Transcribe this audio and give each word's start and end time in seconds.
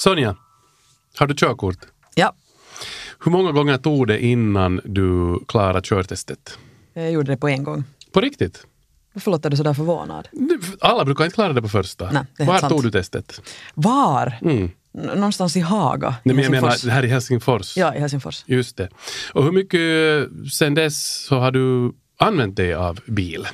Sonja, 0.00 0.36
har 1.18 1.26
du 1.26 1.34
körkort? 1.34 1.78
Ja, 2.14 2.32
Hur 3.24 3.30
många 3.30 3.52
gånger 3.52 3.76
tog 3.76 4.06
det 4.06 4.24
innan 4.24 4.80
du 4.84 5.38
klarade 5.48 5.80
körtestet? 5.82 6.58
jag 6.94 7.12
gjorde 7.12 7.32
det 7.32 7.36
på 7.36 7.48
en 7.48 7.64
gång. 7.64 7.84
På 8.12 8.20
riktigt? 8.20 8.66
Varför 9.12 9.30
låter 9.30 9.50
du 9.50 9.56
så 9.56 9.62
där 9.62 9.74
förvånad? 9.74 10.28
Alla 10.80 11.04
brukar 11.04 11.24
inte 11.24 11.34
klara 11.34 11.52
det 11.52 11.62
på 11.62 11.68
första. 11.68 12.10
Nej, 12.10 12.22
det 12.38 12.44
Var 12.44 12.58
sant. 12.58 12.72
tog 12.72 12.82
du 12.82 12.90
testet? 12.90 13.40
Var? 13.74 14.38
Mm. 14.42 14.70
Någonstans 14.92 15.56
i 15.56 15.60
Haga. 15.60 16.14
Nej, 16.24 16.34
men 16.34 16.44
jag 16.44 16.50
menar, 16.50 16.90
här 16.90 17.04
i 17.04 17.08
Helsingfors. 17.08 17.76
Ja, 17.76 17.94
i 17.94 18.00
Helsingfors. 18.00 18.44
Just 18.46 18.76
det. 18.76 18.88
Och 19.32 19.44
hur 19.44 19.52
mycket 19.52 20.50
sen 20.52 20.74
dess 20.74 21.24
så 21.24 21.38
har 21.38 21.50
du 21.50 21.92
använt 22.18 22.56
dig 22.56 22.74
av 22.74 23.00
bil? 23.06 23.46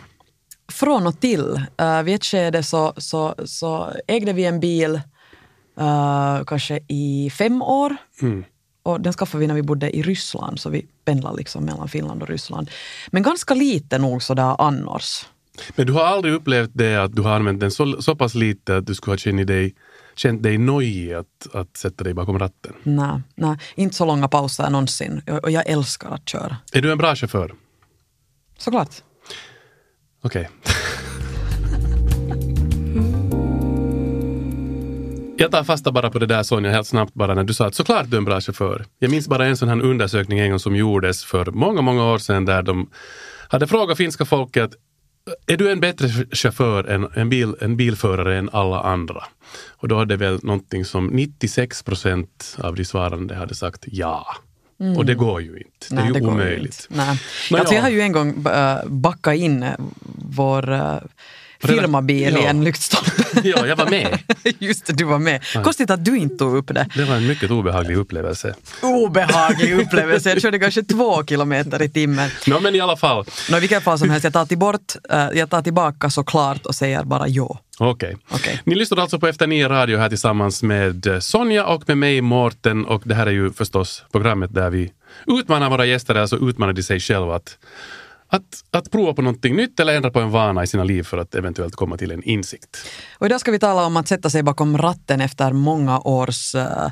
Från 0.72 1.06
och 1.06 1.20
till. 1.20 1.60
Uh, 1.82 2.02
vid 2.02 2.14
ett 2.14 2.24
skede 2.24 2.62
så, 2.62 2.92
så, 2.96 3.34
så 3.44 3.92
ägde 4.06 4.32
vi 4.32 4.44
en 4.44 4.60
bil 4.60 5.00
eh, 5.80 6.44
kanske 6.44 6.80
i 6.88 7.30
fem 7.30 7.62
år. 7.62 7.96
Mm. 8.22 8.44
Och 8.82 9.00
den 9.00 9.12
skaffade 9.12 9.40
vi 9.40 9.46
när 9.46 9.54
vi 9.54 9.62
bodde 9.62 9.96
i 9.96 10.02
Ryssland, 10.02 10.60
så 10.60 10.70
vi 10.70 10.86
pendlade 11.04 11.36
liksom 11.36 11.64
mellan 11.64 11.88
Finland 11.88 12.22
och 12.22 12.28
Ryssland. 12.28 12.70
Men 13.10 13.22
ganska 13.22 13.54
lite 13.54 13.98
nog 13.98 14.22
sådär 14.22 14.56
annars. 14.58 15.26
Men 15.76 15.86
du 15.86 15.92
har 15.92 16.04
aldrig 16.04 16.34
upplevt 16.34 16.70
det 16.74 16.96
att 16.96 17.16
du 17.16 17.22
har 17.22 17.32
använt 17.32 17.60
den 17.60 17.70
så, 17.70 18.02
så 18.02 18.16
pass 18.16 18.34
lite 18.34 18.76
att 18.76 18.86
du 18.86 18.94
skulle 18.94 19.12
ha 19.12 19.18
känt 19.18 19.46
dig, 19.46 19.74
känt 20.14 20.42
dig 20.42 20.58
nojig 20.58 21.12
att, 21.12 21.54
att 21.54 21.76
sätta 21.76 22.04
dig 22.04 22.14
bakom 22.14 22.38
ratten? 22.38 22.72
Nej, 22.82 23.20
nej, 23.34 23.58
inte 23.74 23.96
så 23.96 24.04
långa 24.04 24.28
pauser 24.28 24.70
någonsin. 24.70 25.22
Och 25.42 25.50
jag 25.50 25.66
älskar 25.66 26.10
att 26.10 26.28
köra. 26.28 26.56
Är 26.72 26.82
du 26.82 26.92
en 26.92 26.98
bra 26.98 27.14
chaufför? 27.14 27.54
Såklart. 28.58 28.90
Okej. 30.22 30.50
Jag 35.38 35.50
tar 35.50 35.64
fasta 35.64 35.92
bara 35.92 36.10
på 36.10 36.18
det 36.18 36.26
där 36.26 36.42
Sonja, 36.42 36.70
helt 36.70 36.86
snabbt 36.86 37.14
bara 37.14 37.34
när 37.34 37.44
du 37.44 37.54
sa 37.54 37.66
att 37.66 37.74
såklart 37.74 38.10
du 38.10 38.16
är 38.16 38.18
en 38.18 38.24
bra 38.24 38.40
chaufför. 38.40 38.84
Jag 38.98 39.10
minns 39.10 39.28
bara 39.28 39.46
en 39.46 39.56
sån 39.56 39.68
här 39.68 39.82
undersökning 39.82 40.38
en 40.38 40.50
gång 40.50 40.58
som 40.58 40.76
gjordes 40.76 41.24
för 41.24 41.46
många, 41.46 41.80
många 41.82 42.04
år 42.12 42.18
sedan 42.18 42.44
där 42.44 42.62
de 42.62 42.90
hade 43.48 43.66
frågat 43.66 43.96
finska 43.96 44.24
folket 44.24 44.70
är 45.46 45.56
du 45.56 45.72
en 45.72 45.80
bättre 45.80 46.08
chaufför 46.32 46.84
än 46.84 47.08
en, 47.14 47.28
bil, 47.28 47.54
en 47.60 47.76
bilförare 47.76 48.38
än 48.38 48.50
alla 48.52 48.80
andra? 48.80 49.24
Och 49.68 49.88
då 49.88 49.98
hade 49.98 50.16
väl 50.16 50.38
någonting 50.42 50.84
som 50.84 51.06
96 51.06 51.82
procent 51.82 52.56
av 52.58 52.74
de 52.74 52.84
svarande 52.84 53.34
hade 53.34 53.54
sagt 53.54 53.84
ja. 53.86 54.26
Och 54.96 55.06
det 55.06 55.14
går 55.14 55.42
ju 55.42 55.56
inte. 55.56 55.94
Det 55.94 56.00
är 56.00 56.06
ju 56.06 56.20
går 56.20 56.30
omöjligt. 56.30 56.88
inte. 56.90 57.04
Nej. 57.04 57.20
Nå, 57.50 57.58
alltså, 57.58 57.74
ja. 57.74 57.78
jag 57.78 57.82
har 57.82 57.90
ju 57.90 58.00
en 58.00 58.12
gång 58.12 58.46
äh, 58.46 58.78
backat 58.86 59.34
in 59.34 59.62
äh, 59.62 59.74
vår 60.14 60.72
firmabil 61.60 62.36
i 62.36 62.40
Ja. 62.42 62.48
en 62.48 62.64
lyktstolpe. 62.64 63.10
Ja, 63.44 63.66
jag 63.66 63.76
var 63.76 63.90
med. 63.90 64.18
Just 64.58 64.86
det, 64.86 64.92
du 64.92 65.04
var 65.04 65.18
med. 65.18 65.40
Konstigt 65.64 65.90
att 65.90 66.04
du 66.04 66.18
inte 66.18 66.36
tog 66.36 66.56
upp 66.56 66.68
det. 66.74 66.88
Det 66.94 67.04
var 67.04 67.16
en 67.16 67.26
mycket 67.26 67.50
obehaglig 67.50 67.96
upplevelse. 67.96 68.54
Obehaglig 68.82 69.80
upplevelse. 69.80 70.30
Jag 70.30 70.42
körde 70.42 70.58
kanske 70.58 70.82
två 70.82 71.24
kilometer 71.24 71.82
i 71.82 71.88
timmen. 71.88 72.30
Nå, 72.46 72.60
men 72.60 72.74
i 72.74 72.80
alla 72.80 72.96
fall. 72.96 73.24
Nå, 73.50 73.56
I 73.56 73.60
vilket 73.60 73.82
fall 73.82 73.98
som 73.98 74.10
helst, 74.10 74.24
jag 74.24 74.32
tar, 74.32 74.46
till 74.46 74.58
bort, 74.58 74.92
äh, 75.10 75.26
jag 75.34 75.50
tar 75.50 75.62
tillbaka 75.62 76.10
såklart 76.10 76.66
och 76.66 76.74
säger 76.74 77.04
bara 77.04 77.28
ja. 77.28 77.58
Okej. 77.78 78.16
Okej. 78.28 78.60
Ni 78.64 78.74
lyssnar 78.74 78.98
alltså 78.98 79.18
på 79.18 79.26
Efter 79.26 79.46
nio 79.46 79.68
radio 79.68 79.98
här 79.98 80.08
tillsammans 80.08 80.62
med 80.62 81.06
eh, 81.06 81.18
Sonja 81.18 81.66
och 81.66 81.82
med 81.88 81.98
mig 81.98 82.20
Mårten 82.20 82.84
och 82.84 83.02
det 83.04 83.14
här 83.14 83.26
är 83.26 83.30
ju 83.30 83.52
förstås 83.52 84.04
programmet 84.12 84.54
där 84.54 84.70
vi 84.70 84.92
utmanar 85.26 85.70
våra 85.70 85.86
gäster, 85.86 86.14
alltså 86.14 86.36
utmanar 86.36 86.72
de 86.72 86.82
sig 86.82 87.00
själva 87.00 87.36
att, 87.36 87.58
att, 88.28 88.64
att 88.70 88.90
prova 88.90 89.14
på 89.14 89.22
någonting 89.22 89.56
nytt 89.56 89.80
eller 89.80 89.94
ändra 89.94 90.10
på 90.10 90.20
en 90.20 90.30
vana 90.30 90.62
i 90.62 90.66
sina 90.66 90.84
liv 90.84 91.02
för 91.02 91.18
att 91.18 91.34
eventuellt 91.34 91.74
komma 91.76 91.96
till 91.96 92.10
en 92.10 92.22
insikt. 92.22 92.78
Och 93.18 93.26
idag 93.26 93.40
ska 93.40 93.50
vi 93.50 93.58
tala 93.58 93.86
om 93.86 93.96
att 93.96 94.08
sätta 94.08 94.30
sig 94.30 94.42
bakom 94.42 94.78
ratten 94.78 95.20
efter 95.20 95.52
många 95.52 96.00
års 96.00 96.54
uh, 96.54 96.88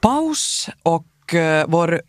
paus. 0.00 0.68
Och 0.82 1.34
uh, 1.34 1.64
vår 1.68 2.02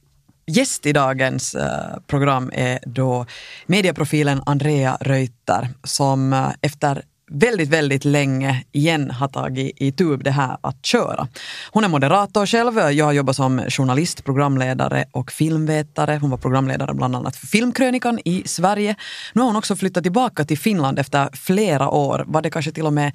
gäst 0.46 0.86
i 0.86 0.94
dagens 0.94 1.56
eh, 1.56 2.00
program 2.08 2.52
är 2.54 2.80
då 2.86 3.26
medieprofilen 3.66 4.42
Andrea 4.46 4.98
Reuter 5.02 5.70
som 5.84 6.48
efter 6.62 7.02
väldigt, 7.32 7.70
väldigt 7.70 8.06
länge 8.06 8.64
igen 8.72 9.12
har 9.12 9.28
tagit 9.28 9.82
i 9.82 9.92
tub 9.92 10.24
det 10.24 10.32
här 10.32 10.58
att 10.62 10.86
köra. 10.86 11.28
Hon 11.72 11.84
är 11.84 11.88
moderator 11.88 12.46
själv. 12.46 12.78
Jag 12.92 13.06
har 13.06 13.12
jobbat 13.12 13.36
som 13.36 13.62
journalist, 13.70 14.24
programledare 14.24 15.06
och 15.12 15.32
filmvetare. 15.32 16.18
Hon 16.22 16.30
var 16.30 16.38
programledare 16.38 16.94
bland 16.94 17.16
annat 17.16 17.36
för 17.36 17.48
Filmkrönikan 17.48 18.20
i 18.26 18.44
Sverige. 18.46 18.96
Nu 19.34 19.42
har 19.42 19.48
hon 19.48 19.56
också 19.56 19.76
flyttat 19.76 20.04
tillbaka 20.04 20.46
till 20.46 20.58
Finland 20.58 21.00
efter 21.00 21.30
flera 21.34 21.90
år. 21.90 22.24
Var 22.28 22.42
det 22.42 22.50
kanske 22.50 22.72
till 22.72 22.86
och 22.86 22.94
med 22.94 23.12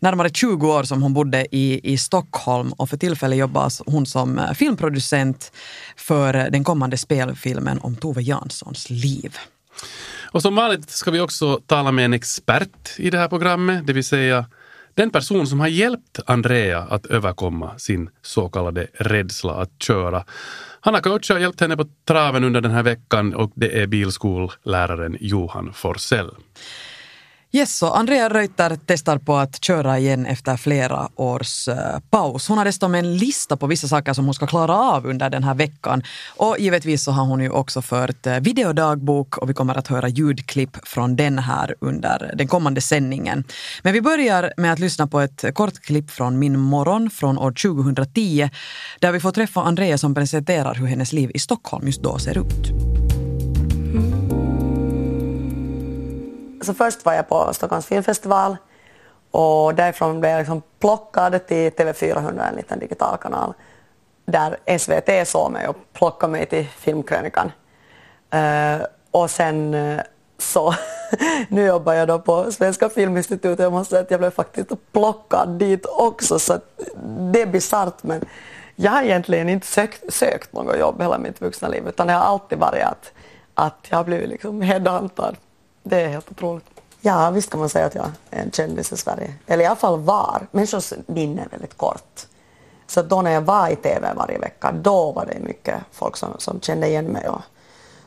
närmare 0.00 0.30
20 0.30 0.72
år 0.72 0.82
som 0.82 1.02
hon 1.02 1.14
bodde 1.14 1.46
i, 1.56 1.92
i 1.92 1.98
Stockholm 1.98 2.72
och 2.72 2.90
för 2.90 2.96
tillfället 2.96 3.38
jobbar 3.38 3.90
hon 3.90 4.06
som 4.06 4.40
filmproducent 4.54 5.52
för 5.96 6.32
den 6.32 6.64
kommande 6.64 6.98
spelfilmen 6.98 7.78
om 7.82 7.96
Tove 7.96 8.22
Janssons 8.22 8.90
liv. 8.90 9.38
Och 10.32 10.42
som 10.42 10.54
vanligt 10.54 10.90
ska 10.90 11.10
vi 11.10 11.20
också 11.20 11.60
tala 11.66 11.92
med 11.92 12.04
en 12.04 12.12
expert 12.12 12.94
i 12.96 13.10
det 13.10 13.18
här 13.18 13.28
programmet, 13.28 13.86
det 13.86 13.92
vill 13.92 14.04
säga 14.04 14.46
den 14.94 15.10
person 15.10 15.46
som 15.46 15.60
har 15.60 15.68
hjälpt 15.68 16.20
Andrea 16.26 16.78
att 16.78 17.06
överkomma 17.06 17.78
sin 17.78 18.10
så 18.22 18.48
kallade 18.48 18.86
rädsla 18.94 19.52
att 19.52 19.82
köra. 19.82 20.24
Han 20.80 20.94
har 20.94 21.00
coachat 21.00 21.34
och 21.34 21.40
hjälpt 21.40 21.60
henne 21.60 21.76
på 21.76 21.84
traven 22.08 22.44
under 22.44 22.60
den 22.60 22.70
här 22.70 22.82
veckan 22.82 23.34
och 23.34 23.52
det 23.54 23.82
är 23.82 23.86
bilskolläraren 23.86 25.16
Johan 25.20 25.72
Forsell. 25.72 26.30
Yes, 27.54 27.76
så 27.76 27.90
Andrea 27.90 28.28
Reuter 28.28 28.78
testar 28.86 29.18
på 29.18 29.36
att 29.36 29.64
köra 29.64 29.98
igen 29.98 30.26
efter 30.26 30.56
flera 30.56 31.08
års 31.16 31.68
uh, 31.68 31.74
paus. 32.10 32.48
Hon 32.48 32.58
har 32.58 32.64
dessutom 32.64 32.94
en 32.94 33.16
lista 33.16 33.56
på 33.56 33.66
vissa 33.66 33.88
saker 33.88 34.12
som 34.12 34.24
hon 34.24 34.34
ska 34.34 34.46
klara 34.46 34.76
av 34.76 35.06
under 35.06 35.30
den 35.30 35.44
här 35.44 35.54
veckan. 35.54 36.02
Och 36.36 36.56
givetvis 36.58 37.04
så 37.04 37.10
har 37.12 37.24
hon 37.24 37.40
ju 37.40 37.50
också 37.50 37.82
fört 37.82 38.26
uh, 38.26 38.40
videodagbok 38.40 39.38
och 39.38 39.50
vi 39.50 39.54
kommer 39.54 39.78
att 39.78 39.88
höra 39.88 40.08
ljudklipp 40.08 40.88
från 40.88 41.16
den 41.16 41.38
här 41.38 41.74
under 41.80 42.34
den 42.36 42.48
kommande 42.48 42.80
sändningen. 42.80 43.44
Men 43.82 43.92
vi 43.92 44.00
börjar 44.00 44.52
med 44.56 44.72
att 44.72 44.78
lyssna 44.78 45.06
på 45.06 45.20
ett 45.20 45.44
kort 45.54 45.80
klipp 45.80 46.10
från 46.10 46.38
Min 46.38 46.58
morgon 46.58 47.10
från 47.10 47.38
år 47.38 47.52
2010 47.52 48.50
där 48.98 49.12
vi 49.12 49.20
får 49.20 49.32
träffa 49.32 49.60
Andrea 49.62 49.98
som 49.98 50.14
presenterar 50.14 50.74
hur 50.74 50.86
hennes 50.86 51.12
liv 51.12 51.30
i 51.34 51.38
Stockholm 51.38 51.86
just 51.86 52.02
då 52.02 52.18
ser 52.18 52.38
ut. 52.38 53.01
Så 56.62 56.74
först 56.74 57.04
var 57.04 57.12
jag 57.12 57.28
på 57.28 57.54
Stockholms 57.54 57.86
filmfestival 57.86 58.56
och 59.30 59.74
därifrån 59.74 60.20
blev 60.20 60.32
jag 60.32 60.38
liksom 60.38 60.62
plockad 60.78 61.46
till 61.46 61.70
TV400, 61.70 62.48
en 62.48 62.54
liten 62.54 62.78
digital 62.78 63.18
kanal, 63.18 63.54
där 64.24 64.78
SVT 64.78 65.28
såg 65.28 65.52
mig 65.52 65.68
och 65.68 65.76
plockade 65.92 66.32
mig 66.32 66.46
till 66.46 66.66
Filmkrönikan. 66.66 67.52
Uh, 68.34 68.86
och 69.10 69.30
sen 69.30 69.74
eh, 69.74 70.00
så, 70.38 70.74
nu 71.48 71.66
jobbar 71.66 71.92
jag 71.92 72.08
då 72.08 72.18
på 72.18 72.52
Svenska 72.52 72.88
Filminstitutet 72.88 73.58
och 73.58 73.64
jag 73.64 73.72
måste 73.72 73.90
säga 73.90 74.02
att 74.02 74.10
jag 74.10 74.20
blev 74.20 74.30
faktiskt 74.30 74.68
plockad 74.92 75.48
dit 75.48 75.86
också 75.86 76.38
så 76.38 76.52
att 76.52 76.80
det 77.32 77.42
är 77.42 77.46
bisarrt 77.46 78.02
men 78.02 78.24
jag 78.76 78.92
har 78.92 79.02
egentligen 79.02 79.48
inte 79.48 79.66
sökt, 79.66 80.12
sökt 80.12 80.52
något 80.52 80.78
jobb 80.78 81.02
hela 81.02 81.18
mitt 81.18 81.40
vuxna 81.40 81.68
liv 81.68 81.88
utan 81.88 82.06
det 82.06 82.12
har 82.12 82.20
alltid 82.20 82.58
varit 82.58 82.82
att, 82.82 83.12
att 83.54 83.86
jag 83.88 83.96
har 83.96 84.04
blivit 84.04 84.28
liksom 84.28 84.60
headhuntad. 84.60 85.36
Det 85.82 86.00
är 86.00 86.08
helt 86.08 86.30
otroligt. 86.30 86.64
Ja, 87.00 87.30
visst 87.30 87.50
kan 87.50 87.60
man 87.60 87.68
säga 87.68 87.86
att 87.86 87.94
jag 87.94 88.10
är 88.30 88.42
en 88.42 88.50
kändis 88.50 88.92
i 88.92 88.96
Sverige. 88.96 89.34
Eller 89.46 89.64
i 89.64 89.66
alla 89.66 89.76
fall 89.76 90.00
var. 90.00 90.46
Människors 90.50 90.92
minne 91.06 91.42
är 91.42 91.48
väldigt 91.48 91.76
kort. 91.76 92.26
Så 92.86 93.02
då 93.02 93.22
när 93.22 93.30
jag 93.30 93.40
var 93.40 93.68
i 93.68 93.76
TV 93.76 94.14
varje 94.16 94.38
vecka, 94.38 94.72
då 94.72 95.12
var 95.12 95.26
det 95.26 95.38
mycket 95.38 95.74
folk 95.92 96.16
som, 96.16 96.28
som 96.38 96.60
kände 96.60 96.86
igen 96.88 97.04
mig 97.04 97.28
och 97.28 97.40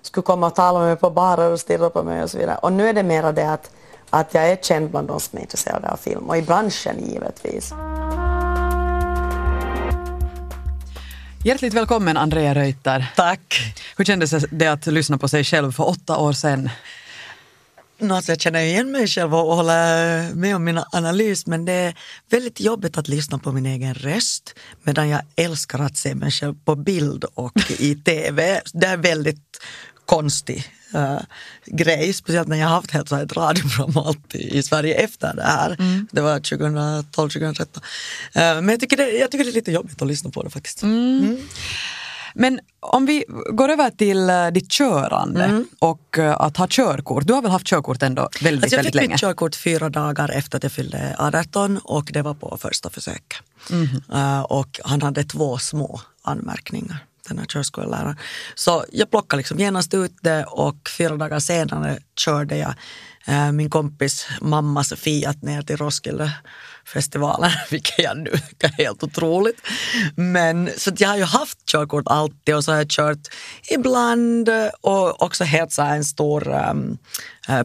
skulle 0.02 0.24
komma 0.24 0.48
och 0.48 0.56
tala 0.56 0.80
med 0.80 0.88
mig 0.88 0.96
på 0.96 1.10
barer 1.10 1.52
och 1.52 1.60
stirra 1.60 1.90
på 1.90 2.04
mig 2.04 2.24
och 2.24 2.32
så 2.32 2.38
vidare. 2.38 2.58
Och 2.58 2.74
nu 2.74 2.90
är 2.90 2.94
det 2.94 3.04
mera 3.04 3.32
det 3.32 3.52
att, 3.52 3.72
att 4.10 4.34
jag 4.34 4.52
är 4.52 4.56
känd 4.56 4.90
bland 4.90 5.08
de 5.08 5.20
som 5.20 5.38
är 5.38 5.42
intresserade 5.42 5.90
av 5.90 5.98
film 5.98 6.30
och 6.30 6.38
i 6.38 6.42
branschen 6.42 6.96
givetvis. 7.08 7.74
Hjärtligt 11.44 11.74
välkommen 11.74 12.18
Andrea 12.18 12.56
Reuter. 12.56 13.14
Tack. 13.16 13.76
Hur 13.98 14.06
kändes 14.06 14.46
det 14.52 14.68
att 14.68 14.86
lyssna 14.86 15.18
på 15.18 15.28
sig 15.28 15.44
själv 15.44 15.72
för 15.72 15.90
åtta 15.90 16.18
år 16.18 16.34
sedan? 16.34 16.70
Alltså 18.02 18.32
jag 18.32 18.42
känner 18.42 18.62
igen 18.62 18.92
mig 18.92 19.08
själv 19.08 19.36
och 19.36 19.56
håller 19.56 20.34
med 20.34 20.56
om 20.56 20.64
min 20.64 20.80
analys 20.92 21.48
men 21.48 21.66
det 21.66 21.74
är 21.74 21.96
väldigt 22.30 22.60
jobbigt 22.60 22.98
att 22.98 23.08
lyssna 23.08 23.38
på 23.38 23.52
min 23.52 23.66
egen 23.66 23.94
röst 23.94 24.56
medan 24.84 25.10
jag 25.10 25.22
älskar 25.36 25.80
att 25.80 25.98
se 25.98 26.16
mig 26.16 26.32
själv 26.32 26.56
på 26.66 26.76
bild 26.76 27.24
och 27.34 27.72
i 27.80 27.96
TV. 28.06 28.62
Det 28.74 28.88
är 28.88 28.98
väldigt 28.98 29.60
konstig 30.06 30.72
uh, 30.96 31.20
grej, 31.66 32.14
speciellt 32.14 32.48
när 32.48 32.58
jag 32.58 32.68
haft 32.68 32.92
helt 32.92 33.10
så 33.10 33.16
här 33.16 33.24
ett 33.24 33.38
radioprogram 33.38 33.98
alltid 33.98 34.42
i 34.42 34.64
Sverige 34.64 34.94
efter 34.96 35.34
det 35.36 35.44
här. 35.44 35.78
Det 36.12 36.22
var 36.22 36.40
2012, 36.40 37.30
2013. 37.30 37.84
Uh, 37.84 38.42
men 38.42 38.70
jag 38.70 38.80
tycker, 38.80 38.98
det, 38.98 39.12
jag 39.12 39.32
tycker 39.32 39.46
det 39.46 39.52
är 39.52 39.54
lite 39.54 39.72
jobbigt 39.72 40.02
att 40.02 40.08
lyssna 40.08 40.30
på 40.30 40.44
det 40.44 40.50
faktiskt. 40.50 40.84
Men 42.38 42.60
om 42.80 43.06
vi 43.06 43.26
går 43.52 43.70
över 43.70 43.90
till 43.90 44.30
uh, 44.30 44.48
ditt 44.48 44.72
körande 44.72 45.44
Mm. 45.44 45.66
och 45.80 46.18
uh, 46.18 46.42
att 46.42 46.58
ha 46.58 46.68
körkort. 46.70 47.28
Du 47.28 47.34
har 47.34 47.42
väl 47.42 47.52
haft 47.52 47.68
körkort 47.68 48.04
ändå 48.04 48.30
väldigt, 48.42 48.64
Alltså 48.64 48.76
jag 48.76 48.80
väldigt 48.80 48.94
fick 48.94 49.02
länge? 49.02 49.14
mitt 49.14 49.20
körkort 49.22 49.56
fyra 49.56 49.90
dagar 49.90 50.30
efter 50.30 50.58
att 50.58 50.64
jag 50.64 50.72
fyllde 50.72 51.16
18 51.20 51.78
och 51.84 52.10
det 52.14 52.22
var 52.22 52.34
på 52.34 52.58
första 52.62 52.90
försöket. 52.90 53.38
Mhm. 53.70 54.02
Eh, 54.14 54.42
och 54.42 54.80
han 54.84 55.02
hade 55.02 55.24
två 55.24 55.58
små 55.58 56.02
anmärkningar, 56.22 56.98
den 57.28 57.38
här 57.38 57.46
körskolläraren. 57.46 58.18
Så 58.56 58.86
jag 58.92 59.10
plockade 59.12 59.38
liksom 59.38 59.60
genast 59.60 59.94
ut 59.94 60.14
det 60.22 60.44
och 60.44 60.90
fyra 60.98 61.16
dagar 61.18 61.40
senare 61.40 61.98
körde 62.16 62.58
jag 62.58 62.70
eh, 62.70 62.76
Äh, 63.28 63.52
min 63.52 63.70
kompis 63.70 64.28
mammas 64.42 64.94
Fiat 64.94 65.42
ner 65.42 65.62
till 65.62 65.78
Roskilde 65.78 66.32
festivalen, 66.86 67.52
vilket 67.70 68.00
jag 68.00 68.18
nu 68.18 68.32
tycker 68.32 68.68
är 68.68 68.84
helt 68.84 69.04
otroligt. 69.04 69.62
Men 70.16 70.70
så 70.78 70.90
att 70.90 71.02
jag 71.02 71.10
har 71.10 71.18
ju 71.18 71.24
haft 71.24 71.66
körkort 71.66 72.04
alltid 72.08 72.56
och 72.56 72.64
så 72.64 72.72
har 72.72 72.78
jag 72.78 72.90
kört 72.90 73.28
ibland 73.72 74.50
och 74.82 75.22
också 75.22 75.44
helt 75.44 75.72
så 75.72 75.82
här 75.82 75.96
en 75.96 76.06
stor 76.06 76.48
um, 76.70 76.98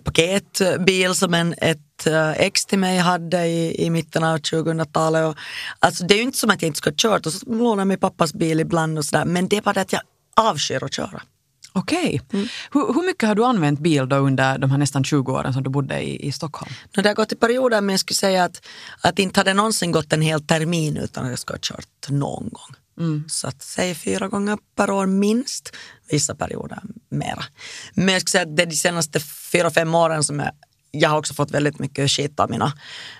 paketbil 0.04 1.14
som 1.14 1.34
en, 1.34 1.54
ett 1.58 2.06
eh, 2.06 2.30
ex 2.30 2.66
till 2.66 2.78
mig 2.78 2.98
hade 2.98 3.46
i, 3.46 3.84
i 3.84 3.90
mitten 3.90 4.24
av 4.24 4.38
2000-talet. 4.38 5.26
Och, 5.26 5.36
alltså 5.78 6.04
det 6.04 6.14
är 6.14 6.18
ju 6.18 6.22
inte 6.22 6.38
som 6.38 6.50
att 6.50 6.62
jag 6.62 6.66
inte 6.66 6.78
ska 6.78 6.90
ha 6.90 6.94
kört 6.96 7.26
och 7.26 7.32
så 7.32 7.46
lånar 7.54 7.80
jag 7.80 7.88
min 7.88 7.98
pappas 7.98 8.34
bil 8.34 8.60
ibland 8.60 8.98
och 8.98 9.04
sådär 9.04 9.24
men 9.24 9.48
det 9.48 9.56
är 9.56 9.62
bara 9.62 9.72
det 9.72 9.80
att 9.80 9.92
jag 9.92 10.02
avskyr 10.36 10.84
att 10.84 10.94
köra. 10.94 11.22
Okej. 11.72 12.20
Mm. 12.32 12.48
Hur, 12.72 12.94
hur 12.94 13.06
mycket 13.06 13.28
har 13.28 13.34
du 13.34 13.44
använt 13.44 13.80
bil 13.80 14.08
då 14.08 14.16
under 14.16 14.58
de 14.58 14.70
här 14.70 14.78
nästan 14.78 15.04
20 15.04 15.32
åren 15.32 15.52
som 15.52 15.62
du 15.62 15.70
bodde 15.70 16.00
i, 16.00 16.26
i 16.26 16.32
Stockholm? 16.32 16.72
No, 16.96 17.02
det 17.02 17.08
har 17.08 17.14
gått 17.14 17.32
i 17.32 17.36
perioder 17.36 17.80
men 17.80 17.92
jag 17.92 18.00
skulle 18.00 18.16
säga 18.16 18.44
att, 18.44 18.66
att 19.00 19.18
inte 19.18 19.40
hade 19.40 19.54
någonsin 19.54 19.92
gått 19.92 20.12
en 20.12 20.22
hel 20.22 20.42
termin 20.42 20.96
utan 20.96 21.24
att 21.24 21.30
jag 21.30 21.38
ska 21.38 21.54
ha 21.54 21.58
kört 21.62 22.08
någon 22.08 22.48
gång. 22.48 22.76
Så 23.28 23.48
att 23.48 23.62
säg 23.62 23.94
fyra 23.94 24.28
gånger 24.28 24.58
per 24.76 24.90
år 24.90 25.06
minst, 25.06 25.76
vissa 26.10 26.34
perioder 26.34 26.82
mera. 27.08 27.44
Men 27.94 28.08
jag 28.08 28.20
skulle 28.20 28.30
säga 28.30 28.42
att 28.42 28.56
det 28.56 28.62
är 28.62 28.66
de 28.66 28.76
senaste 28.76 29.20
fyra, 29.52 29.70
fem 29.70 29.94
åren 29.94 30.24
som 30.24 30.38
jag 30.38 30.50
jag 30.92 31.08
har 31.08 31.18
också 31.18 31.34
fått 31.34 31.50
väldigt 31.50 31.78
mycket 31.78 32.10
skit 32.10 32.40
av 32.40 32.50
mina 32.50 32.72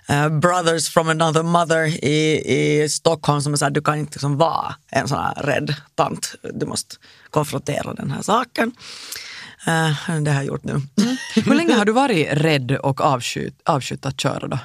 eh, 0.09 0.29
brothers 0.29 0.89
from 0.89 1.09
another 1.09 1.43
mother 1.43 2.05
i, 2.05 2.43
i 2.55 2.89
Stockholm 2.89 3.43
som 3.43 3.59
säger 3.59 3.71
du 3.71 3.83
kan 3.83 3.99
inte 3.99 4.13
liksom 4.13 4.37
vara 4.37 4.75
en 4.89 5.09
sån 5.09 5.19
här 5.19 5.35
rädd 5.35 5.75
tant. 5.95 6.35
Du 6.55 6.67
måste 6.67 6.97
konfrontera 7.31 7.95
den 7.95 8.11
här 8.11 8.23
saken. 8.23 8.73
Eh, 9.67 10.17
det 10.21 10.31
har 10.31 10.37
jag 10.37 10.45
gjort 10.45 10.65
nu. 10.65 10.81
Hur 11.35 11.55
länge 11.55 11.75
har 11.75 11.85
du 11.85 11.93
varit 11.93 12.29
rädd 12.33 12.73
och 12.73 13.01
avskytt, 13.01 13.61
avskytt 13.65 14.07
att 14.07 14.21
köra 14.21 14.49
då? 14.49 14.59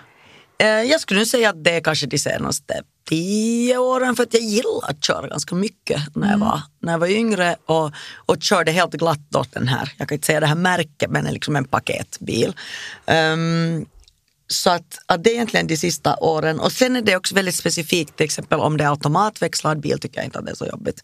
Eh, 0.59 0.67
Jag 0.67 1.01
skulle 1.01 1.19
nu 1.19 1.25
säga 1.25 1.49
att 1.49 1.63
det 1.63 1.71
är 1.71 1.81
kanske 1.81 2.05
de 2.05 2.17
senaste 2.17 2.81
tio 3.09 3.77
åren 3.77 4.15
för 4.15 4.23
att 4.23 4.33
jag 4.33 4.43
gillar 4.43 4.89
att 4.89 5.05
köra 5.05 5.27
ganska 5.27 5.55
mycket 5.55 6.15
när 6.15 6.31
jag 6.31 6.37
var, 6.37 6.61
när 6.81 6.91
jag 6.93 6.99
var 6.99 7.07
yngre 7.07 7.55
och, 7.65 7.91
och 8.15 8.37
körde 8.41 8.71
helt 8.71 8.93
glatt 8.93 9.35
åt 9.35 9.51
den 9.53 9.67
här, 9.67 9.91
jag 9.97 10.07
kan 10.09 10.15
inte 10.15 10.25
säga 10.27 10.39
det 10.39 10.47
här 10.47 10.55
märket 10.55 11.09
men 11.11 11.25
liksom 11.25 11.55
en 11.55 11.65
paketbil. 11.65 12.53
Ehm, 13.05 13.85
så 14.47 14.69
att, 14.69 14.99
att 15.05 15.23
det 15.23 15.29
är 15.29 15.33
egentligen 15.33 15.67
de 15.67 15.77
sista 15.77 16.15
åren 16.15 16.59
och 16.59 16.71
sen 16.71 16.95
är 16.95 17.01
det 17.01 17.15
också 17.15 17.35
väldigt 17.35 17.55
specifikt, 17.55 18.17
till 18.17 18.23
exempel 18.25 18.59
om 18.59 18.77
det 18.77 18.83
är 18.83 18.89
automatväxlad 18.89 19.79
bil 19.79 19.99
tycker 19.99 20.17
jag 20.17 20.25
inte 20.25 20.39
att 20.39 20.45
det 20.45 20.51
är 20.51 20.55
så 20.55 20.65
jobbigt. 20.65 21.03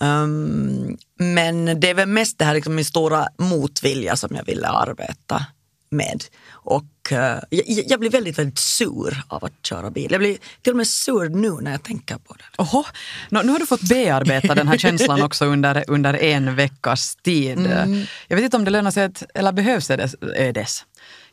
Um, 0.00 0.98
men 1.18 1.80
det 1.80 1.90
är 1.90 1.94
väl 1.94 2.08
mest 2.08 2.38
det 2.38 2.44
här 2.44 2.54
liksom 2.54 2.74
min 2.74 2.84
stora 2.84 3.28
motvilja 3.38 4.16
som 4.16 4.36
jag 4.36 4.44
ville 4.44 4.68
arbeta 4.68 5.46
med. 5.90 6.24
Och 6.50 7.12
eh, 7.12 7.38
jag, 7.50 7.64
jag 7.86 8.00
blir 8.00 8.10
väldigt, 8.10 8.38
väldigt 8.38 8.58
sur 8.58 9.22
av 9.28 9.44
att 9.44 9.66
köra 9.66 9.90
bil. 9.90 10.08
Jag 10.10 10.20
blir 10.20 10.38
till 10.62 10.72
och 10.72 10.76
med 10.76 10.86
sur 10.86 11.28
nu 11.28 11.50
när 11.50 11.70
jag 11.70 11.82
tänker 11.82 12.18
på 12.18 12.34
det. 12.34 12.62
Oho, 12.62 12.84
Nå, 13.28 13.42
nu 13.42 13.52
har 13.52 13.58
du 13.58 13.66
fått 13.66 13.88
bearbeta 13.88 14.54
den 14.54 14.68
här 14.68 14.78
känslan 14.78 15.22
också 15.22 15.44
under, 15.44 15.84
under 15.86 16.14
en 16.14 16.56
veckas 16.56 17.16
tid. 17.16 17.58
Mm. 17.58 18.02
Jag 18.28 18.36
vet 18.36 18.44
inte 18.44 18.56
om 18.56 18.64
det 18.64 18.70
lönar 18.70 18.90
sig, 18.90 19.04
att, 19.04 19.22
eller 19.34 19.52
behövs 19.52 19.88
det 19.88 20.52
des. 20.52 20.84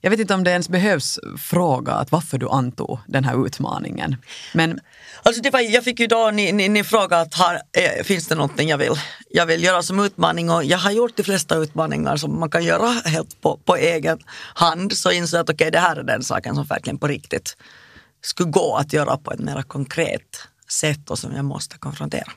Jag 0.01 0.11
vet 0.11 0.19
inte 0.19 0.33
om 0.33 0.43
det 0.43 0.51
ens 0.51 0.69
behövs 0.69 1.19
fråga 1.39 1.93
att 1.93 2.11
varför 2.11 2.37
du 2.37 2.49
antog 2.49 2.99
den 3.07 3.23
här 3.23 3.45
utmaningen. 3.45 4.15
Men 4.53 4.79
Alltså 5.23 5.41
det 5.41 5.49
var, 5.49 5.59
jag 5.59 5.83
fick 5.83 5.99
ju 5.99 6.07
då, 6.07 6.31
ni, 6.31 6.51
ni, 6.51 6.69
ni 6.69 6.83
frågade 6.83 7.21
att 7.21 7.33
har, 7.33 7.55
eh, 7.55 8.03
finns 8.03 8.27
det 8.27 8.35
någonting 8.35 8.69
jag 8.69 8.77
vill, 8.77 8.93
jag 9.29 9.45
vill 9.45 9.63
göra 9.63 9.83
som 9.83 9.99
utmaning 9.99 10.49
och 10.49 10.63
jag 10.63 10.77
har 10.77 10.91
gjort 10.91 11.17
de 11.17 11.23
flesta 11.23 11.55
utmaningar 11.55 12.17
som 12.17 12.39
man 12.39 12.49
kan 12.49 12.63
göra 12.63 12.87
helt 12.87 13.41
på, 13.41 13.59
på 13.65 13.75
egen 13.75 14.19
hand. 14.53 14.93
Så 14.93 15.11
insåg 15.11 15.37
jag 15.37 15.43
att 15.43 15.49
okej 15.49 15.71
det 15.71 15.79
här 15.79 15.95
är 15.95 16.03
den 16.03 16.23
saken 16.23 16.55
som 16.55 16.65
verkligen 16.65 16.97
på 16.97 17.07
riktigt 17.07 17.57
skulle 18.21 18.49
gå 18.49 18.75
att 18.75 18.93
göra 18.93 19.17
på 19.17 19.31
ett 19.31 19.39
mer 19.39 19.61
konkret 19.61 20.47
sätt 20.69 21.09
och 21.09 21.19
som 21.19 21.35
jag 21.35 21.45
måste 21.45 21.77
konfrontera. 21.77 22.31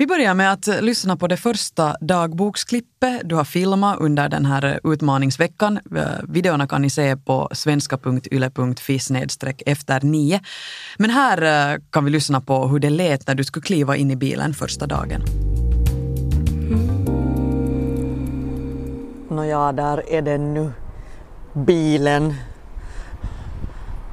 Vi 0.00 0.06
börjar 0.06 0.34
med 0.34 0.52
att 0.52 0.66
lyssna 0.66 1.16
på 1.16 1.26
det 1.26 1.36
första 1.36 1.96
dagboksklippet 2.00 3.20
du 3.24 3.34
har 3.34 3.44
filmat 3.44 3.98
under 4.00 4.28
den 4.28 4.46
här 4.46 4.80
utmaningsveckan. 4.84 5.78
Videorna 6.28 6.66
kan 6.66 6.82
ni 6.82 6.90
se 6.90 7.16
på 7.16 7.48
svenska.yle.fi 7.52 9.00
efter 9.66 10.00
nio. 10.00 10.40
Men 10.98 11.10
här 11.10 11.72
eh, 11.72 11.80
kan 11.90 12.04
vi 12.04 12.10
lyssna 12.10 12.40
på 12.40 12.68
hur 12.68 12.78
det 12.78 12.90
lät 12.90 13.26
när 13.26 13.34
du 13.34 13.44
skulle 13.44 13.62
kliva 13.62 13.96
in 13.96 14.10
i 14.10 14.16
bilen 14.16 14.54
första 14.54 14.86
dagen. 14.86 15.22
Nåja, 19.30 19.72
där 19.72 20.12
är 20.12 20.22
den 20.22 20.54
nu. 20.54 20.72
Bilen. 21.52 22.34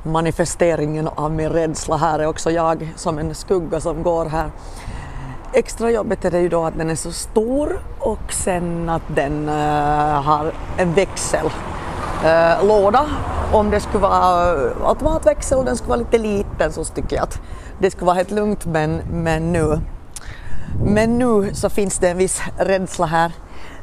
Manifesteringen 0.04 1.08
av 1.08 1.32
min 1.32 1.50
rädsla 1.50 1.98
här 1.98 2.20
är 2.20 2.26
också 2.26 2.52
jag 2.52 2.94
som 2.96 3.20
en 3.20 3.36
skugga 3.36 3.80
som 3.80 4.04
går 4.04 4.26
här. 4.26 4.52
Extra 5.58 5.92
jobbigt 5.92 6.26
är 6.26 6.32
det 6.32 6.40
ju 6.40 6.50
då 6.50 6.66
att 6.66 6.78
den 6.78 6.90
är 6.90 6.96
så 6.96 7.12
stor 7.12 7.80
och 8.00 8.34
sen 8.34 8.90
att 8.90 9.02
den 9.16 9.50
uh, 9.50 10.22
har 10.22 10.52
en 10.78 10.94
växellåda. 10.94 13.00
Eh, 13.00 13.52
uh, 13.52 13.56
Om 13.56 13.70
det 13.70 13.80
skulle 13.80 14.00
vara 14.00 14.54
eh, 14.54 14.72
automatväxel 14.84 15.58
och 15.58 15.66
den 15.66 15.78
skulle 15.78 15.90
vara 15.90 16.00
lite 16.00 16.18
liten 16.18 16.74
så 16.74 16.84
tycker 16.84 17.16
jag 17.16 17.24
att 17.24 17.42
det 17.80 17.92
skulle 17.92 18.06
vara 18.06 18.16
helt 18.16 18.32
lugnt 18.32 18.66
men, 18.66 19.02
men 19.12 19.52
nu 19.52 19.80
men 20.86 21.20
nu 21.20 21.54
så 21.54 21.70
finns 21.70 22.00
det 22.00 22.10
en 22.10 22.18
viss 22.18 22.42
rädsla 22.58 23.06
här. 23.06 23.32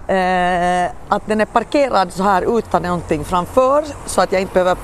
Uh, 0.09 0.91
att 1.09 1.27
den 1.27 1.41
är 1.41 1.47
parkerad 1.47 2.13
så 2.13 2.23
här 2.23 2.59
utan 2.59 2.83
någonting 2.83 3.25
framför 3.25 3.85
så 4.07 4.21
att 4.21 4.33
jag 4.33 4.41
inte 4.41 4.55
behöver 4.55 4.77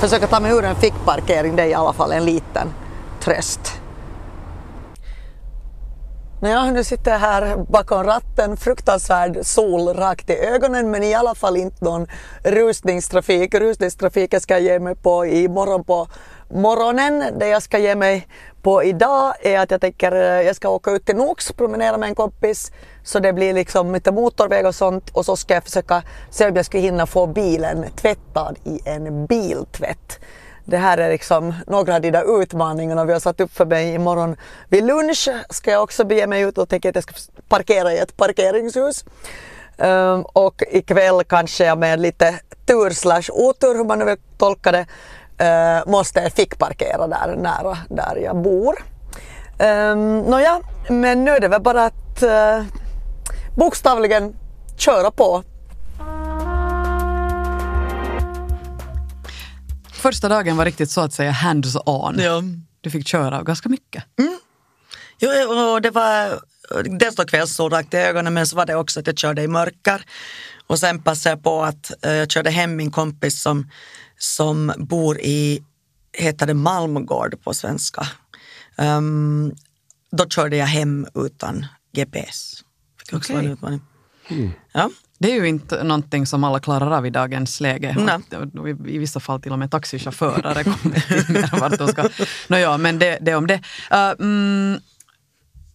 försöka 0.00 0.26
ta 0.26 0.40
mig 0.40 0.52
ur 0.52 0.64
en 0.64 0.76
fickparkering. 0.76 1.56
Det 1.56 1.62
är 1.62 1.66
i 1.66 1.74
alla 1.74 1.92
fall 1.92 2.12
en 2.12 2.24
liten 2.24 2.68
tröst. 3.20 3.77
När 6.40 6.72
nu 6.72 6.84
sitter 6.84 7.10
jag 7.10 7.18
här 7.18 7.56
bakom 7.56 8.04
ratten, 8.04 8.56
fruktansvärd 8.56 9.38
sol 9.42 9.88
rakt 9.88 10.30
i 10.30 10.32
ögonen 10.32 10.90
men 10.90 11.02
i 11.02 11.14
alla 11.14 11.34
fall 11.34 11.56
inte 11.56 11.84
någon 11.84 12.06
rusningstrafik. 12.44 13.54
Rusningstrafiken 13.54 14.40
ska 14.40 14.54
jag 14.54 14.62
ge 14.62 14.78
mig 14.78 14.94
på 14.94 15.26
imorgon 15.26 15.84
på 15.84 16.08
morgonen. 16.50 17.24
Det 17.38 17.48
jag 17.48 17.62
ska 17.62 17.78
ge 17.78 17.94
mig 17.94 18.28
på 18.62 18.84
idag 18.84 19.34
är 19.42 19.58
att 19.58 19.70
jag 19.70 19.80
tänker 19.80 20.12
eh, 20.12 20.46
jag 20.46 20.56
ska 20.56 20.68
åka 20.68 20.90
ut 20.90 21.06
till 21.06 21.16
Nox, 21.16 21.52
promenera 21.52 21.98
med 21.98 22.08
en 22.08 22.14
kompis 22.14 22.72
så 23.02 23.18
det 23.18 23.32
blir 23.32 23.52
liksom 23.52 23.94
lite 23.94 24.12
motorväg 24.12 24.66
och 24.66 24.74
sånt 24.74 25.10
och 25.10 25.24
så 25.24 25.36
ska 25.36 25.54
jag 25.54 25.64
försöka 25.64 26.02
se 26.30 26.48
om 26.48 26.56
jag 26.56 26.64
ska 26.64 26.78
hinna 26.78 27.06
få 27.06 27.26
bilen 27.26 27.84
tvättad 27.96 28.58
i 28.64 28.80
en 28.84 29.26
biltvätt. 29.26 30.20
Det 30.70 30.76
här 30.76 30.98
är 30.98 31.08
liksom 31.08 31.54
några 31.66 31.94
av 31.94 32.00
de 32.00 32.10
där 32.10 32.42
utmaningarna 32.42 33.04
vi 33.04 33.12
har 33.12 33.20
satt 33.20 33.40
upp 33.40 33.56
för 33.56 33.66
mig. 33.66 33.94
Imorgon 33.94 34.36
vid 34.68 34.84
lunch 34.84 35.28
ska 35.50 35.70
jag 35.70 35.82
också 35.82 36.04
bege 36.04 36.26
mig 36.26 36.42
ut 36.42 36.58
och 36.58 36.68
tänker 36.68 36.88
att 36.88 36.94
jag 36.94 37.04
ska 37.04 37.14
parkera 37.48 37.92
i 37.92 37.98
ett 37.98 38.16
parkeringshus. 38.16 39.04
Um, 39.76 40.22
och 40.22 40.62
ikväll 40.70 41.24
kanske 41.24 41.64
jag 41.64 41.78
med 41.78 42.00
lite 42.00 42.40
tur 42.66 42.90
slash 42.90 43.22
otur, 43.32 43.74
hur 43.74 43.84
man 43.84 43.98
nu 43.98 44.04
vill 44.04 44.16
tolka 44.38 44.72
det, 44.72 44.86
uh, 45.44 45.90
måste 45.90 46.30
fickparkera 46.30 47.06
där 47.06 47.36
nära 47.36 47.78
där 47.88 48.16
jag 48.16 48.36
bor. 48.36 48.74
Um, 49.58 50.20
Nåja, 50.20 50.60
men 50.88 51.24
nu 51.24 51.30
är 51.30 51.40
det 51.40 51.48
väl 51.48 51.62
bara 51.62 51.84
att 51.84 52.22
uh, 52.22 52.64
bokstavligen 53.56 54.36
köra 54.76 55.10
på. 55.10 55.42
Första 59.98 60.28
dagen 60.28 60.56
var 60.56 60.64
riktigt 60.64 60.90
så 60.90 61.00
att 61.00 61.12
säga 61.12 61.30
hands-on. 61.30 62.18
Ja. 62.18 62.42
Du 62.80 62.90
fick 62.90 63.06
köra 63.08 63.42
ganska 63.42 63.68
mycket. 63.68 64.04
Jo, 65.20 65.30
och 65.52 65.82
det 65.82 65.90
var 65.90 66.40
dels 66.98 67.16
då 67.16 67.24
kvällssol 67.24 67.70
rakt 67.70 67.94
i 67.94 67.96
ögonen 67.96 68.34
men 68.34 68.46
så 68.46 68.56
var 68.56 68.66
det 68.66 68.74
också 68.74 69.00
att 69.00 69.06
jag 69.06 69.18
körde 69.18 69.42
i 69.42 69.48
mörker. 69.48 70.04
Och 70.66 70.78
sen 70.78 71.02
passade 71.02 71.32
jag 71.32 71.42
på 71.42 71.62
att 71.62 72.04
eh, 72.04 72.12
jag 72.12 72.30
körde 72.30 72.50
hem 72.50 72.76
min 72.76 72.90
kompis 72.90 73.42
som, 73.42 73.70
som 74.18 74.72
bor 74.76 75.20
i, 75.20 75.62
heter 76.12 76.46
det 76.46 76.54
Malmgård 76.54 77.42
på 77.44 77.54
svenska. 77.54 78.06
Ehm, 78.76 79.54
då 80.12 80.28
körde 80.28 80.56
jag 80.56 80.66
hem 80.66 81.06
utan 81.14 81.66
GPS. 81.92 82.64
Fick 82.98 83.12
också 83.12 83.32
vara 83.32 83.42
en 83.44 83.52
utmaning. 83.52 83.80
Ja. 84.72 84.90
Det 85.18 85.32
är 85.32 85.34
ju 85.34 85.48
inte 85.48 85.84
någonting 85.84 86.26
som 86.26 86.44
alla 86.44 86.60
klarar 86.60 86.90
av 86.90 87.06
i 87.06 87.10
dagens 87.10 87.60
läge. 87.60 87.96
Nej. 87.98 88.94
I, 88.94 88.98
vissa 88.98 89.20
fall 89.20 89.40
till 89.40 89.52
och 89.52 89.58
med 89.58 89.70
taxichaufförer 89.70 90.62
kommer 90.62 91.60
vart 91.60 91.78
de 91.78 91.88
ska. 91.88 92.08
Nåja, 92.48 92.78
men 92.78 92.98
det, 92.98 93.18
det 93.20 93.34
om 93.34 93.46
det. 93.46 93.60
Uh, 93.92 94.10
mm, 94.20 94.80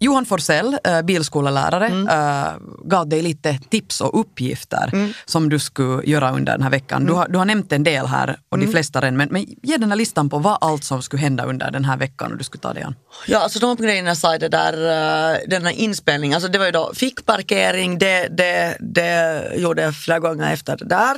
Johan 0.04 0.26
Forsell, 0.26 0.78
äh, 0.84 1.02
bilskolelärare, 1.02 1.88
mm. 1.88 2.08
äh, 2.08 2.54
gav 2.84 3.08
dig 3.08 3.22
lite 3.22 3.60
tips 3.70 4.02
och 4.02 4.20
uppgifter 4.20 4.90
mm. 4.94 5.14
som 5.26 5.50
du 5.50 5.60
skulle 5.60 6.04
göra 6.04 6.32
under 6.32 6.52
den 6.52 6.62
här 6.62 6.70
veckan. 6.70 7.02
Mm. 7.02 7.08
Du, 7.08 7.14
har, 7.14 7.28
du 7.28 7.38
har 7.38 7.46
nämnt 7.46 7.72
en 7.72 7.84
del 7.84 8.06
här 8.06 8.38
och 8.50 8.58
de 8.58 8.64
mm. 8.64 8.72
flesta 8.72 9.02
redan, 9.02 9.18
men, 9.18 9.30
men 9.32 9.46
ge 9.62 9.78
den 9.78 9.90
här 9.90 9.98
listan 9.98 10.30
på 10.30 10.40
vad 10.40 10.58
allt 10.62 10.84
som 10.84 11.02
skulle 11.02 11.22
hända 11.22 11.46
under 11.46 11.72
den 11.72 11.86
här 11.86 11.98
veckan 11.98 12.32
och 12.32 12.38
du 12.38 12.44
skulle 12.44 12.62
ta 12.62 12.74
dig 12.74 12.84
an. 12.84 12.96
Ja, 13.28 13.40
alltså 13.40 13.60
de 13.60 13.76
grejerna 13.76 14.16
sa 14.16 14.38
det 14.38 14.50
där, 14.50 14.74
uh, 14.74 15.40
den 15.48 15.66
här 15.66 15.72
inspelningen, 15.72 16.36
alltså 16.36 16.50
det 16.50 16.60
var 16.60 16.66
ju 16.66 16.72
då 16.72 16.92
fickparkering, 16.96 17.98
det, 17.98 18.28
det, 18.28 18.78
det 18.80 19.52
gjorde 19.56 19.82
jag 19.82 19.96
flera 19.96 20.20
gånger 20.20 20.54
efter 20.54 20.78
det 20.78 20.86
där 20.86 21.16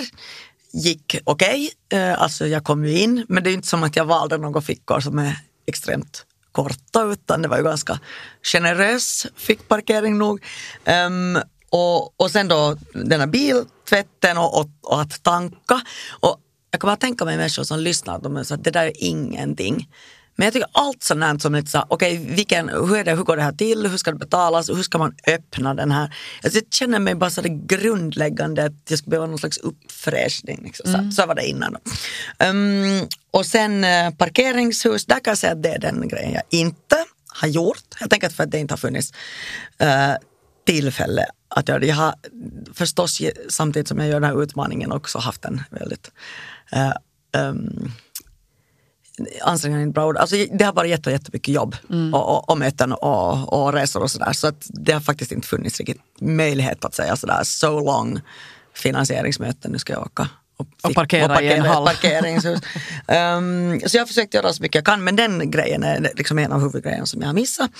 gick 0.73 1.15
okej. 1.23 1.69
Okay. 1.89 1.99
Alltså 1.99 2.47
jag 2.47 2.63
kom 2.63 2.85
ju 2.85 2.99
in, 2.99 3.25
men 3.29 3.43
det 3.43 3.49
är 3.49 3.53
inte 3.53 3.67
som 3.67 3.83
att 3.83 3.95
jag 3.95 4.05
valde 4.05 4.37
några 4.37 4.61
fickor 4.61 4.99
som 4.99 5.19
är 5.19 5.37
extremt 5.67 6.25
korta 6.55 7.03
utan 7.03 7.41
det 7.41 7.47
var 7.47 7.57
ju 7.57 7.63
ganska 7.63 7.99
generös 8.43 9.27
fickparkering 9.35 10.17
nog. 10.17 10.43
Um, 11.07 11.39
och, 11.69 12.21
och 12.21 12.31
sen 12.31 12.47
då 12.47 12.77
den 12.93 13.19
här 13.19 13.27
biltvätten 13.27 14.37
och, 14.37 14.59
och, 14.59 14.69
och, 14.81 15.01
att 15.01 15.23
tanka. 15.23 15.81
Och 16.19 16.39
jag 16.71 16.81
kan 16.81 16.87
bara 16.87 16.95
tänka 16.95 17.25
mig 17.25 17.37
människor 17.37 17.63
som 17.63 17.79
lyssnar, 17.79 18.19
de 18.19 18.45
så 18.45 18.53
att 18.53 18.63
det 18.63 18.71
där 18.71 18.85
är 18.85 18.93
ingenting. 18.95 19.89
Men 20.35 20.45
jag 20.45 20.53
tycker 20.53 20.69
allt 20.71 21.03
sånt 21.03 21.41
som 21.41 21.55
lite 21.55 21.71
så 21.71 21.85
okej, 21.87 22.33
okay, 22.33 22.61
hur, 22.61 22.97
är 22.97 23.03
det, 23.03 23.15
hur 23.15 23.23
går 23.23 23.37
det 23.37 23.43
här 23.43 23.51
till, 23.51 23.87
hur 23.87 23.97
ska 23.97 24.11
det 24.11 24.17
betalas, 24.17 24.69
hur 24.69 24.83
ska 24.83 24.97
man 24.97 25.15
öppna 25.27 25.73
den 25.73 25.91
här? 25.91 26.15
Alltså, 26.43 26.59
jag 26.59 26.73
känner 26.73 26.99
mig 26.99 27.15
bara 27.15 27.29
så 27.29 27.41
det 27.41 27.49
grundläggande 27.49 28.65
att 28.65 28.73
jag 28.87 28.99
skulle 28.99 29.09
behöva 29.09 29.27
någon 29.27 29.37
slags 29.37 29.57
uppfräschning. 29.57 30.61
Liksom. 30.63 30.91
Så, 30.91 30.97
mm. 30.97 31.11
så 31.11 31.25
var 31.25 31.35
det 31.35 31.47
innan. 31.47 31.77
Um, 32.39 33.07
och 33.31 33.45
sen 33.45 33.83
uh, 33.83 34.15
parkeringshus, 34.17 35.05
där 35.05 35.19
kan 35.19 35.31
jag 35.31 35.37
säga 35.37 35.53
att 35.53 35.63
det 35.63 35.69
är 35.69 35.79
den 35.79 36.07
grejen 36.07 36.33
jag 36.33 36.43
inte 36.49 37.05
har 37.27 37.47
gjort. 37.47 37.83
Jag 37.99 38.09
tänker 38.09 38.27
att 38.27 38.33
för 38.33 38.43
att 38.43 38.51
det 38.51 38.59
inte 38.59 38.73
har 38.73 38.77
funnits 38.77 39.13
uh, 39.83 40.15
tillfälle 40.65 41.25
att 41.47 41.69
göra 41.69 41.79
det. 41.79 41.87
Jag 41.87 41.95
har 41.95 42.15
förstås 42.73 43.21
samtidigt 43.49 43.87
som 43.87 43.99
jag 43.99 44.07
gör 44.07 44.19
den 44.19 44.29
här 44.29 44.43
utmaningen 44.43 44.91
också 44.91 45.19
haft 45.19 45.45
en 45.45 45.63
väldigt 45.69 46.11
uh, 46.75 46.93
um, 47.41 47.91
ansträngande 49.41 49.83
inte 49.83 49.93
bra 49.93 50.07
ord. 50.07 50.17
Alltså, 50.17 50.35
det 50.51 50.63
har 50.63 50.73
varit 50.73 50.89
jätte, 50.89 51.11
jättemycket 51.11 51.53
jobb 51.53 51.75
mm. 51.89 52.13
och, 52.13 52.37
och, 52.37 52.49
och 52.49 52.57
möten 52.57 52.93
och, 52.93 53.53
och 53.53 53.73
resor 53.73 54.03
och 54.03 54.11
sådär. 54.11 54.33
Så 54.33 54.47
att 54.47 54.67
det 54.69 54.91
har 54.91 55.01
faktiskt 55.01 55.31
inte 55.31 55.47
funnits 55.47 55.79
riktigt 55.79 56.01
möjlighet 56.21 56.85
att 56.85 56.95
säga 56.95 57.15
sådär 57.15 57.43
so 57.43 57.79
long 57.79 58.21
finansieringsmöten, 58.73 59.71
nu 59.71 59.79
ska 59.79 59.93
jag 59.93 60.01
åka. 60.01 60.29
Och, 60.57 60.67
och 60.83 60.95
parkera, 60.95 61.25
och 61.25 61.29
parkera 61.29 61.53
i 61.53 61.57
en 61.57 61.65
hall. 61.65 61.85
Parkeringshus. 61.85 62.59
um, 63.07 63.79
så 63.85 63.97
jag 63.97 64.01
har 64.01 64.05
försökt 64.05 64.33
göra 64.33 64.53
så 64.53 64.61
mycket 64.61 64.75
jag 64.75 64.85
kan 64.85 65.03
men 65.03 65.15
den 65.15 65.51
grejen 65.51 65.83
är 65.83 66.11
liksom 66.15 66.39
en 66.39 66.51
av 66.51 66.61
huvudgrejerna 66.61 67.05
som 67.05 67.21
jag 67.21 67.27
har 67.27 67.33
missat. 67.33 67.71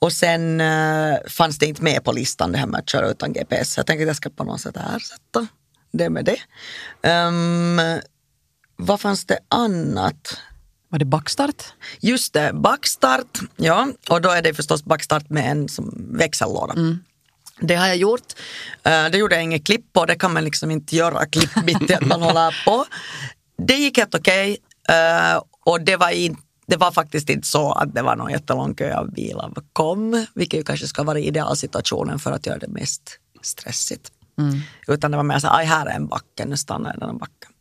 Och 0.00 0.12
sen 0.12 0.60
uh, 0.60 1.16
fanns 1.28 1.58
det 1.58 1.66
inte 1.66 1.82
med 1.82 2.04
på 2.04 2.12
listan 2.12 2.52
det 2.52 2.58
här 2.58 2.66
med 2.66 2.80
att 2.80 2.88
köra 2.88 3.08
utan 3.08 3.32
GPS. 3.32 3.76
Jag 3.76 3.86
tänkte 3.86 4.02
att 4.02 4.06
jag 4.06 4.16
ska 4.16 4.30
på 4.30 4.44
något 4.44 4.60
sätt 4.60 4.76
ersätta 4.76 5.46
det 5.92 6.10
med 6.10 6.24
det. 6.24 6.38
Um, 7.08 7.80
vad 8.76 9.00
fanns 9.00 9.24
det 9.24 9.38
annat? 9.48 10.40
Var 10.88 10.98
det 10.98 11.04
backstart? 11.04 11.64
Just 12.00 12.32
det, 12.32 12.50
backstart. 12.54 13.40
Ja, 13.56 13.88
och 14.08 14.20
då 14.20 14.30
är 14.30 14.42
det 14.42 14.54
förstås 14.54 14.84
backstart 14.84 15.30
med 15.30 15.50
en 15.50 15.68
som 15.68 16.08
växellåda. 16.18 16.72
Mm. 16.72 16.98
Det 17.60 17.74
har 17.74 17.86
jag 17.86 17.96
gjort. 17.96 18.32
Uh, 18.86 19.10
det 19.10 19.18
gjorde 19.18 19.34
jag 19.34 19.44
inget 19.44 19.66
klipp 19.66 19.92
på, 19.92 20.04
det 20.04 20.14
kan 20.14 20.32
man 20.32 20.44
liksom 20.44 20.70
inte 20.70 20.96
göra 20.96 21.26
klipp 21.26 21.64
mitt 21.64 21.90
i 21.90 21.94
att 21.94 22.06
man 22.06 22.22
håller 22.22 22.64
på. 22.64 22.84
Det 23.58 23.74
gick 23.74 23.98
helt 23.98 24.14
okej 24.14 24.58
okay. 24.84 25.34
uh, 25.34 25.42
och 25.64 25.80
det 25.80 25.96
var, 25.96 26.10
in, 26.10 26.36
det 26.66 26.76
var 26.76 26.90
faktiskt 26.90 27.30
inte 27.30 27.46
så 27.46 27.72
att 27.72 27.94
det 27.94 28.02
var 28.02 28.16
någon 28.16 28.30
jättelång 28.30 28.74
kö 28.74 28.96
av 28.96 29.12
bilar 29.12 29.52
kom, 29.72 30.26
vilket 30.34 30.60
ju 30.60 30.64
kanske 30.64 30.86
ska 30.86 31.02
vara 31.02 31.18
idealsituationen 31.18 32.18
för 32.18 32.32
att 32.32 32.46
göra 32.46 32.58
det 32.58 32.68
mest 32.68 33.18
stressigt. 33.42 34.12
Mm. 34.38 34.60
Utan 34.86 35.10
det 35.10 35.16
var 35.16 35.24
mer 35.24 35.38
så 35.38 35.46
här, 35.46 35.64
här 35.64 35.86
är 35.86 35.94
en 35.94 36.06
backe, 36.06 36.44
nu 36.46 36.56
stannar 36.56 36.90
jag 36.90 37.08
den 37.08 37.18
backen. 37.18 37.52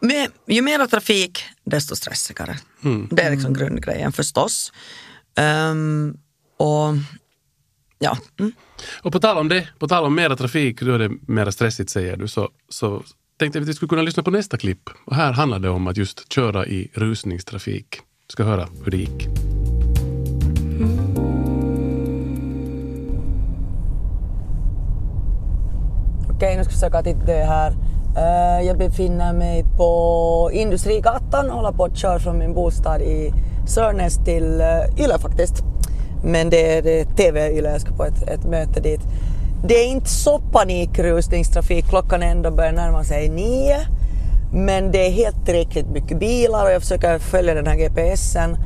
Med, 0.00 0.30
ju 0.46 0.62
mer 0.62 0.86
trafik, 0.86 1.44
desto 1.64 1.96
stressigare. 1.96 2.58
Mm. 2.84 3.08
Det 3.10 3.22
är 3.22 3.30
liksom 3.30 3.54
grundgrejen 3.54 4.12
förstås. 4.12 4.72
Um, 5.70 6.18
och 6.56 6.94
ja. 7.98 8.18
Mm. 8.38 8.52
Och 9.02 9.12
på 9.12 9.20
tal 9.20 9.38
om 9.38 9.48
det, 9.48 9.68
på 9.78 9.88
tal 9.88 10.04
om 10.04 10.14
mera 10.14 10.36
trafik, 10.36 10.80
då 10.80 10.92
är 10.92 10.98
det 10.98 11.10
mera 11.28 11.52
stressigt 11.52 11.90
säger 11.90 12.16
du, 12.16 12.28
så, 12.28 12.50
så 12.68 13.02
tänkte 13.38 13.58
jag 13.58 13.62
att 13.62 13.68
vi 13.68 13.74
skulle 13.74 13.88
kunna 13.88 14.02
lyssna 14.02 14.22
på 14.22 14.30
nästa 14.30 14.56
klipp. 14.56 14.90
Och 15.06 15.16
här 15.16 15.32
handlar 15.32 15.58
det 15.58 15.68
om 15.68 15.86
att 15.86 15.96
just 15.96 16.32
köra 16.32 16.66
i 16.66 16.90
rusningstrafik. 16.94 17.96
Vi 18.28 18.32
ska 18.32 18.44
höra 18.44 18.68
hur 18.84 18.90
det 18.90 18.96
gick. 18.96 19.28
Okej, 26.34 26.56
nu 26.56 26.64
ska 26.64 26.70
vi 26.70 26.74
försöka 26.74 27.02
titta 27.02 27.24
det 27.24 27.44
här. 27.44 27.74
Eh, 28.16 28.66
jag 28.66 28.78
befinner 28.78 29.32
mig 29.32 29.64
på 29.76 30.50
Industrigatan 30.52 31.50
och 31.50 31.56
håller 31.56 31.72
på 31.72 31.84
att 31.84 31.96
köra 31.96 32.18
från 32.18 32.38
min 32.38 32.54
bostad 32.54 33.02
i 33.02 33.32
Sörnäs 33.66 34.24
till 34.24 34.60
eh, 34.60 35.04
Yle 35.04 35.18
faktiskt. 35.18 35.54
Men 36.24 36.50
det 36.50 36.78
är, 36.78 37.00
eh, 37.00 37.14
TV 37.16 37.52
Yle, 37.52 37.70
jag 37.70 37.80
ska 37.80 37.94
på 37.94 38.04
ett, 38.04 38.22
ett 38.28 38.44
möte 38.44 38.80
dit. 38.80 39.00
Det 39.64 39.74
är 39.74 39.86
inte 39.86 40.10
så 40.10 40.38
panikrusningstrafik, 40.38 41.88
klockan 41.88 42.22
ändå 42.22 42.50
börjar 42.50 42.72
närma 42.72 43.04
sig 43.04 43.28
nio. 43.28 43.76
Men 44.52 44.92
det 44.92 45.06
är 45.06 45.10
helt 45.10 45.46
tillräckligt 45.46 45.86
mycket 45.86 46.18
bilar 46.18 46.64
och 46.64 46.72
jag 46.72 46.82
försöker 46.82 47.18
följa 47.18 47.54
den 47.54 47.66
här 47.66 47.76
GPSen 47.76 48.56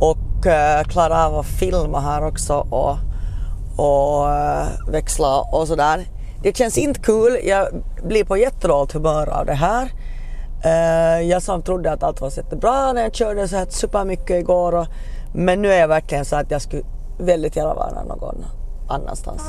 och 0.00 0.46
uh, 0.46 0.88
klara 0.88 1.26
av 1.26 1.38
att 1.38 1.46
filma 1.46 2.00
här 2.00 2.26
också 2.26 2.54
och, 2.54 2.96
och 3.76 4.26
uh, 4.26 4.92
växla 4.92 5.40
och 5.40 5.68
sådär. 5.68 6.06
Det 6.46 6.56
känns 6.56 6.78
inte 6.78 7.00
kul. 7.00 7.38
Jag 7.44 7.84
blir 8.08 8.24
på 8.24 8.36
jättedåligt 8.36 8.92
humör 8.92 9.28
av 9.28 9.46
det 9.46 9.54
här. 9.54 9.84
Uh, 10.64 11.28
jag 11.28 11.42
som 11.42 11.62
trodde 11.62 11.92
att 11.92 12.02
allt 12.02 12.20
var 12.20 12.32
jättebra 12.36 12.92
när 12.92 13.02
jag 13.02 13.14
körde 13.14 13.48
så 13.48 13.56
här 13.56 13.66
supermycket 13.70 14.30
igår. 14.30 14.74
Och, 14.74 14.86
men 15.34 15.62
nu 15.62 15.68
är 15.72 15.80
jag 15.80 15.88
verkligen 15.88 16.24
så 16.24 16.36
att 16.36 16.50
jag 16.50 16.62
skulle 16.62 16.82
väldigt 17.18 17.56
gärna 17.56 17.74
vara 17.74 18.04
någon 18.04 18.44
annanstans. 18.88 19.42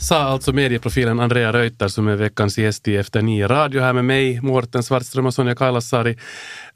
Sa 0.00 0.16
alltså 0.16 0.52
medieprofilen 0.52 1.20
Andrea 1.20 1.52
Reuter 1.52 1.88
som 1.88 2.08
är 2.08 2.16
veckans 2.16 2.58
gäst 2.58 2.88
i 2.88 2.96
Efter 2.96 3.22
nio 3.22 3.48
radio 3.48 3.82
här 3.82 3.92
med 3.92 4.04
mig, 4.04 4.40
Mårten 4.40 4.82
Svartström 4.82 5.26
och 5.26 5.34
Sonja 5.34 5.54
Kailasari. 5.54 6.18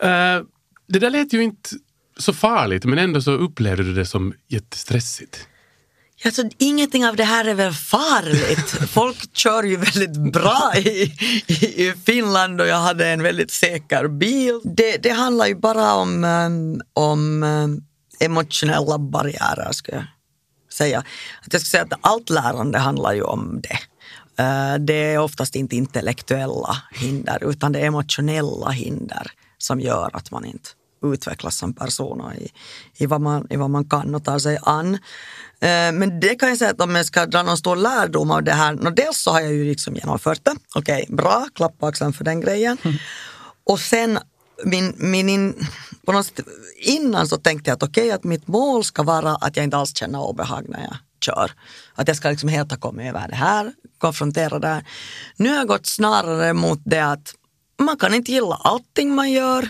Uh, 0.05 0.11
eh, 0.11 0.43
det 0.89 0.99
där 0.99 1.11
lät 1.11 1.33
ju 1.33 1.43
inte 1.43 1.71
så 2.19 2.33
farligt 2.33 2.85
men 2.85 2.99
ändå 2.99 3.21
så 3.21 3.33
upplevde 3.33 3.83
du 3.83 3.95
det 3.95 4.07
som 4.07 4.35
jättestressigt. 4.49 5.49
Alltså, 6.25 6.43
ingenting 6.59 7.07
av 7.07 7.17
det 7.17 7.25
här 7.25 7.45
är 7.45 7.55
väl 7.55 7.73
farligt. 7.73 8.71
Folk 8.91 9.37
kör 9.37 9.63
ju 9.63 9.77
väldigt 9.77 10.33
bra 10.33 10.73
i, 10.77 11.13
i, 11.47 11.89
i 11.89 11.95
Finland 12.07 12.61
och 12.61 12.67
jag 12.67 12.77
hade 12.77 13.09
en 13.09 13.23
väldigt 13.23 13.51
säker 13.51 14.09
bil. 14.09 14.61
Det, 14.65 15.03
det 15.03 15.11
handlar 15.11 15.47
ju 15.47 15.55
bara 15.55 15.95
om, 15.95 16.25
um, 16.25 16.83
om 16.93 17.43
um, 17.43 17.85
emotionella 18.21 18.99
barriärer 18.99 19.73
skulle 19.73 19.97
jag 19.97 20.07
säga. 20.73 20.99
Att 20.99 21.53
jag 21.53 21.61
skulle 21.61 21.71
säga 21.71 21.83
att 21.83 21.99
allt 22.01 22.31
lärande 22.31 22.79
handlar 22.79 23.13
ju 23.13 23.23
om 23.23 23.61
det. 23.63 23.79
Uh, 24.43 24.85
det 24.85 25.13
är 25.13 25.19
oftast 25.19 25.57
inte 25.57 25.77
intellektuella 25.77 26.77
hinder 26.93 27.39
utan 27.51 27.73
det 27.73 27.81
är 27.81 27.87
emotionella 27.87 28.71
hinder 28.71 29.31
som 29.59 29.81
gör 29.81 30.11
att 30.13 30.31
man 30.31 30.45
inte 30.45 30.71
utvecklas 31.13 31.57
som 31.57 31.73
person 31.73 32.21
och 32.21 32.35
i, 32.35 32.53
i, 32.97 33.07
vad 33.07 33.21
man, 33.21 33.47
i 33.51 33.57
vad 33.57 33.71
man 33.71 33.85
kan 33.85 34.15
och 34.15 34.25
tar 34.25 34.39
sig 34.39 34.59
an. 34.63 34.99
Eh, 35.61 35.93
men 35.93 36.21
det 36.21 36.35
kan 36.35 36.49
jag 36.49 36.59
säga 36.59 36.71
att 36.71 36.81
om 36.81 36.95
jag 36.95 37.07
ska 37.07 37.27
dra 37.27 37.43
någon 37.43 37.59
stor 37.59 37.77
lärdom 37.77 38.31
av 38.31 38.43
det 38.43 38.53
här, 38.53 38.91
dels 38.91 39.19
så 39.19 39.31
har 39.31 39.41
jag 39.41 39.53
ju 39.53 39.65
liksom 39.65 39.95
genomfört 39.95 40.45
det. 40.45 40.55
Okej, 40.75 41.03
okay, 41.03 41.17
bra, 41.17 41.47
klapp 41.55 41.79
på 41.79 41.87
axeln 41.87 42.13
för 42.13 42.25
den 42.25 42.41
grejen. 42.41 42.77
Mm. 42.85 42.97
Och 43.65 43.81
sen 43.81 44.19
min, 44.65 44.95
min 44.97 45.29
in, 45.29 45.67
på 46.07 46.13
något 46.13 46.27
sätt, 46.27 46.41
innan 46.77 47.29
så 47.29 47.37
tänkte 47.37 47.71
jag 47.71 47.77
att 47.77 47.83
okej, 47.83 48.05
okay, 48.05 48.11
att 48.11 48.25
mitt 48.25 48.49
mål 48.49 48.85
ska 48.85 49.03
vara 49.03 49.35
att 49.35 49.57
jag 49.57 49.65
inte 49.65 49.77
alls 49.77 49.97
känner 49.97 50.21
obehag 50.21 50.67
när 50.69 50.81
jag 50.81 50.97
kör. 51.21 51.51
Att 51.95 52.09
jag 52.09 52.17
ska 52.17 52.31
liksom 52.31 52.49
helt 52.49 52.71
ha 52.71 52.79
kommit 52.79 53.09
över 53.09 53.29
det 53.29 53.35
här, 53.35 53.73
konfrontera 53.99 54.59
det 54.59 54.69
här. 54.69 54.85
Nu 55.37 55.49
har 55.49 55.57
jag 55.57 55.69
gått 55.69 55.87
snarare 55.87 56.53
mot 56.53 56.81
det 56.85 57.01
att 57.01 57.35
man 57.79 57.97
kan 57.97 58.15
inte 58.15 58.33
gilla 58.33 58.55
allting 58.55 59.15
man 59.15 59.33
gör. 59.33 59.63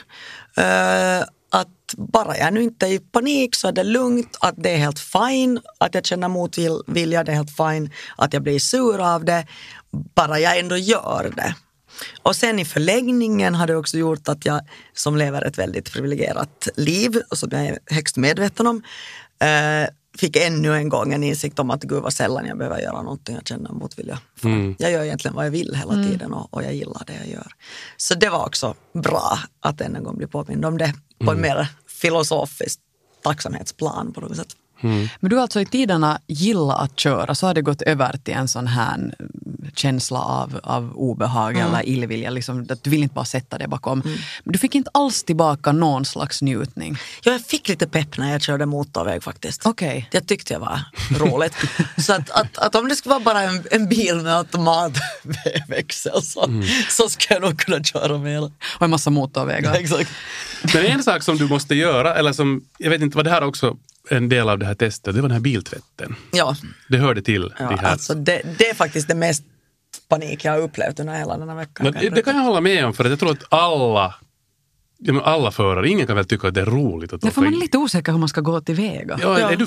Uh, 0.58 1.24
att 1.54 1.94
bara 1.96 2.36
jag 2.38 2.54
nu 2.54 2.62
inte 2.62 2.86
är 2.86 2.90
i 2.90 2.98
panik 2.98 3.54
så 3.54 3.68
är 3.68 3.72
det 3.72 3.84
lugnt, 3.84 4.36
att 4.40 4.54
det 4.56 4.70
är 4.70 4.76
helt 4.76 4.98
fine, 4.98 5.60
att 5.78 5.94
jag 5.94 6.06
känner 6.06 6.28
motvilja, 6.28 7.24
det 7.24 7.32
är 7.32 7.36
helt 7.36 7.56
fine, 7.56 7.90
att 8.16 8.32
jag 8.32 8.42
blir 8.42 8.58
sur 8.58 9.14
av 9.14 9.24
det, 9.24 9.46
bara 10.14 10.38
jag 10.38 10.58
ändå 10.58 10.76
gör 10.76 11.32
det. 11.36 11.54
Och 12.22 12.36
sen 12.36 12.58
i 12.58 12.64
förlängningen 12.64 13.54
har 13.54 13.66
det 13.66 13.76
också 13.76 13.98
gjort 13.98 14.28
att 14.28 14.46
jag 14.46 14.60
som 14.92 15.16
lever 15.16 15.42
ett 15.42 15.58
väldigt 15.58 15.92
privilegierat 15.92 16.68
liv, 16.76 17.22
och 17.30 17.38
som 17.38 17.48
jag 17.52 17.66
är 17.66 17.78
högst 17.86 18.16
medveten 18.16 18.66
om, 18.66 18.82
eh, 19.40 19.88
fick 20.18 20.36
ännu 20.36 20.74
en 20.74 20.88
gång 20.88 21.12
en 21.12 21.24
insikt 21.24 21.58
om 21.58 21.70
att 21.70 21.82
gud 21.82 22.02
vad 22.02 22.12
sällan 22.12 22.46
jag 22.46 22.58
behöver 22.58 22.80
göra 22.80 23.02
någonting 23.02 23.34
jag 23.34 23.48
känner 23.48 23.70
motvilja 23.70 24.18
för. 24.36 24.48
Mm. 24.48 24.76
Jag 24.78 24.92
gör 24.92 25.02
egentligen 25.02 25.34
vad 25.34 25.46
jag 25.46 25.50
vill 25.50 25.74
hela 25.74 25.92
mm. 25.92 26.10
tiden 26.10 26.32
och, 26.32 26.54
och, 26.54 26.62
jag 26.62 26.74
gillar 26.74 27.02
det 27.06 27.14
jag 27.14 27.28
gör. 27.28 27.46
Så 27.96 28.14
det 28.14 28.28
var 28.28 28.46
också 28.46 28.74
bra 28.92 29.38
att 29.60 29.80
än 29.80 29.96
en 29.96 30.04
gång 30.04 30.16
bli 30.16 30.26
påmind 30.26 30.64
om 30.64 30.78
det 30.78 30.94
på 31.18 31.30
en 31.30 31.38
mm. 31.38 31.40
mer 31.40 31.68
filosofiskt 31.86 32.80
tacksamhetsplan 33.22 34.12
på 34.12 34.20
något 34.20 34.36
sätt. 34.36 34.56
Men 35.20 35.30
du 35.30 35.36
har 35.36 35.42
alltså 35.42 35.60
i 35.60 35.66
tiderna 35.66 36.20
gillat 36.26 36.80
att 36.80 37.00
köra, 37.00 37.34
så 37.34 37.46
har 37.46 37.54
det 37.54 37.62
gått 37.62 37.82
över 37.82 38.16
till 38.16 38.34
en 38.34 38.48
sån 38.48 38.66
här 38.66 38.94
mm, 38.94 39.12
känsla 39.74 40.18
av, 40.18 40.60
av 40.62 40.92
obehag 40.96 41.58
eller 41.58 41.88
illvilja. 41.88 42.30
Liksom, 42.30 42.66
att 42.70 42.84
du 42.84 42.90
vill 42.90 43.02
inte 43.02 43.14
bara 43.14 43.24
sätta 43.24 43.58
dig 43.58 43.68
bakom. 43.68 44.02
Men 44.44 44.52
du 44.52 44.58
fick 44.58 44.74
inte 44.74 44.90
alls 44.94 45.22
tillbaka 45.22 45.72
någon 45.72 46.04
slags 46.04 46.42
njutning. 46.42 46.96
Ja, 47.22 47.32
jag 47.32 47.40
fick 47.40 47.68
lite 47.68 47.86
pepp 47.86 48.18
när 48.18 48.32
jag 48.32 48.42
körde 48.42 48.66
motorväg 48.66 49.22
faktiskt. 49.22 49.66
Okej. 49.66 50.08
Jag 50.12 50.26
tyckte 50.26 50.54
det 50.54 50.58
var 50.58 50.80
roligt. 51.18 51.54
så 51.96 52.12
att, 52.12 52.30
att, 52.30 52.58
att 52.58 52.74
om 52.74 52.88
det 52.88 52.96
skulle 52.96 53.10
vara 53.10 53.24
bara 53.24 53.42
en, 53.42 53.64
en 53.70 53.88
bil 53.88 54.16
med 54.16 54.36
automatväxel 54.36 56.22
så, 56.22 56.62
så 56.90 57.08
ska 57.08 57.34
jag 57.34 57.42
nog 57.42 57.58
kunna 57.58 57.82
köra 57.82 58.18
med 58.18 58.32
hela. 58.32 58.50
Och 58.76 58.82
en 58.82 58.90
massa 58.90 59.10
motorvägar. 59.10 59.74
Exakt. 59.78 60.10
Men 60.74 60.86
en 60.86 61.02
sak 61.02 61.22
som 61.22 61.36
du 61.36 61.48
måste 61.48 61.74
göra, 61.74 62.14
eller 62.14 62.32
som, 62.32 62.64
jag 62.78 62.90
vet 62.90 63.02
inte 63.02 63.16
vad 63.16 63.26
det 63.26 63.30
här 63.30 63.44
också 63.44 63.76
en 64.10 64.28
del 64.28 64.48
av 64.48 64.58
det 64.58 64.66
här 64.66 64.74
testet, 64.74 65.14
det 65.14 65.20
var 65.20 65.28
den 65.28 65.34
här 65.36 65.40
biltvätten. 65.42 66.16
Ja, 66.32 66.56
Det 66.88 66.98
hörde 66.98 67.22
till 67.22 67.52
ja 67.58 67.68
de 67.70 67.78
här. 67.78 67.92
alltså 67.92 68.14
det, 68.14 68.42
det 68.58 68.70
är 68.70 68.74
faktiskt 68.74 69.08
det 69.08 69.14
mest 69.14 69.44
panik 70.08 70.44
jag 70.44 70.52
har 70.52 70.58
upplevt 70.60 71.00
under 71.00 71.14
hela 71.18 71.36
den 71.38 71.48
här 71.48 71.56
veckan. 71.56 71.86
Jag 71.86 71.94
det, 71.94 72.08
det 72.10 72.22
kan 72.22 72.36
jag 72.36 72.42
hålla 72.42 72.60
med 72.60 72.86
om, 72.86 72.94
för 72.94 73.04
att 73.04 73.10
jag 73.10 73.18
tror 73.18 73.30
att 73.30 73.44
alla, 73.52 74.14
ja, 74.98 75.12
men 75.12 75.22
alla 75.22 75.50
förare, 75.50 75.88
ingen 75.88 76.06
kan 76.06 76.16
väl 76.16 76.24
tycka 76.24 76.48
att 76.48 76.54
det 76.54 76.60
är 76.60 76.66
roligt 76.66 77.12
att 77.12 77.20
Därför 77.20 77.40
åka 77.40 77.50
man 77.50 77.54
är 77.58 77.60
lite 77.62 77.78
osäker 77.78 78.12
hur 78.12 78.18
man 78.18 78.28
ska 78.28 78.40
gå 78.40 78.60
tillväga. 78.60 79.18
Ja, 79.22 79.40
Ja. 79.40 79.50
Är 79.50 79.56
du, 79.56 79.66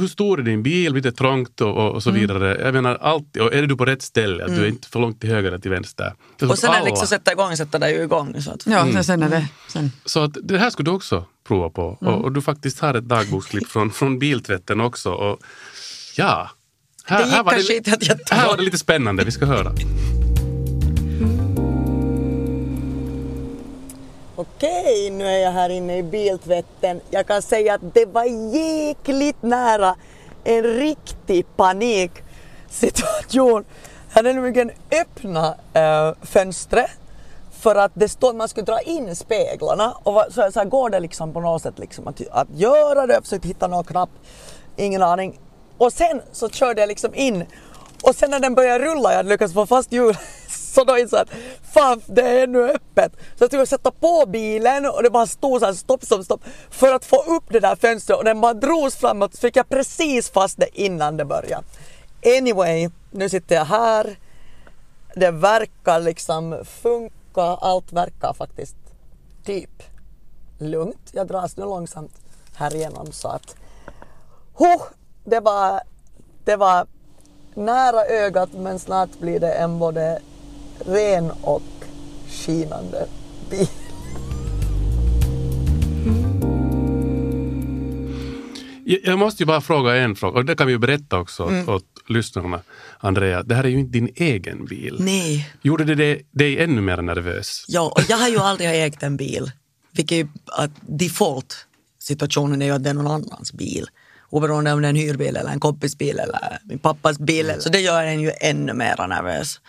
hur, 0.00 0.08
stor 0.08 0.40
är 0.40 0.42
din 0.42 0.62
bil? 0.62 0.92
Blir 0.92 1.02
det 1.02 1.12
trångt 1.12 1.60
och, 1.60 1.76
och, 1.76 1.92
och 1.92 2.02
så 2.02 2.10
vidare? 2.10 2.58
Jag 2.64 2.74
menar, 2.74 2.94
alltid, 2.94 3.42
och 3.42 3.54
är 3.54 3.62
du 3.66 3.76
på 3.76 3.84
rätt 3.84 4.02
ställe? 4.02 4.44
Att 4.44 4.54
Du 4.56 4.62
är 4.62 4.68
inte 4.68 4.88
för 4.88 5.00
långt 5.00 5.20
till 5.20 5.30
höger 5.30 5.48
eller 5.48 5.58
till 5.58 5.70
vänster. 5.70 6.14
Och 6.48 6.58
sen 6.58 6.70
när 6.70 6.78
det 6.80 6.84
liksom 6.86 7.06
sätter 7.06 7.32
igång, 7.32 7.54
det 7.80 7.90
ju 7.90 8.02
igång. 8.02 8.42
Så 8.42 8.50
att, 8.50 8.66
Ja, 8.66 8.86
sen- 8.92 9.04
sen 9.04 9.22
är 9.22 9.28
det... 9.30 9.48
Sen. 9.68 9.90
Så 10.04 10.20
att 10.24 10.36
det 10.42 10.58
här 10.58 10.70
skulle 10.70 10.90
du 10.90 10.94
också 10.94 11.24
prova 11.52 11.70
på. 11.70 11.96
Och, 12.00 12.24
och 12.24 12.32
du 12.32 12.42
faktiskt 12.42 12.80
har 12.80 12.94
ett 12.94 13.04
dagboksklipp 13.04 13.66
från, 13.66 13.90
från 13.90 14.18
biltvätten 14.18 14.80
också. 14.80 15.12
Och, 15.12 15.38
ja, 16.16 16.50
här, 17.04 17.18
Det 17.18 17.24
här, 17.30 17.42
var 17.42 17.52
jag 17.52 17.66
tog. 18.26 18.28
här 18.30 18.48
var 18.48 18.56
det 18.56 18.62
lite 18.62 18.78
spännande. 18.78 19.24
Vi 19.24 19.30
ska 19.30 19.46
höra. 19.46 19.72
Okej, 24.36 25.10
nu 25.10 25.26
är 25.26 25.38
jag 25.38 25.52
här 25.52 25.70
inne 25.70 25.98
i 25.98 26.02
biltvätten. 26.02 27.00
Jag 27.10 27.26
kan 27.26 27.42
säga 27.42 27.74
att 27.74 27.94
det 27.94 28.06
var 28.06 28.24
jäkligt 28.54 29.42
nära 29.42 29.94
en 30.44 30.62
riktig 30.62 31.46
paniksituation. 31.56 33.64
Jag 34.08 34.14
hade 34.14 34.32
nämligen 34.32 34.70
öppnat 35.00 35.58
äh, 35.72 36.12
fönstret 36.22 36.90
för 37.62 37.74
att 37.74 37.92
det 37.94 38.08
stod 38.08 38.30
att 38.30 38.36
man 38.36 38.48
skulle 38.48 38.64
dra 38.64 38.80
in 38.80 39.16
speglarna 39.16 39.92
och 40.02 40.24
så, 40.30 40.52
så 40.52 40.58
här 40.58 40.64
går 40.64 40.90
det 40.90 41.00
liksom 41.00 41.32
på 41.32 41.40
något 41.40 41.62
sätt 41.62 41.78
liksom 41.78 42.08
att, 42.08 42.20
att 42.30 42.48
göra 42.54 43.06
det. 43.06 43.14
Jag 43.14 43.22
försökte 43.22 43.48
hitta 43.48 43.66
någon 43.66 43.84
knapp, 43.84 44.10
ingen 44.76 45.02
aning. 45.02 45.40
Och 45.78 45.92
sen 45.92 46.22
så 46.32 46.48
körde 46.48 46.80
jag 46.80 46.88
liksom 46.88 47.14
in 47.14 47.44
och 48.02 48.14
sen 48.14 48.30
när 48.30 48.40
den 48.40 48.54
började 48.54 48.84
rulla, 48.84 49.10
jag 49.10 49.16
hade 49.16 49.28
lyckats 49.28 49.54
få 49.54 49.66
fast 49.66 49.92
hjulet, 49.92 50.18
så 50.48 50.84
då 50.84 50.98
insåg 50.98 51.18
jag 51.18 51.22
att 51.22 51.72
fan 51.74 52.02
det 52.06 52.22
är 52.22 52.44
ännu 52.44 52.70
öppet. 52.70 53.12
Så 53.38 53.44
jag 53.44 53.50
tog 53.50 53.60
och 53.60 53.68
sätta 53.68 53.90
på 53.90 54.24
bilen 54.26 54.86
och 54.86 55.02
det 55.02 55.10
bara 55.10 55.26
stod 55.26 55.60
så 55.60 55.66
här 55.66 55.72
stopp, 55.72 56.04
stopp, 56.04 56.24
stopp 56.24 56.40
för 56.70 56.94
att 56.94 57.04
få 57.04 57.16
upp 57.16 57.44
det 57.48 57.60
där 57.60 57.76
fönstret 57.76 58.18
och 58.18 58.24
den 58.24 58.40
bara 58.40 58.54
drogs 58.54 58.96
framåt 58.96 59.34
så 59.34 59.40
fick 59.40 59.56
jag 59.56 59.68
precis 59.68 60.30
fast 60.30 60.58
det 60.58 60.80
innan 60.80 61.16
det 61.16 61.24
började. 61.24 61.64
Anyway, 62.38 62.90
nu 63.10 63.28
sitter 63.28 63.54
jag 63.54 63.64
här. 63.64 64.16
Det 65.14 65.30
verkar 65.30 66.00
liksom 66.00 66.64
funka, 66.82 67.14
allt 67.40 67.92
verkar 67.92 68.32
faktiskt 68.32 68.76
typ 69.44 69.82
lugnt. 70.58 71.10
Jag 71.12 71.26
dras 71.26 71.56
nu 71.56 71.64
långsamt 71.64 72.12
här 72.54 72.74
igenom 72.74 73.12
så 73.12 73.28
att 73.28 73.56
huh, 74.54 74.82
det 75.24 75.40
var, 75.40 75.80
det 76.44 76.56
var 76.56 76.86
nära 77.54 78.04
ögat 78.04 78.52
men 78.52 78.78
snart 78.78 79.18
blir 79.18 79.40
det 79.40 79.52
en 79.52 79.78
både 79.78 80.20
ren 80.78 81.30
och 81.42 81.62
skinande 82.28 83.06
bil. 83.50 83.68
Jag, 89.02 89.18
måste 89.18 89.42
ju 89.42 89.46
bara 89.46 89.60
fråga 89.60 89.96
en 89.96 90.16
fråga, 90.16 90.38
och 90.38 90.44
det 90.44 90.54
kan 90.56 90.66
vi 90.66 90.72
ju 90.72 90.78
berätta 90.78 91.18
också 91.18 91.44
åt, 91.44 91.68
åt 91.68 91.84
lyssnarna. 92.08 92.60
Andrea, 93.00 93.42
det 93.42 93.54
här 93.54 93.64
är 93.64 93.68
ju 93.68 93.78
inte 93.78 93.92
din 93.92 94.08
egen 94.16 94.64
bil. 94.64 94.96
Nej. 95.00 95.52
Gjorde 95.62 95.84
det 95.94 96.22
dig, 96.30 96.58
ännu 96.62 96.80
mer 96.80 96.96
nervös? 97.02 97.64
Ja, 97.68 97.92
och 97.96 98.02
jag 98.08 98.16
har 98.16 98.28
ju 98.28 98.38
aldrig 98.38 98.84
ägt 98.84 99.02
en 99.02 99.16
bil. 99.16 99.50
Vilket 99.92 100.18
är 100.18 100.28
att 100.46 100.70
default 100.80 101.66
situationen 102.00 102.62
är 102.62 102.66
ju 102.66 102.72
att 102.72 102.84
det 102.84 102.90
är 102.90 102.94
någon 102.94 103.06
annans 103.06 103.52
bil. 103.52 103.86
Oberoende 104.30 104.72
om 104.72 104.82
det 104.82 104.86
är 104.88 104.90
en 104.90 104.96
hyrbil 104.96 105.36
eller 105.36 105.50
en 105.50 105.60
kompisbil 105.60 106.18
eller 106.18 106.58
min 106.64 106.78
pappas 106.78 107.18
bil. 107.18 107.52
Så 107.58 107.68
det 107.68 107.80
gör 107.80 108.04
en 108.04 108.20
ju 108.20 108.32
ännu 108.40 108.72
mer 108.72 109.08
nervös. 109.08 109.60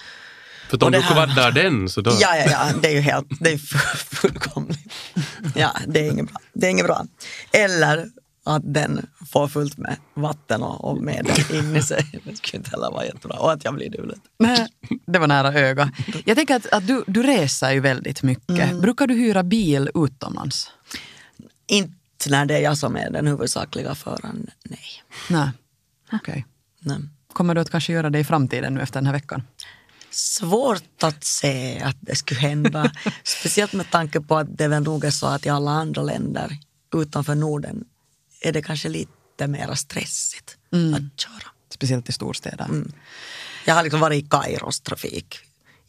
För 0.70 0.84
om 0.84 0.92
du 0.92 1.00
här- 1.00 1.14
kvaddar 1.14 1.52
den 1.52 1.90
så 1.90 2.02
då... 2.02 2.12
Ja, 2.22 2.38
ja, 2.38 2.46
ja, 2.52 2.68
det 2.82 2.88
är 2.88 2.92
ju 2.94 3.00
helt, 3.00 3.28
det 3.40 3.50
är 3.52 3.58
fu- 3.58 4.16
fullkomligt. 4.16 4.80
Ja, 5.56 5.72
det 5.88 6.00
är 6.08 6.12
inget 6.12 6.26
bra. 6.32 6.42
Det 6.54 6.68
är 6.68 6.72
inget 6.72 6.86
bra. 6.86 7.06
Eller 7.52 8.08
att 8.44 8.74
den 8.74 9.08
får 9.28 9.48
fullt 9.48 9.78
med 9.78 9.98
vatten 10.14 10.64
och, 10.64 10.86
och 10.86 11.04
medel 11.04 11.56
in 11.56 11.76
i 11.76 11.82
sig. 11.82 12.06
Det 12.24 12.36
skulle 12.36 12.58
inte 12.58 12.70
heller 12.70 12.92
vara 12.92 13.06
jättebra. 13.06 13.40
Och 13.40 13.52
att 13.52 13.64
jag 13.64 13.76
blir 13.76 13.90
dulet. 13.90 14.20
Nej, 14.40 14.68
det 15.06 15.20
var 15.20 15.28
nära 15.28 15.54
öga. 15.54 15.92
Jag 16.26 16.38
tänker 16.38 16.56
att, 16.56 16.74
att 16.74 16.88
du, 16.88 17.04
du 17.08 17.24
reser 17.24 17.72
ju 17.72 17.80
väldigt 17.80 18.24
mycket. 18.24 18.82
Brukar 18.82 19.08
du 19.08 19.14
hyra 19.14 19.44
bil 19.44 19.90
utomlands? 19.96 20.72
Inte 21.68 22.30
när 22.30 22.46
det 22.46 22.58
är 22.58 22.62
jag 22.62 22.78
som 22.78 22.96
är 22.96 23.10
den 23.10 23.28
huvudsakliga 23.28 23.96
föraren, 23.96 24.50
nej. 24.64 24.80
Nej. 25.30 25.50
Okej. 26.12 26.46
nej. 26.80 26.98
Kommer 27.34 27.56
du 27.56 27.62
att 27.62 27.70
kanske 27.70 27.94
göra 27.94 28.10
det 28.10 28.20
i 28.20 28.24
framtiden 28.24 28.74
nu 28.74 28.82
efter 28.82 29.00
den 29.00 29.06
här 29.06 29.14
veckan? 29.14 29.44
Svårt 30.10 31.04
att 31.04 31.24
se 31.24 31.82
att 31.82 31.98
det 32.00 32.16
skulle 32.16 32.40
hända. 32.40 32.92
Speciellt 33.24 33.74
med 33.74 33.92
tanke 33.92 34.22
på 34.22 34.38
att 34.38 34.58
det 34.58 34.68
väl 34.68 34.84
nog 34.84 35.06
är 35.06 35.12
så 35.12 35.28
att 35.28 35.46
i 35.46 35.50
alla 35.50 35.72
andra 35.72 36.02
länder 36.02 36.58
utanför 36.96 37.36
Norden 37.36 37.86
är 38.44 38.52
det 38.52 38.62
kanske 38.62 38.90
lite 38.90 39.48
mer 39.48 39.76
stressigt 39.76 40.58
att 40.72 41.22
köra. 41.22 41.52
Speciellt 41.70 42.10
i 42.10 42.12
storstäder. 42.12 42.68
Jag 43.66 43.76
har 43.76 43.84
liksom 43.84 44.00
varit 44.00 44.26
i 44.26 44.28
Kairos 44.28 44.82
trafik, 44.82 45.40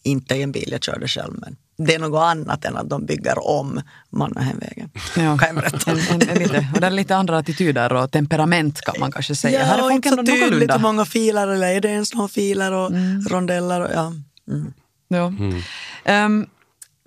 inte 0.03 0.35
i 0.35 0.43
en 0.43 0.53
bil 0.53 0.69
jag 0.73 0.83
körde 0.83 1.09
själv 1.09 1.35
men 1.39 1.57
det 1.77 1.95
är 1.95 1.99
något 1.99 2.23
annat 2.23 2.65
än 2.65 2.77
att 2.77 2.91
de 2.91 3.07
bygger 3.07 3.49
om 3.49 3.81
Mannerheimvägen. 4.11 4.91
Ja. 5.17 5.39
Kan 5.39 5.49
jag 5.49 5.55
berätta. 5.55 5.91
En, 5.91 5.99
en, 5.99 6.29
en 6.29 6.39
lite, 6.39 6.69
och 6.75 6.81
det 6.81 6.87
är 6.87 6.91
lite 6.91 7.17
andra 7.17 7.39
attityder 7.39 7.93
och 7.93 8.11
temperament 8.11 8.81
kan 8.81 8.95
man 9.01 9.13
kanske 9.13 9.35
säga. 9.35 9.65
Här 9.65 9.79
är 9.79 9.85
och 9.85 9.93
inte 9.93 10.09
så 10.09 10.17
tydligt 10.17 10.75
hur 10.75 10.79
många 10.79 11.05
filer 11.05 11.49
eller 11.49 11.67
är 11.67 11.81
det 11.81 11.89
ens 11.89 12.15
några 12.15 12.29
filer 12.29 12.73
och 12.73 12.91
rondeller. 13.31 13.81
Och, 13.81 13.91
ja. 13.95 14.13
Mm. 14.49 14.73
Ja. 15.09 15.33
Ehm, 16.05 16.47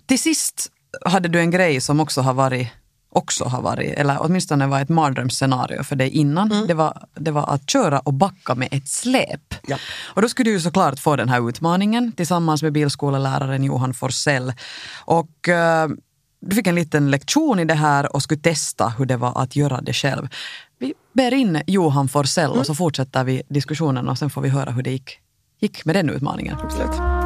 till 0.06 0.20
sist 0.20 0.72
hade 1.06 1.30
du 1.30 1.40
en 1.40 1.52
grej 1.52 1.82
som 1.82 2.00
också 2.00 2.22
har 2.22 2.34
varit 2.34 2.68
också 3.10 3.44
har 3.44 3.62
varit, 3.62 3.94
eller 3.94 4.18
åtminstone 4.20 4.68
var 4.68 4.82
ett 4.82 4.90
mardrömsscenario 4.90 5.84
för 5.84 5.96
dig 5.96 6.10
innan. 6.10 6.68
Det, 6.68 6.74
var, 6.74 7.08
det 7.16 7.32
var 7.32 7.54
att 7.54 7.70
köra 7.70 8.00
och 8.00 8.14
backa 8.14 8.56
med 8.56 8.68
ett 8.72 8.88
släp. 8.88 9.54
Ja. 9.68 9.78
Och 10.04 10.22
då 10.22 10.30
skulle 10.30 10.50
du 10.50 10.54
ju 10.54 10.60
såklart 10.60 11.00
få 11.00 11.16
den 11.16 11.30
här 11.30 11.50
utmaningen 11.50 12.12
tillsammans 12.12 12.64
med 12.64 12.74
bilskoleläraren 12.74 13.64
Johan 13.64 13.94
Forsell. 13.94 14.54
Och 15.06 15.50
eh, 15.50 15.88
du 16.40 16.56
fick 16.56 16.68
en 16.68 16.76
liten 16.76 17.12
lektion 17.12 17.60
i 17.60 17.66
det 17.66 17.74
här 17.74 18.16
och 18.16 18.24
skulle 18.24 18.40
testa 18.40 18.90
hur 18.98 19.06
det 19.06 19.18
var 19.18 19.42
att 19.42 19.56
göra 19.56 19.82
det 19.82 19.94
själv. 19.94 20.28
Vi 20.80 20.94
ber 21.14 21.34
in 21.34 21.62
Johan 21.68 22.08
Forsell 22.08 22.52
och 22.52 22.66
så 22.66 22.76
fortsätter 22.76 23.24
vi 23.24 23.42
diskussionen 23.50 24.10
och 24.10 24.18
sen 24.18 24.30
får 24.30 24.42
vi 24.42 24.50
höra 24.50 24.72
hur 24.72 24.84
det 24.84 24.92
gick, 24.92 25.20
gick 25.60 25.86
med 25.86 25.96
den 25.96 26.10
utmaningen. 26.10 26.58
Absolut. 26.64 27.17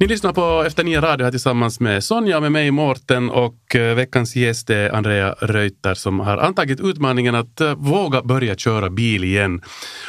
Ni 0.00 0.06
lyssnar 0.06 0.32
på 0.32 0.64
Efter 0.66 0.84
Nya 0.84 1.00
Radio 1.00 1.24
här 1.24 1.30
tillsammans 1.30 1.80
med 1.80 2.04
Sonja 2.04 2.40
med 2.40 2.52
mig 2.52 2.70
Mårten 2.70 3.30
och 3.30 3.76
eh, 3.76 3.94
veckans 3.94 4.36
gäst 4.36 4.70
är 4.70 4.94
Andrea 4.94 5.34
Reuter 5.40 5.94
som 5.94 6.20
har 6.20 6.38
antagit 6.38 6.80
utmaningen 6.80 7.34
att 7.34 7.60
eh, 7.60 7.74
våga 7.74 8.22
börja 8.22 8.54
köra 8.54 8.90
bil 8.90 9.24
igen. 9.24 9.62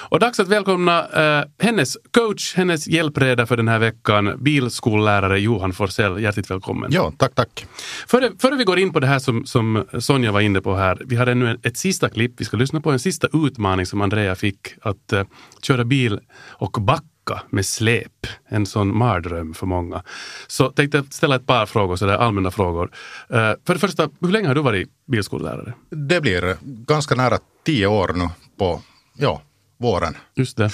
Och 0.10 0.20
dags 0.20 0.40
att 0.40 0.48
välkomna 0.48 1.08
eh, 1.08 1.46
hennes 1.60 1.98
coach, 2.12 2.56
hennes 2.56 2.88
hjälpreda 2.88 3.46
för 3.46 3.58
den 3.58 3.68
här 3.68 3.80
veckan, 3.80 4.44
bilskollärare 4.44 5.40
Johan 5.40 5.74
Forsell. 5.74 6.22
Hjärtligt 6.22 6.52
välkommen. 6.52 6.92
Ja, 6.94 7.14
tack, 7.18 7.36
tack. 7.36 7.66
Före, 8.08 8.32
före 8.40 8.56
vi 8.56 8.64
går 8.64 8.80
in 8.80 8.94
på 8.94 9.00
det 9.00 9.08
här 9.08 9.20
som, 9.20 9.46
som 9.46 9.86
Sonja 10.00 10.32
var 10.32 10.42
inne 10.42 10.62
på 10.62 10.76
här, 10.76 11.02
vi 11.06 11.16
har 11.16 11.28
ännu 11.28 11.60
ett 11.64 11.78
sista 11.78 12.10
klipp. 12.10 12.34
Vi 12.38 12.46
ska 12.46 12.58
lyssna 12.58 12.82
på 12.82 12.92
en 12.92 13.00
sista 13.00 13.28
utmaning 13.34 13.86
som 13.86 14.02
Andrea 14.02 14.36
fick, 14.36 14.68
att 14.82 15.14
eh, 15.14 15.24
köra 15.62 15.84
bil 15.84 16.20
och 16.50 16.72
backa 16.72 17.11
med 17.50 17.66
släp. 17.66 18.28
En 18.48 18.66
sån 18.66 18.98
mardröm 18.98 19.54
för 19.54 19.66
många. 19.66 20.04
Så 20.48 20.72
tänkte 20.72 20.98
jag 20.98 21.14
ställa 21.14 21.36
ett 21.36 21.48
par 21.48 21.66
frågor, 21.66 21.96
så 21.96 22.06
där 22.06 22.18
allmänna 22.18 22.52
frågor. 22.52 22.92
Eh, 23.30 23.54
för 23.66 23.74
det 23.74 23.80
första, 23.80 24.10
hur 24.22 24.32
länge 24.32 24.48
har 24.48 24.56
du 24.56 24.62
varit 24.62 24.90
bilskollärare? 25.08 25.74
Det 25.90 26.22
blir 26.22 26.58
ganska 26.62 27.16
nära 27.16 27.38
tio 27.66 27.88
år 27.88 28.14
nu 28.16 28.30
på 28.58 28.82
ja, 29.18 29.42
våren. 29.78 30.18
Just 30.36 30.58
det. 30.58 30.72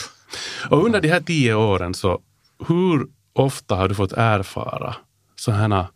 Och 0.69 0.85
under 0.85 1.01
de 1.01 1.07
här 1.07 1.21
tio 1.21 1.55
åren, 1.55 1.93
så 1.93 2.21
hur 2.67 3.07
ofta 3.33 3.75
har 3.75 3.89
du 3.89 3.95
fått 3.95 4.11
erfara 4.11 4.95
sådana 5.35 5.87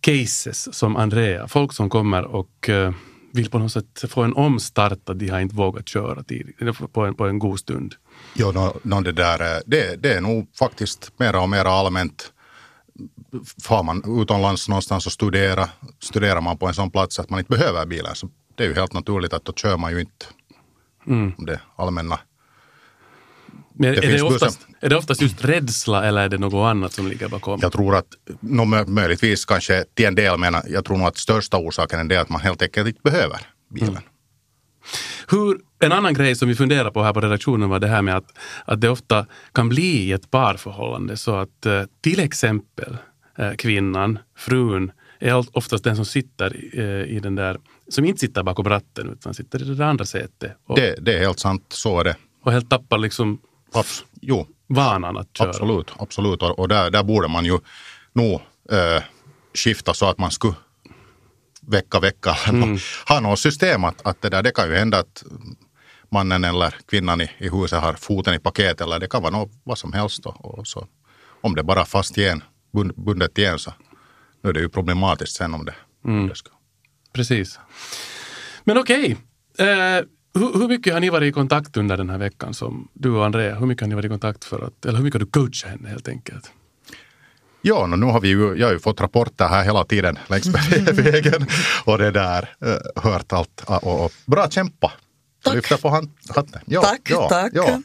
cases 0.00 0.74
som 0.74 0.96
Andrea, 0.96 1.48
folk 1.48 1.72
som 1.72 1.90
kommer 1.90 2.24
och 2.24 2.68
eh, 2.68 2.92
vill 3.32 3.50
på 3.50 3.58
något 3.58 3.72
sätt 3.72 4.04
få 4.08 4.22
en 4.22 4.34
omstart 4.34 4.92
att 4.92 5.18
de 5.18 5.28
har 5.28 5.40
inte 5.40 5.54
vågat 5.54 5.88
köra 5.88 6.22
tidigt, 6.22 6.56
på 6.92 7.04
en, 7.04 7.14
på 7.14 7.26
en 7.26 7.38
god 7.38 7.58
stund. 7.58 7.94
Jo, 8.34 8.52
no, 8.52 8.80
no, 8.82 9.00
det, 9.00 9.12
där, 9.12 9.56
eh, 9.56 9.60
det, 9.66 10.02
det 10.02 10.14
är 10.14 10.20
nog 10.20 10.48
faktiskt 10.58 11.12
mera 11.16 11.40
och 11.40 11.48
mera 11.48 11.68
allmänt. 11.68 12.32
Far 13.62 13.82
man 13.82 14.22
utomlands 14.22 14.68
någonstans 14.68 15.06
och 15.06 15.12
studera, 15.12 15.68
studerar 16.02 16.40
man 16.40 16.58
på 16.58 16.66
en 16.66 16.74
sån 16.74 16.90
plats 16.90 17.18
att 17.18 17.30
man 17.30 17.38
inte 17.38 17.50
behöver 17.50 17.86
bilen 17.86 18.14
så 18.14 18.28
det 18.54 18.64
är 18.64 18.68
ju 18.68 18.74
helt 18.74 18.92
naturligt 18.92 19.32
att 19.32 19.44
då 19.44 19.52
kör 19.52 19.76
man 19.76 19.92
ju 19.92 20.00
inte 20.00 20.26
Mm. 21.06 21.32
det 21.38 21.60
allmänna. 21.76 22.18
Men 23.80 23.92
Det 23.92 24.04
är, 24.06 24.12
det 24.16 24.22
oftast, 24.22 24.66
är 24.80 24.88
det 24.88 24.96
oftast 24.96 25.22
just 25.22 25.44
rädsla 25.44 26.04
eller 26.04 26.20
är 26.22 26.28
det 26.28 26.38
något 26.38 26.70
annat 26.70 26.92
som 26.92 27.06
ligger 27.08 27.28
bakom? 27.28 27.58
Jag 27.62 27.72
tror 27.72 27.96
att, 27.96 28.06
no, 28.40 28.60
mö- 28.62 28.86
möjligtvis 28.86 29.44
kanske 29.44 29.84
till 29.94 30.06
en 30.06 30.14
del, 30.14 30.38
men 30.38 30.56
jag 30.68 30.84
tror 30.84 30.96
nog 30.96 31.06
att 31.06 31.16
största 31.16 31.56
orsaken 31.56 32.00
är 32.00 32.04
det 32.04 32.16
att 32.20 32.28
man 32.28 32.40
helt 32.40 32.62
enkelt 32.62 32.88
inte 32.88 33.00
behöver 33.02 33.40
bilen. 33.74 33.98
Hur, 35.28 35.58
en 35.80 35.92
annan 35.92 36.14
grej 36.14 36.34
som 36.34 36.48
vi 36.48 36.54
funderar 36.54 36.90
på 36.90 37.02
här 37.02 37.12
på 37.12 37.20
redaktionen 37.20 37.68
var 37.68 37.78
det 37.78 37.86
här 37.88 38.02
med 38.02 38.16
att, 38.16 38.38
att 38.64 38.80
det 38.80 38.88
ofta 38.88 39.26
kan 39.52 39.68
bli 39.68 39.82
i 40.08 40.12
ett 40.12 40.30
parförhållande 40.30 41.16
så 41.16 41.36
att 41.36 41.66
eh, 41.66 41.82
till 42.00 42.20
exempel 42.20 42.96
eh, 43.38 43.52
kvinnan, 43.52 44.18
frun, 44.36 44.92
är 45.20 45.44
oftast 45.56 45.84
den 45.84 45.96
som 45.96 46.04
sitter 46.04 46.56
eh, 46.72 47.16
i 47.16 47.20
den 47.22 47.34
där, 47.34 47.58
som 47.88 48.04
inte 48.04 48.20
sitter 48.20 48.42
bakom 48.42 48.68
ratten 48.68 49.10
utan 49.12 49.34
sitter 49.34 49.62
i 49.62 49.74
det 49.74 49.86
andra 49.86 50.04
sätet 50.04 50.56
och, 50.66 50.76
Det, 50.76 50.96
det 51.00 51.14
är 51.14 51.18
helt 51.18 51.38
sant, 51.38 51.64
så 51.68 52.00
är 52.00 52.04
det. 52.04 52.16
och 52.44 52.52
helt 52.52 52.70
tappar 52.70 52.98
liksom 52.98 53.38
Abs- 53.72 54.04
jo, 54.20 54.46
vanan 54.66 55.16
att 55.16 55.36
köra. 55.36 55.48
absolut. 55.48 55.92
absolut. 55.98 56.42
Och, 56.42 56.58
och 56.58 56.68
där, 56.68 56.90
där 56.90 57.02
borde 57.02 57.28
man 57.28 57.44
ju 57.44 57.58
nog 58.12 58.40
eh, 58.72 59.02
skifta 59.54 59.94
så 59.94 60.06
att 60.06 60.18
man 60.18 60.30
skulle 60.30 60.54
vecka, 61.62 62.00
vecka 62.00 62.36
Mm. 62.48 62.78
ha 63.08 63.20
något 63.20 63.38
system. 63.38 63.84
Att, 63.84 64.06
att 64.06 64.22
det, 64.22 64.28
där, 64.28 64.42
det 64.42 64.50
kan 64.50 64.68
ju 64.68 64.74
hända 64.76 64.98
att 64.98 65.24
mannen 66.10 66.44
eller 66.44 66.74
kvinnan 66.90 67.20
i, 67.20 67.30
i 67.38 67.48
huset 67.48 67.80
har 67.80 67.92
foten 67.94 68.34
i 68.34 68.38
paket 68.38 68.80
eller 68.80 68.98
det 68.98 69.08
kan 69.08 69.22
vara 69.22 69.32
något, 69.32 69.50
vad 69.64 69.78
som 69.78 69.92
helst. 69.92 70.22
Då. 70.22 70.30
Och 70.30 70.66
så, 70.66 70.86
om 71.40 71.54
det 71.54 71.62
bara 71.62 71.80
är 71.80 71.84
fast 71.84 72.18
igen, 72.18 72.42
bund, 72.72 72.92
bundet 72.96 73.38
igen 73.38 73.58
så 73.58 73.72
nu 74.42 74.50
är 74.50 74.54
det 74.54 74.60
ju 74.60 74.68
problematiskt 74.68 75.36
sen 75.36 75.54
om 75.54 75.64
det, 75.64 75.74
Mm. 76.04 76.20
om 76.20 76.28
det 76.28 76.34
ska. 76.34 76.50
Precis. 77.12 77.58
Men 78.64 78.78
okej. 78.78 79.16
Eh, 79.58 79.66
hur, 80.38 80.58
hur 80.58 80.68
mycket 80.68 80.92
har 80.92 81.00
ni 81.00 81.10
varit 81.10 81.28
i 81.28 81.32
kontakt 81.32 81.76
under 81.76 81.96
den 81.96 82.10
här 82.10 82.18
veckan 82.18 82.54
som 82.54 82.88
du 82.92 83.10
och 83.10 83.24
Andrea? 83.24 83.54
Hur 83.54 83.66
mycket 83.66 83.82
har 83.82 83.88
ni 83.88 83.94
varit 83.94 84.06
i 84.06 84.08
kontakt 84.08 84.44
för 84.44 84.66
att, 84.66 84.84
eller 84.84 84.96
hur 84.96 85.04
mycket 85.04 85.20
har 85.20 85.26
du 85.26 85.30
coachat 85.30 85.70
henne 85.70 85.88
helt 85.88 86.08
enkelt? 86.08 86.52
Ja, 87.62 87.86
no, 87.86 87.96
nu 87.96 88.06
har 88.06 88.20
vi 88.20 88.28
ju, 88.28 88.54
jag 88.56 88.66
har 88.66 88.72
ju 88.72 88.78
fått 88.78 89.00
rapporter 89.00 89.48
här 89.48 89.64
hela 89.64 89.84
tiden 89.84 90.18
längs 90.28 90.46
med 90.46 90.94
vägen 90.96 91.46
och 91.84 91.98
det 91.98 92.10
där, 92.10 92.48
eh, 92.60 93.02
hört 93.02 93.32
allt. 93.32 93.64
Och, 93.66 94.04
och, 94.04 94.12
bra 94.26 94.50
kämpa! 94.50 94.92
Tack. 95.44 95.54
Lyfta 95.54 95.76
på 95.76 95.88
hand, 95.88 96.10
hatten. 96.34 96.60
Ja, 96.66 96.82
Tack, 96.82 97.00
ja, 97.04 97.28
tack. 97.28 97.52
Ja. 97.54 97.80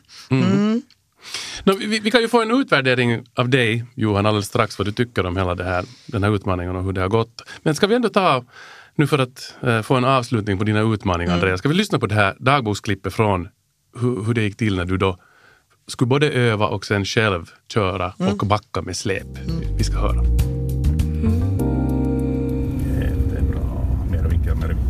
Nå, 1.64 1.74
vi, 1.74 2.00
vi 2.00 2.12
kan 2.12 2.22
ju 2.22 2.28
få 2.28 2.42
en 2.42 2.52
utvärdering 2.52 3.24
av 3.36 3.50
dig, 3.50 3.86
Johan, 3.96 4.26
alldeles 4.26 4.48
strax 4.48 4.78
vad 4.78 4.88
du 4.88 4.92
tycker 4.92 5.26
om 5.26 5.38
hela 5.38 5.56
det 5.56 5.64
här, 5.64 5.86
den 6.06 6.24
här 6.24 6.36
utmaningen 6.36 6.76
och 6.76 6.84
hur 6.84 6.94
det 6.94 7.02
har 7.02 7.10
gått. 7.10 7.42
Men 7.64 7.76
ska 7.76 7.88
vi 7.88 7.96
ändå 7.96 8.10
ta, 8.10 8.44
nu 8.96 9.08
för 9.08 9.20
att 9.20 9.56
eh, 9.62 9.82
få 9.82 9.96
en 9.96 10.06
avslutning 10.06 10.58
på 10.58 10.64
dina 10.64 10.80
utmaningar, 10.94 11.34
Andrea, 11.34 11.58
ska 11.58 11.70
vi 11.70 11.76
lyssna 11.76 12.00
på 12.00 12.08
det 12.08 12.16
här 12.16 12.36
dagboksklippet 12.40 13.14
från 13.14 13.48
hur, 14.00 14.24
hur 14.26 14.34
det 14.34 14.42
gick 14.42 14.58
till 14.58 14.76
när 14.76 14.86
du 14.86 14.98
då 14.98 15.18
skulle 15.88 16.08
både 16.08 16.30
öva 16.30 16.68
och 16.68 16.86
sen 16.86 17.06
själv 17.06 17.50
köra 17.74 18.14
och 18.18 18.48
backa 18.48 18.82
med 18.82 18.98
släp. 18.98 19.28
Vi 19.78 19.84
ska 19.84 19.98
höra. 19.98 20.24
Jättebra. 23.02 23.62
Mer 24.12 24.30
vinkel, 24.30 24.56
mer 24.56 24.68
vinkel. 24.68 24.86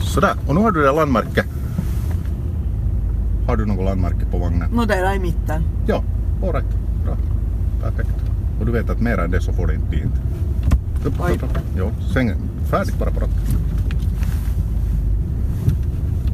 Sådär, 0.00 0.34
och 0.48 0.54
nu 0.54 0.60
har 0.60 0.70
du 0.70 0.82
det 0.82 0.92
landmärke. 0.92 1.44
Har 3.46 3.56
du 3.56 3.66
något 3.66 3.84
landmärke 3.84 4.26
på 4.30 4.38
vagnen? 4.38 4.70
Nå, 4.72 4.84
där 4.84 5.14
i 5.14 5.18
mitten. 5.18 5.62
Ja, 5.86 6.04
all 6.42 6.52
right. 6.52 6.76
Bra. 7.04 7.16
Perfekt. 7.82 8.16
Och 8.60 8.66
du 8.66 8.72
vet 8.72 8.90
att 8.90 9.00
mer 9.00 9.18
än 9.18 9.30
det 9.30 9.40
så 9.40 9.52
får 9.52 9.66
det 9.66 9.74
inte 9.74 9.86
bli. 9.88 10.00
Inte. 10.00 10.20
Upp, 11.04 11.14
upp, 11.34 11.42
upp. 11.42 11.58
Jo, 11.76 11.90
sväng 12.12 12.34
färdigt 12.72 12.98
bara 12.98 13.10
på 13.10 13.20
ratten. 13.20 13.36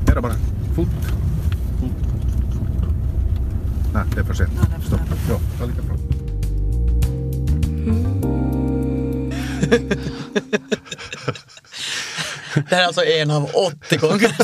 Mera 0.06 0.20
bara. 0.20 0.34
Fort. 0.76 0.88
Nej, 3.94 4.02
det 4.14 4.20
är 4.20 4.24
för 4.24 4.34
sent. 4.34 4.50
Ja, 4.56 4.66
det 4.68 4.74
är 4.76 4.86
Stopp. 5.26 5.40
Ja, 5.60 5.66
lite 5.66 5.82
bra. 5.82 5.96
Det 12.54 12.74
här 12.74 12.82
är 12.82 12.86
alltså 12.86 13.04
en 13.04 13.30
av 13.30 13.44
80 13.54 13.96
gånger 13.96 14.34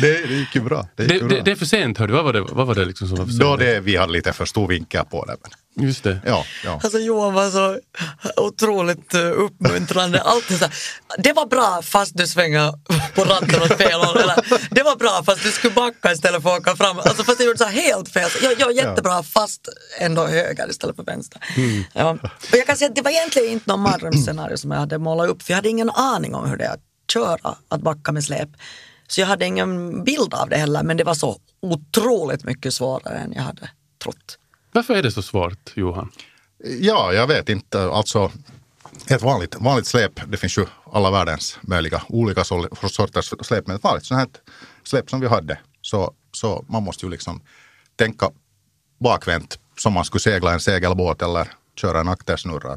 det. 0.00 0.26
Det, 0.28 0.34
gick 0.34 0.54
ju 0.54 0.60
bra. 0.60 0.88
Det 0.96 1.02
gick 1.02 1.08
Det, 1.12 1.14
ju 1.18 1.20
det, 1.28 1.34
bra. 1.34 1.42
det 1.44 1.50
är 1.50 1.56
för 1.56 1.66
sent, 1.66 1.98
hörde 1.98 2.12
du. 2.12 2.16
Vad 2.16 2.24
var 2.24 2.32
det, 2.32 2.40
vad 2.40 2.66
var 2.66 2.74
det 2.74 2.84
liksom 2.84 3.08
som 3.08 3.16
var 3.18 3.24
för 3.24 3.32
sent? 3.32 3.40
Då 3.42 3.56
det, 3.56 3.80
vi 3.80 3.96
hade 3.96 4.12
lite 4.12 4.32
för 4.32 4.44
stor 4.44 4.68
vinkel 4.68 5.04
på 5.10 5.24
det. 5.24 5.36
Men, 5.42 5.50
Just 5.76 6.04
det. 6.04 6.20
ja, 6.26 6.44
ja. 6.64 6.80
Alltså 6.82 6.98
Johan 6.98 7.34
var 7.34 7.50
så 7.50 7.78
otroligt 8.36 9.14
eh, 9.14 9.20
uppmuntrande. 9.20 10.20
Alltid 10.22 10.58
så 10.58 10.64
här, 10.64 10.74
det 11.18 11.32
var 11.32 11.46
bra 11.46 11.80
fast 11.82 12.16
du 12.16 12.26
svänger 12.26 12.72
på 13.14 13.24
ratten 13.24 13.62
åt 13.62 13.76
fel 13.76 14.00
håll. 14.00 14.16
Eller, 14.16 14.36
det 14.74 14.82
var 14.82 14.96
bra 14.96 15.22
fast 15.26 15.42
du 15.42 15.50
skulle 15.50 15.74
backa 15.74 16.12
istället 16.12 16.42
för 16.42 16.54
att 16.54 16.60
åka 16.60 16.76
fram. 16.76 16.98
Alltså 16.98 17.24
fast 17.24 17.40
jag 17.40 17.46
gjorde 17.46 17.58
så 17.58 17.64
här 17.64 17.82
helt 17.82 18.08
fel. 18.08 18.30
Ja, 18.42 18.50
ja, 18.58 18.70
jättebra 18.70 19.22
fast 19.22 19.68
ändå 19.98 20.26
höger 20.26 20.70
istället 20.70 20.96
för 20.96 21.02
vänster. 21.02 21.42
Ja. 21.92 22.10
Och 22.52 22.56
jag 22.58 22.66
kan 22.66 22.76
säga 22.76 22.88
att 22.88 22.96
det 22.96 23.02
var 23.02 23.10
egentligen 23.10 23.52
inte 23.52 23.70
någon 23.70 23.80
mardrömsscenario 23.80 24.56
som 24.56 24.70
jag 24.70 24.78
hade 24.78 24.98
målat 24.98 25.28
upp 25.28 25.42
för 25.42 25.52
jag 25.52 25.56
hade 25.56 25.68
ingen 25.68 25.90
aning 25.90 26.34
om 26.34 26.50
hur 26.50 26.56
det 26.56 26.64
är 26.64 26.72
att 26.72 26.84
köra, 27.12 27.54
att 27.68 27.80
backa 27.80 28.12
med 28.12 28.24
släp. 28.24 28.48
Så 29.08 29.20
jag 29.20 29.26
hade 29.26 29.46
ingen 29.46 30.04
bild 30.04 30.34
av 30.34 30.48
det 30.48 30.56
heller 30.56 30.82
men 30.82 30.96
det 30.96 31.04
var 31.04 31.14
så 31.14 31.38
otroligt 31.62 32.44
mycket 32.44 32.74
svårare 32.74 33.18
än 33.18 33.32
jag 33.32 33.42
hade 33.42 33.70
trott. 34.02 34.36
Varför 34.72 34.94
är 34.94 35.02
det 35.02 35.10
så 35.12 35.22
svårt, 35.22 35.72
Johan? 35.74 36.12
Ja, 36.64 37.12
jag 37.12 37.26
vet 37.26 37.48
inte. 37.48 37.82
Alltså, 37.82 38.32
ett 39.06 39.22
vanligt, 39.22 39.54
vanligt 39.54 39.86
släp, 39.86 40.20
det 40.26 40.36
finns 40.36 40.58
ju 40.58 40.66
alla 40.92 41.10
världens 41.10 41.58
möjliga 41.60 42.02
olika 42.08 42.44
sorters 42.44 43.32
släp, 43.40 43.66
men 43.66 43.76
ett 43.76 43.82
vanligt 43.82 44.04
sånt 44.04 44.20
här 44.20 44.28
släp 44.84 45.10
som 45.10 45.20
vi 45.20 45.26
hade, 45.26 45.58
så, 45.80 46.14
så 46.32 46.64
man 46.68 46.82
måste 46.82 47.06
ju 47.06 47.10
liksom 47.10 47.40
tänka 47.96 48.30
bakvänt 48.98 49.58
som 49.78 49.92
man 49.92 50.04
skulle 50.04 50.20
segla 50.20 50.52
en 50.52 50.60
segelbåt 50.60 51.22
eller 51.22 51.48
köra 51.76 52.00
en 52.00 52.08
aktersnurra. 52.08 52.76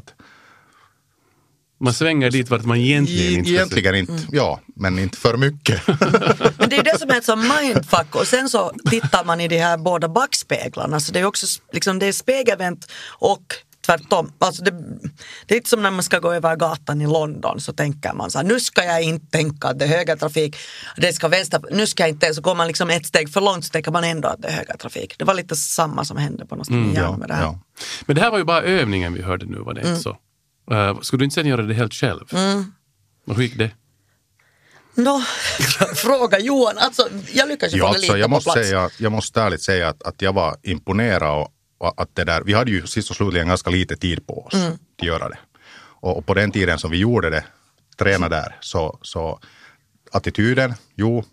Man 1.80 1.94
svänger 1.94 2.30
dit 2.30 2.50
vart 2.50 2.64
man 2.64 2.76
egentligen 2.76 3.38
inte 3.38 3.50
egentligen 3.50 3.94
inte, 3.94 4.12
ja, 4.32 4.60
men 4.76 4.98
inte 4.98 5.18
för 5.18 5.36
mycket. 5.36 5.86
Men 6.58 6.68
det 6.68 6.76
är 6.76 6.82
det 6.82 6.98
som 6.98 7.10
är 7.10 7.16
ett 7.18 7.24
sånt 7.24 7.44
mindfuck 7.60 8.14
och 8.14 8.26
sen 8.26 8.48
så 8.48 8.72
tittar 8.90 9.24
man 9.24 9.40
i 9.40 9.48
de 9.48 9.58
här 9.58 9.76
båda 9.78 10.08
backspeglarna 10.08 11.00
så 11.00 11.12
det 11.12 11.20
är 11.20 11.24
också 11.24 11.46
liksom, 11.72 11.98
det 11.98 12.06
är 12.06 12.12
spegelvänt 12.12 12.92
och 13.18 13.42
tvärtom. 13.86 14.32
Alltså 14.38 14.64
det, 14.64 14.70
det 15.46 15.54
är 15.54 15.56
inte 15.56 15.70
som 15.70 15.82
när 15.82 15.90
man 15.90 16.02
ska 16.02 16.18
gå 16.18 16.32
över 16.32 16.56
gatan 16.56 17.00
i 17.00 17.06
London 17.06 17.60
så 17.60 17.72
tänker 17.72 18.12
man 18.12 18.30
så 18.30 18.38
här, 18.38 18.44
nu 18.46 18.60
ska 18.60 18.84
jag 18.84 19.02
inte 19.02 19.26
tänka 19.26 19.68
att 19.68 19.78
det 19.78 19.84
är 19.84 19.88
högertrafik, 19.88 20.56
det 20.96 21.12
ska 21.12 21.28
vänster, 21.28 21.60
nu 21.70 21.86
ska 21.86 22.02
jag 22.02 22.10
inte, 22.10 22.34
så 22.34 22.40
går 22.40 22.54
man 22.54 22.66
liksom 22.66 22.90
ett 22.90 23.06
steg 23.06 23.32
för 23.32 23.40
långt 23.40 23.64
så 23.64 23.70
tänker 23.70 23.90
man 23.90 24.04
ändå 24.04 24.28
att 24.28 24.42
det 24.42 24.48
är 24.48 24.52
högertrafik. 24.52 25.14
Det 25.18 25.24
var 25.24 25.34
lite 25.34 25.56
samma 25.56 26.04
som 26.04 26.16
hände 26.16 26.46
på 26.46 26.56
något 26.56 26.66
sätt 26.66 26.74
Mm, 26.74 26.94
ja, 26.94 27.16
med 27.16 27.28
det 27.28 27.34
här. 27.34 27.42
ja. 27.42 27.58
Men 28.06 28.16
det 28.16 28.22
här 28.22 28.30
var 28.30 28.38
ju 28.38 28.44
bara 28.44 28.62
övningen 28.62 29.12
vi 29.14 29.22
hörde 29.22 29.46
nu, 29.46 29.58
var 29.58 29.74
det 29.74 29.80
Mm. 29.80 29.92
inte 29.92 30.02
så? 30.02 30.16
Uh, 30.72 31.00
skulle 31.00 31.20
du 31.20 31.24
inte 31.24 31.34
sen 31.34 31.46
göra 31.46 31.62
det 31.62 31.74
helt 31.74 31.94
själv? 31.94 32.24
Och 33.26 33.34
hur 33.36 33.42
gick 33.42 33.58
det? 33.58 33.70
Nå, 34.94 35.22
fråga 35.94 36.38
Johan, 36.40 36.78
alltså 36.78 37.08
jag 37.32 37.48
lyckades 37.48 37.74
ju 37.74 37.78
Ja, 37.78 37.86
få 37.86 37.92
det 37.92 37.96
alltså, 37.96 38.12
lite 38.12 38.18
jag, 38.18 38.26
på 38.26 38.30
måste 38.30 38.50
plats. 38.52 38.68
säga, 38.68 38.90
jag 38.98 39.12
måste 39.12 39.42
ärligt 39.42 39.62
säga 39.62 39.88
att, 39.88 40.02
att 40.02 40.22
jag 40.22 40.32
var 40.32 40.56
imponerad. 40.62 41.40
Och, 41.40 41.48
och 41.78 42.02
att 42.02 42.10
det 42.14 42.24
där, 42.24 42.42
vi 42.42 42.52
hade 42.52 42.70
ju 42.70 42.86
sist 42.86 43.10
och 43.10 43.16
slutligen 43.16 43.48
ganska 43.48 43.70
lite 43.70 43.96
tid 43.96 44.26
på 44.26 44.46
oss 44.46 44.54
Mm. 44.54 44.72
att 44.72 45.06
göra 45.06 45.28
det. 45.28 45.38
Och, 46.00 46.16
och 46.18 46.26
på 46.26 46.34
den 46.34 46.52
tiden 46.52 46.78
som 46.78 46.90
vi 46.90 46.96
gjorde 46.98 47.30
det, 47.30 47.44
träna 47.98 48.28
där, 48.28 48.56
så, 48.60 48.98
så 49.02 49.38
attityden, 50.12 50.74
jo, 50.94 51.24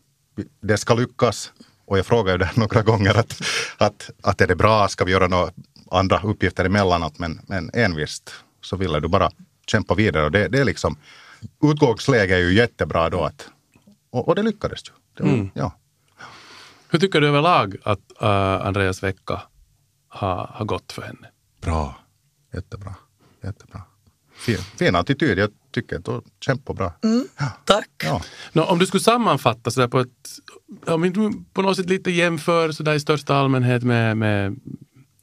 det 0.62 0.78
ska 0.78 0.94
lyckas. 0.94 1.52
Och 1.86 1.98
jag 1.98 2.06
frågade 2.06 2.32
ju 2.32 2.38
där 2.38 2.52
några 2.60 2.82
gånger 2.82 3.18
att, 3.18 3.42
att, 3.78 4.10
att 4.24 4.42
är 4.42 4.48
det 4.48 4.56
bra, 4.56 4.88
ska 4.88 5.06
vi 5.06 5.12
göra 5.12 5.28
några 5.28 5.52
andra 5.92 6.22
uppgifter 6.24 6.66
emellanåt? 6.66 7.20
Men, 7.20 7.42
men 7.48 7.72
envist 7.74 8.32
så 8.62 8.76
ville 8.78 9.00
du 9.00 9.08
bara 9.08 9.30
kämpa 9.68 9.96
vidare. 9.96 10.26
Och 10.26 10.32
det, 10.32 10.48
det 10.48 10.60
är 10.60 10.66
liksom, 10.66 10.98
utgångsläge 11.64 12.36
är 12.36 12.40
ju 12.40 12.54
jättebra 12.54 13.10
då. 13.10 13.24
Att, 13.24 13.48
och, 14.10 14.28
och 14.28 14.36
det 14.36 14.44
lyckades 14.44 14.80
ju. 14.88 14.92
Det, 15.18 15.24
var- 15.24 15.50
ja. 15.54 15.78
Hur 16.90 17.00
tycker 17.00 17.22
du 17.22 17.28
överlag 17.28 17.76
att 17.84 18.00
uh, 18.22 18.28
Andreas 18.68 19.04
vecka 19.04 19.42
har, 20.08 20.48
har 20.54 20.66
gått 20.66 20.92
för 20.92 21.02
henne? 21.02 21.28
Bra. 21.62 22.00
Jättebra. 22.54 22.96
Jättebra. 23.44 23.82
Fin, 24.36 24.58
fin 24.58 24.96
attityd. 24.96 25.38
Jag 25.38 25.50
tycker 25.72 25.96
att 25.98 26.06
du 26.06 26.22
kämpar 26.46 26.74
bra. 26.74 26.94
Tack. 27.66 27.90
Ja. 28.04 28.22
Nå, 28.54 28.64
om 28.64 28.80
du 28.80 28.86
skulle 28.86 29.02
sammanfatta 29.02 29.72
sådär 29.72 29.88
på 29.88 30.00
ett, 30.00 30.30
om 30.88 31.02
du 31.02 31.32
på 31.54 31.62
något 31.62 31.78
sätt 31.78 31.90
lite 31.90 32.12
jämför 32.12 32.72
sådär 32.72 32.94
i 32.94 33.00
största 33.00 33.36
allmänhet 33.36 33.84
med, 33.84 34.18
med 34.18 34.60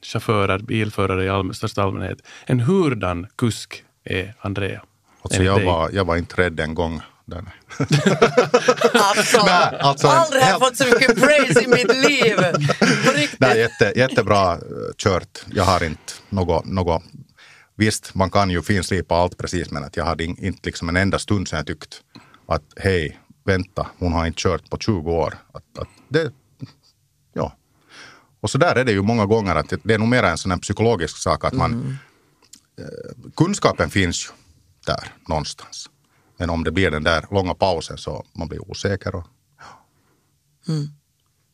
chaufförer, 0.03 0.59
bilförare 0.59 1.25
i 1.25 1.29
allm, 1.29 1.55
största 1.55 1.83
allmänhet. 1.83 2.19
En 2.47 2.61
hurdan 2.61 3.27
kusk 3.37 3.85
är 4.05 4.35
Andrea. 4.41 4.83
Alltså, 5.23 5.43
jag, 5.43 5.57
dig. 5.57 5.67
var, 5.67 5.91
jag 5.93 6.05
var 6.05 6.17
inte 6.17 6.43
rädd 6.43 6.61
en 6.61 6.75
gång. 6.75 7.03
Där. 7.25 7.45
Alltså, 8.95 9.45
Nej, 9.47 9.79
alltså 9.81 10.09
aldrig 10.09 10.43
har 10.43 10.51
jag 10.51 10.61
fått 10.61 10.77
så 10.77 10.85
mycket 10.85 11.21
praise 11.21 11.65
i 11.65 11.67
mitt 11.67 11.97
liv. 11.97 12.37
Nej, 13.39 13.59
jätte, 13.59 13.93
jättebra 13.97 14.53
eh, 14.53 14.59
kört. 14.99 15.45
Jag 15.47 15.65
har 15.65 15.85
inte 15.85 16.13
något, 16.29 16.65
något... 16.65 17.03
Visst, 17.77 18.15
man 18.15 18.31
kan 18.31 18.51
ju 18.51 18.63
finslipa 18.63 19.15
allt 19.15 19.39
precis, 19.39 19.71
men 19.71 19.85
att 19.85 19.97
jag 19.97 20.05
hade 20.05 20.25
in, 20.25 20.45
inte 20.45 20.61
liksom 20.63 20.89
en 20.89 20.97
enda 20.97 21.19
stund 21.19 21.49
sedan 21.49 21.57
jag 21.57 21.67
tyckt 21.67 22.01
att 22.49 22.63
hej, 22.77 23.19
vänta, 23.45 23.87
hon 23.99 24.13
har 24.13 24.27
inte 24.27 24.41
kört 24.41 24.71
på 24.71 24.79
20 24.79 25.13
år. 25.13 25.35
Att, 25.53 25.79
att 25.79 25.89
det, 26.09 26.33
ja. 27.33 27.53
Och 28.41 28.51
så 28.51 28.59
där 28.59 28.77
är 28.77 28.85
det 28.85 28.93
ju 28.93 29.03
många 29.03 29.27
gånger 29.27 29.57
att 29.57 29.73
det, 29.83 29.95
är 29.95 29.99
nog 29.99 30.09
mer 30.09 30.23
en 30.23 30.39
sån 30.39 30.61
psykologisk 30.61 31.17
sak 31.17 31.45
att 31.45 31.53
man... 31.53 31.99
Eh, 32.79 33.31
kunskapen 33.37 33.91
finns 33.91 34.27
ju 34.27 34.31
där 34.87 35.13
någonstans. 35.29 35.91
Men 36.37 36.51
om 36.51 36.65
det 36.65 36.71
blir 36.71 36.91
den 36.91 37.03
där 37.03 37.27
långa 37.31 37.55
pausen 37.55 37.99
så 37.99 38.25
man 38.33 38.49
blir 38.49 38.71
osäker. 38.71 39.15
Och, 39.15 39.25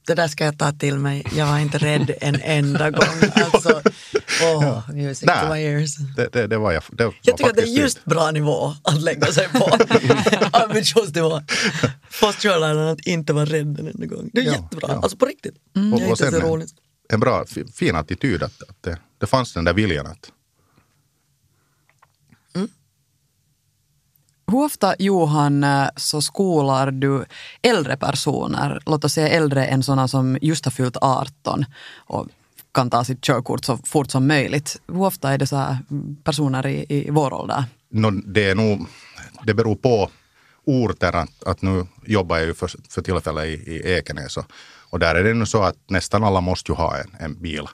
Det 0.06 0.14
där 0.14 0.28
ska 0.28 0.44
jag 0.44 0.58
ta 0.58 0.72
till 0.72 0.98
mig. 0.98 1.26
Jag 1.36 1.46
var 1.46 1.58
inte 1.58 1.78
rädd 1.78 2.14
en 2.20 2.40
enda 2.42 2.90
gång. 2.90 3.04
Alltså, 3.52 3.80
oh, 4.42 4.90
music 4.92 5.20
to 5.28 5.52
my 5.54 5.60
ears. 5.60 5.96
det, 6.16 6.28
det, 6.32 6.46
det 6.46 6.58
var 6.58 6.72
jag. 6.72 6.82
Det 6.92 7.04
var 7.04 7.14
Jag 7.22 7.36
tycker 7.36 7.50
att 7.50 7.56
det 7.56 7.62
är 7.62 7.66
just 7.66 8.04
bra 8.04 8.30
nivå 8.30 8.74
att 8.82 9.00
lägga 9.02 9.26
sig 9.26 9.48
på. 9.48 9.78
Ambitionsnivå. 10.52 11.40
Fast 12.10 12.40
körläraren 12.42 12.88
att 12.88 13.00
inte 13.00 13.32
vara 13.32 13.44
rädd 13.44 13.80
en 13.80 13.86
enda 13.88 14.06
gång. 14.06 14.30
Det 14.32 14.40
är 14.40 14.44
Ja, 14.44 14.52
jättebra. 14.52 14.88
ja. 14.88 15.00
Alltså 15.02 15.16
på 15.16 15.26
riktigt. 15.26 15.54
Och, 15.74 15.80
är 15.80 15.92
och 15.92 16.00
inte 16.00 16.16
sen 16.16 16.32
så 16.32 16.40
roligt. 16.40 16.70
en 17.12 17.20
bra, 17.20 17.44
fi- 17.46 17.72
fin 17.74 17.96
attityd 17.96 18.42
att, 18.42 18.62
att 18.68 18.82
det, 18.82 18.98
det 19.20 19.26
fanns 19.26 19.52
den 19.52 19.64
där 19.64 19.72
viljan 19.72 20.06
att 20.06 20.30
Hur 24.46 24.64
ofta, 24.64 24.94
Johan, 24.98 25.64
eh, 25.64 25.88
så 25.96 26.20
skolar 26.22 26.90
du 26.90 27.24
äldre 27.62 27.96
personer, 27.96 28.82
låt 28.86 29.04
oss 29.04 29.12
säga 29.12 29.28
äldre 29.28 29.66
än 29.66 29.82
sådana 29.82 30.08
som 30.08 30.38
just 30.42 30.64
har 30.64 30.72
fyllt 30.72 30.96
18 31.00 31.64
och 31.96 32.28
kan 32.74 32.90
ta 32.90 33.04
sitt 33.04 33.20
körkort 33.20 33.64
så 33.64 33.76
fort 33.76 34.10
som 34.10 34.26
möjligt. 34.26 34.80
Hur 34.86 35.02
ofta 35.02 35.32
är 35.32 35.38
det 35.38 35.46
så 35.46 35.56
här 35.56 35.78
mm, 35.90 36.16
personer 36.24 36.66
i, 36.66 36.86
i 36.88 37.10
vår 37.10 37.32
ålder? 37.32 37.64
no, 37.94 38.10
det 38.10 38.50
är 38.50 38.54
nog, 38.54 38.86
det 39.42 39.54
beror 39.54 39.76
på 39.76 40.10
orten 40.64 41.14
att, 41.14 41.44
att 41.44 41.62
nu 41.62 41.86
jobbar 42.06 42.36
jag 42.36 42.46
ju 42.46 42.54
för, 42.54 42.70
för 42.88 43.02
tillfället 43.02 43.44
i, 43.44 43.48
i 43.48 43.92
Ekenäs 43.92 44.36
och, 44.36 44.44
och 44.90 44.98
där 44.98 45.14
är 45.14 45.24
det 45.24 45.34
nu 45.34 45.46
så 45.46 45.62
att 45.62 45.76
nästan 45.86 46.24
alla 46.24 46.40
måste 46.40 46.72
ju 46.72 46.76
ha 46.76 46.96
en, 46.96 47.16
en 47.20 47.42
bil 47.42 47.68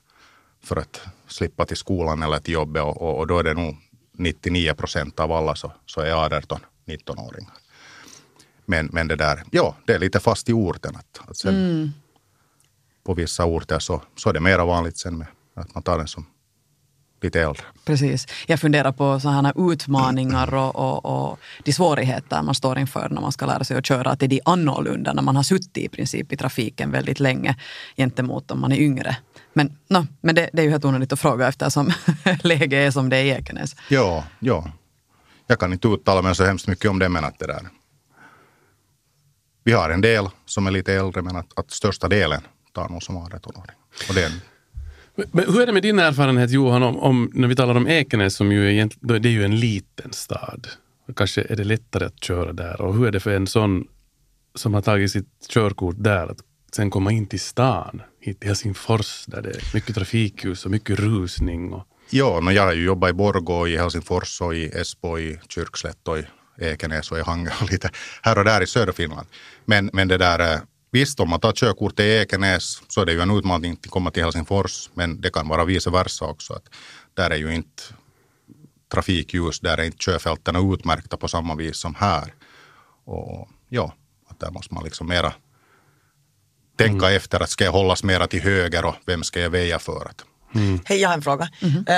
för 0.65 0.77
att 0.77 1.01
slippa 1.29 1.67
till 1.67 1.77
skolan 1.77 2.23
eller 2.23 2.39
till 2.39 2.55
jobbet 2.55 2.83
och, 2.83 3.03
och, 3.03 3.19
och 3.19 3.27
då 3.27 3.39
är 3.39 3.45
det 3.45 3.55
nog 3.55 3.77
99 4.21 4.75
procent 4.75 5.21
av 5.21 5.33
alla 5.33 5.55
så, 5.55 5.73
så 5.87 6.01
är 6.01 6.15
18-19-åringar. 6.15 7.53
Men, 8.67 8.89
men 8.93 9.09
det 9.09 9.17
där, 9.17 9.43
ja, 9.51 9.77
det 9.87 9.93
är 9.95 9.99
lite 9.99 10.21
fast 10.21 10.49
i 10.49 10.53
orten. 10.53 10.97
Att, 10.97 11.31
att 11.31 11.37
sen, 11.37 11.93
På 13.05 13.15
vissa 13.15 13.45
orter 13.45 13.79
så, 13.79 14.03
så 14.17 14.29
är 14.29 14.33
det 14.33 14.41
mera 14.41 14.65
vanligt 14.65 14.99
sen 14.99 15.19
med 15.19 15.27
att 15.55 15.75
man 15.75 15.83
tar 15.83 15.99
den 15.99 16.09
som 16.09 16.27
lite 17.23 17.41
äldre. 17.41 17.63
Precis. 17.85 18.27
Jag 18.47 18.61
funderar 18.61 18.93
på 18.93 19.21
sådana 19.21 19.53
utmaningar 19.57 20.55
och, 20.55 20.77
och, 20.77 21.05
och 21.05 21.39
de 21.65 21.73
svårigheter 21.73 22.43
man 22.43 22.55
står 22.55 22.79
inför 22.79 23.09
när 23.09 23.21
man 23.21 23.33
ska 23.33 23.47
lära 23.47 23.65
sig 23.65 23.77
att 23.77 23.87
köra. 23.87 24.11
Att 24.11 24.21
det 24.21 24.27
är 24.27 24.29
de 24.29 24.41
annorlunda 24.45 25.13
när 25.13 25.23
man 25.23 25.37
har 25.37 25.43
suttit 25.43 25.79
i 25.79 25.89
princip 25.89 26.33
i 26.33 26.37
trafiken 26.37 26.91
väldigt 26.91 27.21
länge 27.21 27.57
gentemot 27.97 28.51
om 28.51 28.61
man 28.61 28.73
är 28.73 28.77
yngre. 28.77 29.17
Men, 29.53 29.77
no, 29.89 30.07
men 30.21 30.35
det, 30.35 30.51
det 30.53 30.63
är 30.63 30.65
ju 30.65 30.71
helt 30.71 30.85
onödigt 30.85 31.13
att 31.13 31.21
fråga 31.21 31.49
eftersom 31.49 31.91
läget 32.43 32.73
är 32.73 32.91
som 32.91 33.09
det 33.09 33.17
är 33.17 33.25
i 33.25 33.29
Ekenäs. 33.31 33.77
Ja, 33.89 34.25
ja. 34.39 34.73
Jag 35.47 35.59
kan 35.61 35.73
inte 35.73 35.89
uttala 35.89 36.23
mig 36.23 36.35
så 36.35 36.45
hemskt 36.45 36.67
mycket 36.69 36.91
om 36.91 36.99
det, 36.99 37.09
men 37.09 37.25
att 37.25 37.39
det 37.39 37.47
där. 37.47 37.69
Vi 39.65 39.73
har 39.73 39.91
en 39.91 40.01
del 40.01 40.29
som 40.47 40.67
är 40.67 40.71
lite 40.71 40.95
äldre, 40.95 41.23
men 41.23 41.37
att, 41.37 41.59
att 41.59 41.71
största 41.71 42.09
delen 42.09 42.41
tar 42.73 42.89
nog 42.89 43.03
som 43.03 43.19
18-åring. 43.19 43.77
Och 44.09 44.15
det 44.15 44.31
Men- 45.15 45.27
Men 45.33 45.45
hur 45.53 45.61
är 45.63 45.67
det 45.67 45.73
med 45.73 45.83
din 45.83 45.99
erfarenhet 45.99 46.51
Johan, 46.51 46.83
om, 46.83 46.97
om, 46.97 47.31
när 47.35 47.49
vi 47.49 47.57
talar 47.57 47.75
om 47.75 47.87
Ekenäs 47.89 48.35
som 48.37 48.53
ju 48.53 48.67
är, 48.67 48.71
egent- 48.73 48.97
då 49.01 49.15
är 49.15 49.19
det 49.19 49.29
är 49.29 49.33
ju 49.33 49.45
en 49.45 49.61
liten 49.61 50.13
stad. 50.13 50.67
Kanske 51.17 51.43
är 51.49 51.57
det 51.57 51.65
lättare 51.65 52.05
att 52.05 52.25
köra 52.25 52.53
där. 52.53 52.81
Och 52.81 52.95
hur 52.95 53.07
är 53.07 53.11
det 53.13 53.21
för 53.21 53.31
en 53.37 53.47
sån 53.47 53.85
som 54.55 54.75
har 54.75 54.83
tagit 54.83 55.13
sitt 55.13 55.29
körkort 55.49 55.95
där 55.99 56.27
att 56.27 56.39
sen 56.75 56.91
komma 56.91 57.13
in 57.13 57.27
till 57.27 57.41
stan, 57.41 58.03
hit 58.21 58.41
till 58.41 58.49
Helsingfors 58.49 59.27
där 59.27 59.43
det 59.43 59.51
är 59.51 59.75
mycket 59.75 59.95
trafikljus 59.95 60.65
och 60.65 60.71
mycket 60.71 60.99
rusning. 60.99 61.73
Och, 61.73 61.87
ja, 62.11 62.41
no, 62.41 62.51
jag 62.51 62.63
har 62.63 62.73
ju 62.73 62.85
jobbat 62.85 63.11
i 63.11 63.13
Borgå, 63.13 63.69
i 63.69 63.77
Helsingfors 63.77 64.41
och 64.41 64.55
i 64.55 64.67
Esbo, 64.67 65.19
i 65.19 65.41
Kyrkslätt 65.49 66.09
och 66.09 66.19
i 66.19 66.25
Ekenäs 66.59 67.11
och 67.11 67.19
i 67.19 67.23
Hangö 67.23 67.51
och 67.63 67.71
lite 67.71 67.91
här 68.23 68.39
och 68.39 68.45
där 68.45 68.63
i 68.63 68.67
södra 68.67 68.93
Finland. 68.93 69.27
Men, 69.65 69.91
men 69.93 70.09
det 70.09 70.19
där, 70.19 70.55
eh, 70.55 70.61
visst 70.91 71.21
om 71.21 71.31
man 71.31 71.41
tar 71.41 71.53
körkort 71.53 72.01
i 72.01 72.03
Ekenäs 72.03 72.83
så 72.89 73.01
är 73.01 73.07
det 73.07 73.13
ju 73.13 73.21
en 73.21 73.31
utmaning 73.39 73.73
att 73.73 73.91
komma 73.91 74.11
till 74.11 74.23
Helsingfors, 74.23 74.91
men 74.95 75.21
det 75.21 75.31
kan 75.31 75.49
vara 75.49 75.65
vice 75.65 75.91
versa 75.91 76.25
också. 76.25 76.53
Att 76.53 76.69
där 77.15 77.31
är 77.31 77.37
ju 77.37 77.55
inte 77.55 77.83
trafikljus, 78.93 79.61
där 79.61 79.79
är 79.79 79.85
inte 79.85 79.99
körfälten 79.99 80.73
utmärkta 80.73 81.17
på 81.17 81.29
samma 81.29 81.55
vis 81.55 81.77
som 81.77 81.95
här. 81.95 82.35
Och 83.05 83.49
ja, 83.69 83.95
att 84.29 84.41
där 84.41 84.51
måste 84.51 84.75
man 84.75 84.85
liksom 84.85 85.09
mera 85.09 85.33
tänka 86.85 87.11
efter 87.11 87.43
att 87.43 87.51
ska 87.51 87.65
jag 87.65 87.73
hållas 87.73 88.05
mera 88.05 88.27
till 88.27 88.43
höger 88.43 88.85
och 88.85 88.95
vem 89.07 89.23
ska 89.23 89.41
jag 89.41 89.51
väja 89.51 89.79
för? 89.79 90.07
Att, 90.11 90.25
Hej, 90.85 91.01
jag 91.01 91.09
har 91.09 91.15
en 91.15 91.23
fråga. 91.23 91.49
Eh, 91.87 91.95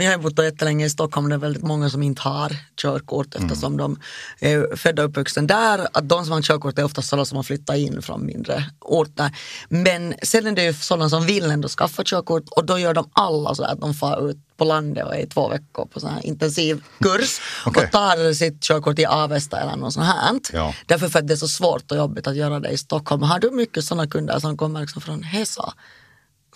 jag 0.00 0.10
har 0.10 0.18
bott 0.18 0.38
jättelänge 0.38 0.86
i 0.86 0.90
Stockholm, 0.90 1.28
det 1.28 1.34
är 1.34 1.38
väldigt 1.38 1.62
många 1.62 1.90
som 1.90 2.02
inte 2.02 2.22
har 2.22 2.56
körkort 2.76 3.34
eftersom 3.34 3.76
de 3.76 4.00
är 4.40 4.76
födda 4.76 5.02
och 5.02 5.08
uppvuxna 5.08 5.42
där. 5.42 5.88
Att 5.92 6.08
de 6.08 6.24
som 6.24 6.32
har 6.32 6.42
körkort 6.42 6.78
är 6.78 6.84
oftast 6.84 7.08
sådana 7.08 7.24
som 7.24 7.36
har 7.36 7.42
flyttat 7.42 7.76
in 7.76 8.02
från 8.02 8.26
mindre 8.26 8.64
orter. 8.80 9.30
Men 9.68 10.14
sen 10.22 10.46
är 10.46 10.52
det 10.52 10.64
ju 10.64 10.72
sådana 10.72 11.08
som 11.08 11.26
vill 11.26 11.50
ändå 11.50 11.68
skaffa 11.68 12.02
körkort 12.04 12.48
och 12.48 12.66
då 12.66 12.78
gör 12.78 12.94
de 12.94 13.10
alla 13.12 13.54
så 13.54 13.64
att 13.64 13.80
de 13.80 13.94
far 13.94 14.30
ut 14.30 14.36
på 14.56 14.64
landet 14.64 15.06
och 15.06 15.14
är 15.14 15.20
i 15.20 15.26
två 15.26 15.48
veckor 15.48 15.86
på 15.86 16.00
sån 16.00 16.10
här 16.10 16.26
intensiv 16.26 16.82
kurs 17.00 17.40
Okej. 17.66 17.84
och 17.84 17.90
tar 17.92 18.32
sitt 18.32 18.62
körkort 18.62 18.98
i 18.98 19.06
Avesta 19.06 19.60
eller 19.60 19.76
något 19.76 19.92
sånt 19.92 20.06
här. 20.06 20.40
Ja. 20.52 20.74
Därför 20.86 21.08
för 21.08 21.18
att 21.18 21.28
det 21.28 21.34
är 21.34 21.36
så 21.36 21.48
svårt 21.48 21.90
och 21.90 21.96
jobbigt 21.96 22.26
att 22.26 22.36
göra 22.36 22.60
det 22.60 22.68
i 22.68 22.78
Stockholm. 22.78 23.22
Har 23.22 23.38
du 23.38 23.50
mycket 23.50 23.84
sådana 23.84 24.06
kunder 24.06 24.38
som 24.38 24.56
kommer 24.56 24.80
liksom 24.80 25.02
från 25.02 25.22
Hesa? 25.22 25.72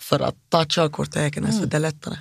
För 0.01 0.19
att 0.19 0.35
ta 0.49 0.65
körkort 0.69 1.15
i 1.15 1.19
Ekenäs, 1.19 1.59
för 1.59 1.67
det 1.67 1.77
är 1.77 1.81
lättare. 1.81 2.15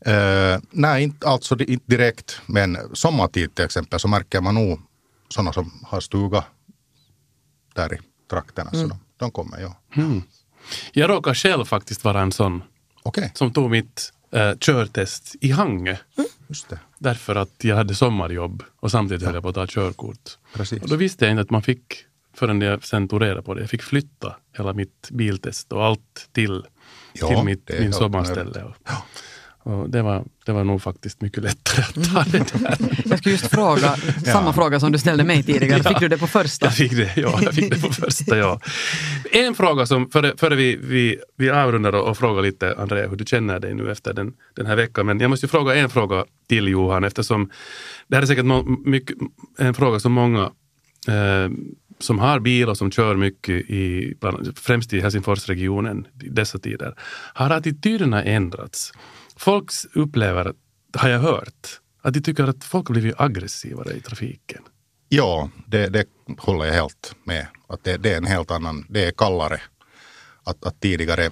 Eh, 0.00 0.60
nej, 0.70 1.02
inte 1.02 1.28
alltså 1.28 1.58
inte 1.58 1.84
direkt, 1.86 2.40
men 2.46 2.78
sommartid 2.92 3.54
till 3.54 3.64
exempel 3.64 4.00
så 4.00 4.08
märker 4.08 4.40
man 4.40 4.54
nog 4.54 4.80
sådana 5.28 5.52
som 5.52 5.84
har 5.86 6.00
stuga 6.00 6.44
där 7.74 7.94
i 7.94 7.98
trakterna. 8.30 8.70
Så 8.70 8.86
de, 8.86 8.98
de 9.16 9.30
kommer, 9.30 9.60
ja. 9.60 9.76
jag 10.92 11.10
råkar 11.10 11.34
själv 11.34 11.64
faktiskt 11.64 12.04
vara 12.04 12.20
en 12.20 12.32
sån 12.32 12.62
Okej, 13.02 13.32
som 13.34 13.52
tog 13.52 13.70
mitt 13.70 14.12
eh, 14.30 14.56
körtest 14.58 15.36
i 15.40 15.52
just 16.48 16.68
det. 16.68 16.78
Därför 16.98 17.36
att 17.36 17.64
jag 17.64 17.76
hade 17.76 17.94
sommarjobb 17.94 18.62
och 18.80 18.90
samtidigt 18.90 19.24
höll 19.24 19.34
jag 19.34 19.42
på 19.42 19.48
att 19.48 19.54
ta 19.54 19.66
körkort. 19.66 20.38
Precis. 20.54 20.82
Och 20.82 20.88
då 20.88 20.96
visste 20.96 21.24
jag 21.24 21.32
inte 21.32 21.42
att 21.42 21.50
man 21.50 21.62
fick, 21.62 22.04
förrän 22.34 22.60
jag 22.60 22.84
sen 22.84 23.08
tog 23.08 23.22
reda 23.22 23.42
på 23.42 23.54
det, 23.54 23.60
jag 23.60 23.70
fick 23.70 23.82
flytta 23.82 24.36
hela 24.56 24.72
mitt 24.72 25.08
biltest 25.10 25.72
och 25.72 25.84
allt 25.84 26.28
till, 26.32 26.66
Ja, 27.12 27.28
till 27.28 27.44
mitt, 27.44 27.70
min 27.80 27.92
sommarställe. 27.92 28.64
Och, 28.64 28.74
och 29.72 29.90
det, 29.90 30.02
var, 30.02 30.24
det 30.46 30.52
var 30.52 30.64
nog 30.64 30.82
faktiskt 30.82 31.20
mycket 31.20 31.42
lättare 31.42 31.82
att 31.82 32.14
ta 32.14 32.24
det 32.30 32.38
där. 32.38 32.76
Jag 33.04 33.18
skulle 33.18 33.32
just 33.32 33.46
fråga 33.46 33.96
samma 34.24 34.52
fråga 34.52 34.80
som 34.80 34.92
du 34.92 34.98
ställde 34.98 35.24
mig 35.24 35.42
tidigare. 35.42 35.82
Fick 35.82 36.00
du 36.00 36.08
det 36.08 36.18
på 36.18 36.26
första? 36.26 36.66
Jag 36.66 36.74
fick 36.74 36.92
det, 36.92 37.12
ja, 37.16 37.38
jag 37.42 37.54
fick 37.54 37.74
det 37.74 37.80
på 37.80 37.92
första, 37.92 38.36
ja. 38.36 38.60
En 39.32 39.54
fråga 39.54 39.86
som, 39.86 40.10
före, 40.10 40.34
före 40.36 40.54
vi, 40.54 40.76
vi, 40.76 41.18
vi 41.36 41.50
avrundar 41.50 41.92
och, 41.92 42.18
frågar 42.18 42.42
lite, 42.42 42.74
Andrea, 42.78 43.08
hur 43.08 43.16
du 43.16 43.24
känner 43.24 43.60
dig 43.60 43.74
nu 43.74 43.90
efter 43.92 44.12
den, 44.14 44.32
den 44.56 44.66
här 44.66 44.76
veckan. 44.76 45.06
Men 45.06 45.20
jag 45.20 45.30
måste 45.30 45.46
ju 45.46 45.50
fråga 45.50 45.74
en 45.74 45.90
fråga 45.90 46.24
till 46.48 46.68
Johan, 46.68 47.04
eftersom 47.04 47.50
det 48.08 48.16
här 48.16 48.22
är 48.22 48.26
säkert 48.26 48.44
må, 48.44 48.62
mycket, 48.84 49.16
en 49.58 49.74
fråga 49.74 50.00
som 50.00 50.12
många 50.12 50.42
eh, 51.08 51.50
som 51.98 52.18
har 52.18 52.40
bil 52.40 52.68
och 52.68 52.76
som 52.76 52.90
kör 52.90 53.16
mycket, 53.16 53.70
i, 53.70 54.14
främst 54.56 54.92
i 54.92 55.00
Helsingforsregionen 55.00 56.06
i 56.22 56.28
dessa 56.28 56.58
tider, 56.58 56.94
har 57.34 57.50
attityderna 57.50 58.24
ändrats. 58.24 58.92
Folk 59.36 59.70
upplever, 59.94 60.52
har 60.96 61.08
jag 61.08 61.20
hört, 61.20 61.80
att 62.02 62.14
de 62.14 62.20
tycker 62.20 62.44
att 62.44 62.64
folk 62.64 62.88
har 62.88 62.92
blivit 62.92 63.20
aggressivare 63.20 63.92
i 63.92 64.00
trafiken. 64.00 64.62
Ja, 65.08 65.50
det, 65.66 65.86
det 65.88 66.08
håller 66.38 66.64
jag 66.64 66.74
helt 66.74 67.14
med. 67.24 67.46
Att 67.68 67.84
det, 67.84 67.96
det 67.96 68.12
är 68.12 68.16
en 68.16 68.26
helt 68.26 68.50
annan, 68.50 68.86
det 68.88 69.04
är 69.04 69.10
kallare. 69.10 69.60
Att, 70.44 70.64
att 70.64 70.80
tidigare 70.80 71.30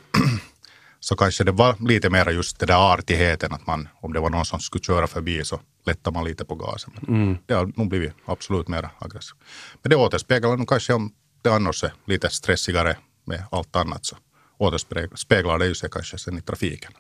så 1.09 1.17
kanske 1.17 1.45
det 1.45 1.53
var 1.53 1.77
lite 1.89 2.11
mer 2.11 2.31
just 2.31 2.59
det 2.59 2.67
där 2.67 2.93
artigheten 2.95 3.53
att 3.53 3.67
man, 3.67 3.89
om 4.01 4.13
det 4.13 4.21
var 4.21 4.31
någon 4.31 4.45
som 4.45 4.61
skulle 4.61 4.85
köra 4.85 5.07
förbi 5.07 5.45
så 5.45 5.61
lättar 5.87 6.11
man 6.13 6.25
lite 6.25 6.45
på 6.45 6.55
gasen. 6.55 6.93
Men 7.01 7.39
Det 7.47 7.55
har 7.55 7.73
nog 7.77 7.89
blivit 7.89 8.13
absolut 8.25 8.69
mer 8.69 8.89
aggressivt. 8.99 9.37
Men 9.83 9.91
det 9.91 9.97
återspeglar 9.97 10.57
nog 10.57 10.69
kanske 10.69 10.93
om 10.93 11.13
det 11.43 11.51
annars 11.51 11.85
är 11.85 11.93
lite 12.07 12.31
stressigare 12.31 12.97
med 13.25 13.43
allt 13.51 13.77
annat 13.77 14.07
så 14.07 14.17
återspeglar 14.59 15.59
det 15.59 15.67
ju 15.67 15.75
sig 15.75 15.91
kanske 15.93 16.19
sen 16.19 16.39
i 16.39 16.41
trafiken. 16.41 16.93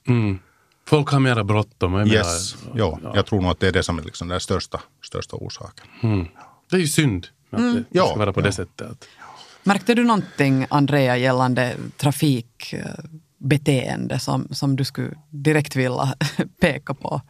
Folk 0.88 1.08
har 1.08 1.20
mera 1.20 1.44
bråttom. 1.44 1.92
mera- 1.92 2.06
Yes, 2.06 2.56
ja, 2.74 2.98
jag 3.14 3.26
tror 3.26 3.40
nog 3.40 3.50
att 3.50 3.60
det 3.60 3.68
är 3.68 3.72
det 3.72 3.82
som 3.82 3.98
är 3.98 4.02
liksom 4.02 4.28
den 4.28 4.40
största, 4.40 4.80
största 5.04 5.36
orsaken. 5.36 5.86
Det 6.70 6.76
är 6.76 6.80
ju 6.80 6.86
synd 6.88 7.26
att 7.50 7.58
det, 7.58 7.72
det 7.74 7.84
Ja, 7.90 8.06
ska 8.06 8.16
vara 8.18 8.32
på 8.32 8.40
ja. 8.40 8.44
det 8.44 8.52
sättet. 8.52 9.04
Märkte 9.62 9.94
du 9.94 10.04
någonting, 10.04 10.66
Andrea, 10.70 11.16
gällande 11.16 11.76
trafikbeteende 13.38 14.18
som, 14.18 14.49
som 14.51 14.77
du 14.77 14.85
skulle 14.85 15.16
direkt 15.31 15.77
vilja 15.77 16.14
peka 16.61 16.94
på? 16.94 17.20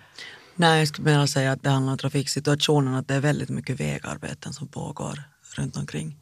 Nej, 0.57 0.79
jag 0.79 0.89
skulle 0.89 1.11
mera 1.11 1.27
säga 1.27 1.53
att 1.53 1.63
det 1.63 1.71
handlar 1.71 1.93
om 1.93 1.99
trafiksituationen, 1.99 2.95
att 2.95 3.09
det 3.09 3.15
är 3.15 3.21
väldigt 3.21 3.51
mycket 3.51 3.81
vägarbeten 3.81 4.53
som 4.53 4.69
pågår 4.69 5.23
runt 5.57 5.77
omkring. 5.77 6.17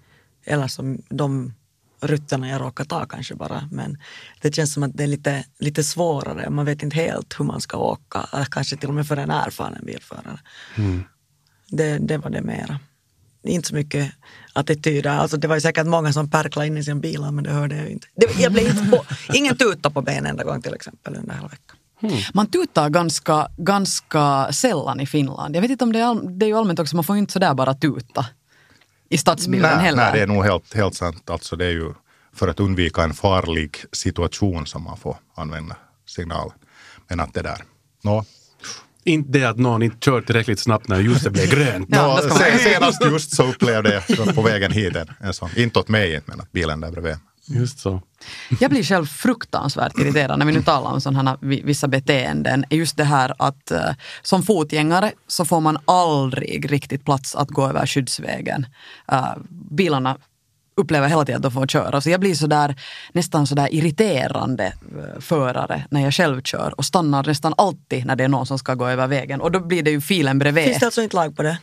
Eller 0.44 0.68
som 0.68 1.03
de 1.11 1.53
rutterna 2.01 2.49
jag 2.49 2.61
råkar 2.61 2.85
ta 2.85 3.07
kanske 3.07 3.35
bara. 3.35 3.68
Men 3.73 3.99
det 4.42 4.55
känns 4.55 4.73
som 4.73 4.83
att 4.83 4.97
det 4.97 5.03
är 5.03 5.09
lite, 5.09 5.44
lite 5.59 5.85
svårare. 5.85 6.51
Man 6.51 6.64
vet 6.64 6.83
inte 6.83 6.97
helt 6.97 7.40
hur 7.40 7.44
man 7.44 7.61
ska 7.61 7.77
åka. 7.77 8.29
Eller 8.33 8.44
kanske 8.44 8.77
till 8.77 8.88
och 8.88 8.94
med 8.94 9.07
för 9.07 9.16
en 9.16 9.31
erfaren 9.31 9.85
bilförare. 9.85 10.40
Det, 11.68 11.99
det 11.99 12.18
var 12.18 12.31
det 12.31 12.42
mera. 12.42 12.79
Inte 13.44 13.68
så 13.68 13.74
mycket 13.74 14.12
attityder. 14.52 15.11
Alltså 15.11 15.37
det 15.37 15.48
var 15.48 15.54
ju 15.54 15.61
säkert 15.61 15.87
många 15.87 16.12
som 16.12 16.30
pärklade 16.30 16.66
in 16.66 16.76
i 16.76 16.85
sina 16.85 17.00
bilar 17.00 17.30
men 17.30 17.44
det 17.44 17.50
hörde 17.50 17.76
jag 17.76 17.85
ju 17.85 17.92
inte. 17.92 18.07
Det, 18.14 18.42
jag 18.42 18.52
blev 18.52 18.66
inte 18.68 18.90
på, 18.90 19.04
ingen 19.35 19.57
tuta 19.57 19.90
på 19.90 20.02
ben 20.02 20.26
enda 20.26 20.44
gång 20.44 20.62
till 20.62 20.74
exempel 20.74 21.16
under 21.16 21.35
hela 21.35 21.48
veckan. 21.48 21.76
Man 22.35 22.46
tutar 22.46 22.90
ganska, 22.90 23.48
ganska 23.57 24.52
sällan 24.52 25.00
i 25.00 25.07
Finland. 25.07 25.57
Jag 25.57 25.62
vet 25.62 25.70
inte 25.70 25.85
om 25.85 25.92
det 25.92 25.98
är, 25.98 26.04
all, 26.04 26.38
det 26.38 26.46
är 26.46 26.48
ju 26.48 26.57
allmänt 26.57 26.78
också, 26.78 26.96
man 26.96 27.04
får 27.04 27.16
ju 27.16 27.20
inte 27.20 27.33
sådär 27.33 27.54
bara 27.54 27.74
tuta 27.74 28.26
i 29.09 29.18
stadsbilden 29.18 29.70
Nej, 29.76 29.85
heller. 29.85 30.02
nej, 30.02 30.12
det 30.12 30.20
är 30.20 30.26
nog 30.26 30.44
helt, 30.44 30.74
helt 30.74 30.94
sant. 30.94 31.30
Alltså 31.30 31.57
det 31.57 31.66
är 31.66 31.70
ju 31.70 31.94
för 32.33 32.48
att 32.48 32.61
undvika 32.61 33.02
en 33.02 33.14
farlig 33.14 33.76
situation 33.92 34.66
som 34.66 34.83
man 34.83 34.96
får 34.96 35.16
använda 35.35 35.76
signalen. 36.07 36.52
Men 37.09 37.20
att 37.20 37.35
det 37.35 37.42
där, 37.42 37.64
nå, 38.02 38.24
inte 39.04 39.38
det 39.38 39.44
att 39.44 39.58
någon 39.58 39.82
inte 39.82 39.96
kör 40.04 40.20
tillräckligt 40.20 40.58
snabbt 40.60 40.88
när 40.88 41.00
ljuset 41.00 41.32
blir 41.32 41.46
grönt. 41.50 41.88
Ja, 41.90 42.06
nå 42.06 42.16
det 42.16 42.22
ska 42.22 42.28
man- 42.28 42.38
se- 42.38 42.58
senast 42.72 43.04
just 43.04 43.36
så 43.36 43.42
upplevde 43.46 44.02
jag 44.08 44.34
på 44.34 44.42
vägen 44.42 44.72
hit 44.72 44.96
en, 44.96 45.08
en 45.20 45.34
sån, 45.34 45.50
inte 45.56 45.78
åt 45.78 45.88
mig 45.88 46.20
men 46.26 46.40
att 46.40 46.52
bilen 46.52 46.80
där 46.80 46.90
bredvid. 46.90 47.16
Just 47.46 47.78
så. 47.78 48.02
Jag 48.60 48.70
blir 48.70 48.82
själv 48.82 49.06
fruktansvärt 49.06 49.98
irriterad 49.98 50.38
när 50.38 50.46
vi 50.46 50.52
nu 50.52 50.62
talar 50.62 50.90
om 50.90 51.00
sådana 51.00 51.38
vi- 51.40 51.62
vissa 51.64 51.88
beteenden. 51.88 52.64
Just 52.70 52.96
det 52.96 53.04
här 53.04 53.34
att 53.38 53.70
eh, 53.70 53.80
som 54.22 54.42
fotgängare 54.42 55.12
så 55.26 55.44
får 55.44 55.60
man 55.60 55.78
aldrig 55.84 56.72
riktigt 56.72 57.04
plats 57.04 57.34
att 57.34 57.48
gå 57.48 57.68
över 57.68 57.86
skyddsvägen. 57.86 58.66
Eh, 59.12 59.24
bilarna 59.70 60.16
upplever 60.76 61.08
hela 61.08 61.24
tiden 61.24 61.37
att 61.37 61.42
de 61.42 61.52
får 61.52 61.66
köra. 61.66 62.00
Så 62.00 62.10
jag 62.10 62.20
blir 62.20 62.34
sådär, 62.34 62.76
nästan 63.12 63.46
sådär 63.46 63.68
irriterande 63.74 64.64
eh, 64.64 65.20
förare 65.20 65.84
när 65.90 66.00
jag 66.00 66.14
själv 66.14 66.42
kör 66.42 66.74
och 66.76 66.84
stannar 66.84 67.24
nästan 67.26 67.54
alltid 67.58 68.06
när 68.06 68.16
det 68.16 68.24
är 68.24 68.28
någon 68.28 68.46
som 68.46 68.58
ska 68.58 68.74
gå 68.74 68.87
över 68.87 69.06
vägen. 69.06 69.40
Och 69.40 69.52
då 69.52 69.60
blir 69.60 69.82
det 69.82 69.90
ju 69.90 70.00
filen 70.00 70.38
bredvid. 70.38 70.64
Finns 70.64 70.78
det 70.78 70.87
alltså 70.87 71.02
inte 71.02 71.16
lag 71.16 71.37
på 71.37 71.42
det? 71.42 71.58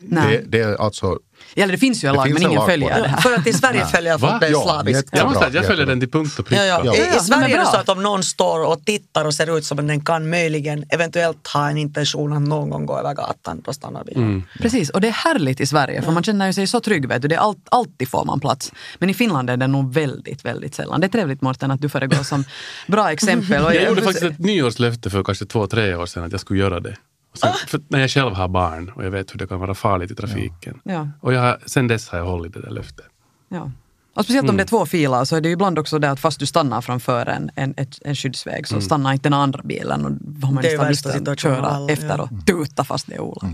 Nej. 0.00 0.38
Det, 0.46 0.58
det 0.58 0.64
är 0.64 0.80
alltså, 0.80 1.18
Eller 1.56 1.72
det 1.72 1.78
finns 1.78 2.04
ju 2.04 2.08
en 2.08 2.14
lag 2.14 2.28
men 2.32 2.36
en 2.44 2.50
ingen 2.50 2.66
följer 2.66 2.94
det. 2.94 3.02
det 3.02 3.08
här. 3.08 3.20
För 3.20 3.34
att 3.34 3.46
i 3.46 3.52
Sverige 3.52 3.86
följer 3.86 4.18
folk 4.18 4.40
det 4.40 4.48
Ja, 4.48 4.62
slaviskt. 4.62 4.96
jättebra. 4.96 5.18
Jag 5.20 5.28
måste 5.28 5.56
jag 5.56 5.66
följer 5.66 5.86
den 5.86 6.00
till 6.00 6.10
punkt 6.10 6.38
och 6.38 6.44
Ja, 6.44 6.48
pricka. 6.48 6.66
ja. 6.66 6.80
Ja. 6.84 6.94
I, 6.96 6.98
Ja, 6.98 7.16
I 7.16 7.20
Sverige 7.20 7.40
men 7.42 7.50
är 7.52 7.58
det 7.58 7.66
så 7.66 7.76
att 7.76 7.88
om 7.88 8.02
någon 8.02 8.22
står 8.22 8.66
och 8.66 8.84
tittar 8.84 9.24
och 9.24 9.34
ser 9.34 9.58
ut 9.58 9.64
som 9.64 9.78
att 9.78 9.88
den 9.88 10.00
kan 10.04 10.30
möjligen 10.30 10.84
eventuellt 10.88 11.46
ha 11.46 11.70
en 11.70 11.76
intention 11.78 12.32
att 12.32 12.42
någon 12.42 12.70
gång 12.70 12.86
gå 12.86 12.98
över 12.98 13.14
gatan, 13.14 13.62
då 13.64 13.72
stannar 13.72 14.04
bilen. 14.04 14.42
Precis, 14.58 14.90
och 14.90 15.00
det 15.00 15.08
är 15.08 15.12
härligt 15.12 15.60
i 15.60 15.66
Sverige 15.66 16.02
för 16.02 16.12
man 16.12 16.22
känner 16.22 16.46
ju 16.46 16.52
sig 16.52 16.66
så 16.66 16.80
trygg. 16.80 17.08
Vet 17.08 17.22
du. 17.22 17.28
Det 17.28 17.34
är 17.34 17.38
allt, 17.38 17.66
alltid 17.70 18.08
får 18.08 18.24
man 18.24 18.40
plats. 18.40 18.72
Men 18.98 19.10
i 19.10 19.14
Finland 19.14 19.50
är 19.50 19.56
det 19.56 19.66
nog 19.66 19.94
väldigt, 19.94 20.44
väldigt 20.44 20.74
sällan. 20.74 21.00
Det 21.00 21.06
är 21.06 21.08
trevligt 21.08 21.42
Mårten 21.42 21.70
att 21.70 21.80
du 21.80 21.88
föregår 21.88 22.22
som 22.22 22.44
bra 22.86 23.12
exempel. 23.12 23.64
Och 23.64 23.74
Jag 23.74 23.84
gjorde 23.84 24.02
faktiskt 24.02 24.24
ett 24.24 24.38
nyårslöfte 24.38 25.10
för 25.10 25.24
kanske 25.24 25.44
två, 25.46 25.66
tre 25.66 25.94
år 25.94 26.06
sedan 26.06 26.24
att 26.24 26.32
jag 26.32 26.40
skulle 26.40 26.60
göra 26.60 26.80
det. 26.80 26.96
Sen, 27.36 27.52
för 27.66 27.80
när 27.88 28.00
jag 28.00 28.10
själv 28.10 28.34
har 28.34 28.48
barn 28.48 28.92
och 28.94 29.04
jag 29.04 29.10
vet 29.10 29.34
hur 29.34 29.38
det 29.38 29.46
kan 29.46 29.60
vara 29.60 29.74
farligt 29.74 30.10
i 30.10 30.14
trafiken. 30.14 30.80
Ja. 30.84 31.08
Och 31.20 31.32
jag 31.32 31.40
har, 31.40 31.58
sen 31.66 31.88
dess 31.88 32.08
har 32.08 32.18
jag 32.18 32.26
hållit 32.26 32.54
det 32.54 32.60
där 32.60 32.70
löftet. 32.70 33.06
Ja. 33.48 33.70
Och 34.14 34.24
speciellt 34.24 34.50
om 34.50 34.56
det 34.56 34.62
är 34.62 34.66
två 34.66 34.86
filer 34.86 35.24
så 35.24 35.36
är 35.36 35.40
det 35.40 35.48
ju 35.48 35.52
ibland 35.52 35.78
också 35.78 35.98
det 35.98 36.10
att 36.10 36.20
fast 36.20 36.40
du 36.40 36.46
stannar 36.46 36.80
framför 36.80 37.26
en, 37.26 37.50
en, 37.54 37.74
ett, 37.76 37.98
en 38.04 38.14
skyddsväg 38.14 38.68
så 38.68 38.80
stannar 38.80 39.12
inte 39.12 39.28
den 39.28 39.38
andra 39.38 39.62
bilen 39.64 40.04
och 40.04 40.12
då 40.12 40.46
har 40.46 40.54
man 40.54 40.62
Det 40.62 40.68
är 40.68 40.72
ju 40.72 40.78
nästan 40.78 41.12
värsta 41.12 41.18
lust 41.18 41.28
att 41.28 41.40
köra 41.40 41.66
alla, 41.66 41.92
efter 41.92 42.08
ja. 42.08 42.22
och 42.22 42.46
tuta 42.46 42.84
fast 42.84 43.06
det 43.06 43.14
är 43.14 43.20
Ola. 43.20 43.48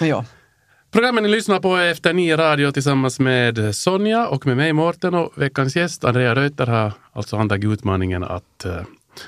Men 0.00 0.08
ja. 0.08 0.24
Programmen 0.90 1.22
ni 1.22 1.28
lyssnar 1.28 1.60
på 1.60 1.76
är 1.76 1.90
Efter 1.90 2.12
nio 2.12 2.36
radio 2.36 2.70
tillsammans 2.70 3.20
med 3.20 3.76
Sonja 3.76 4.28
och 4.28 4.46
med 4.46 4.56
mig 4.56 4.72
Mårten 4.72 5.14
och 5.14 5.32
veckans 5.36 5.76
gäst 5.76 6.04
Andrea 6.04 6.34
Reuter 6.34 6.66
har 6.66 6.92
alltså 7.12 7.36
antagit 7.36 7.72
utmaningen 7.72 8.24
att 8.24 8.64
eh, 8.64 8.80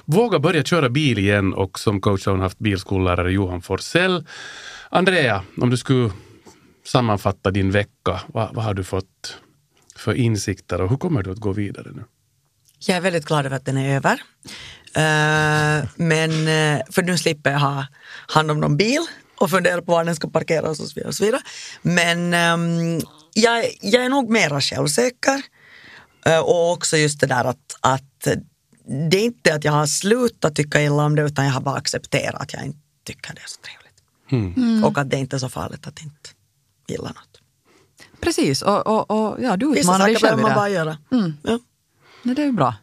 våga 0.05 0.38
börja 0.38 0.62
köra 0.62 0.88
bil 0.88 1.18
igen 1.18 1.55
och 1.55 1.79
som 1.79 2.00
coach 2.00 2.26
har 2.26 2.33
hon 2.33 2.40
haft 2.40 2.59
bilskollärare 2.59 3.33
Johan 3.33 3.62
Forsell. 3.62 4.26
Andrea, 4.88 5.42
om 5.57 5.70
du 5.70 5.76
skulle 5.76 6.11
sammanfatta 6.87 7.50
din 7.50 7.70
vecka, 7.70 8.20
vad, 8.26 8.55
vad 8.55 8.64
har 8.64 8.74
du 8.74 8.85
fått 8.85 9.37
för 9.96 10.14
insikter 10.14 10.81
och 10.81 10.90
hur 10.90 10.96
kommer 10.96 11.22
du 11.22 11.31
att 11.31 11.38
gå 11.38 11.53
vidare 11.53 11.88
nu? 11.94 12.05
Jag 12.79 12.96
är 12.96 13.00
väldigt 13.00 13.24
glad 13.24 13.46
över 13.46 13.57
att 13.57 13.64
den 13.64 13.76
är 13.76 13.96
över. 13.96 14.22
Uh, 14.96 15.88
men, 15.96 16.31
uh, 16.31 16.83
för 16.90 17.03
nu 17.03 17.18
slipper 17.18 17.50
jag 17.50 17.59
ha 17.59 17.87
hand 18.29 18.50
om 18.50 18.61
någon 18.61 18.76
bil 18.76 19.00
och 19.40 19.50
fundera 19.50 19.83
på 19.83 19.92
var 19.92 20.05
den 20.05 20.16
ska 20.16 20.31
parkeras 20.31 20.81
och 20.81 20.87
så 20.87 20.94
vidare. 20.94 21.09
Och 21.09 21.14
så 21.14 21.24
vidare. 21.24 21.40
Men 21.83 22.35
um, 22.35 23.00
jag, 23.35 23.64
jag 23.81 24.05
är 24.05 24.09
nog 24.09 24.31
mera 24.31 24.61
självsäker. 24.61 25.42
Uh, 26.29 26.38
och 26.38 26.72
också 26.72 26.96
just 26.96 27.20
det 27.20 27.26
där 27.26 27.44
att, 27.44 27.76
att 27.81 28.26
det 29.11 29.16
är 29.16 29.24
inte 29.24 29.55
att 29.55 29.64
jag 29.64 29.72
har 29.72 29.87
slutat 29.87 30.55
tycka 30.57 30.83
illa 30.83 31.05
om 31.05 31.16
det 31.16 31.22
utan 31.22 31.44
jag 31.44 31.53
har 31.53 31.61
bara 31.61 31.76
accepterat 31.76 32.42
att 32.42 32.53
jag 32.53 32.64
inte 32.64 32.79
tycker 33.05 33.35
det 33.35 33.40
är 33.40 33.46
så 33.46 33.61
trevligt. 33.61 34.85
Och 34.85 34.98
att 34.98 35.11
det 35.11 35.16
inte 35.16 35.37
är 35.37 35.38
så 35.38 35.48
farligt 35.48 35.87
att 35.87 36.03
inte 36.03 36.31
gilla 36.88 37.09
något. 37.09 37.40
Precis, 38.20 38.62
och, 38.62 38.87
och, 38.87 39.11
och 39.11 39.42
ja, 39.42 39.57
du 39.57 39.66
Vissa 39.68 39.81
utmanar 39.81 40.07
dig 40.07 40.14
saker 40.14 40.26
själv 40.26 40.37
behöver 40.37 40.40
i 40.40 40.42
man 40.42 40.50
det. 40.50 40.55
bara 40.55 40.68
göra. 40.68 40.98
Ja. 41.42 41.59
Nej, 42.22 42.35
det 42.35 42.42
är 42.42 42.46
ju 42.46 42.53
bra. 42.53 42.74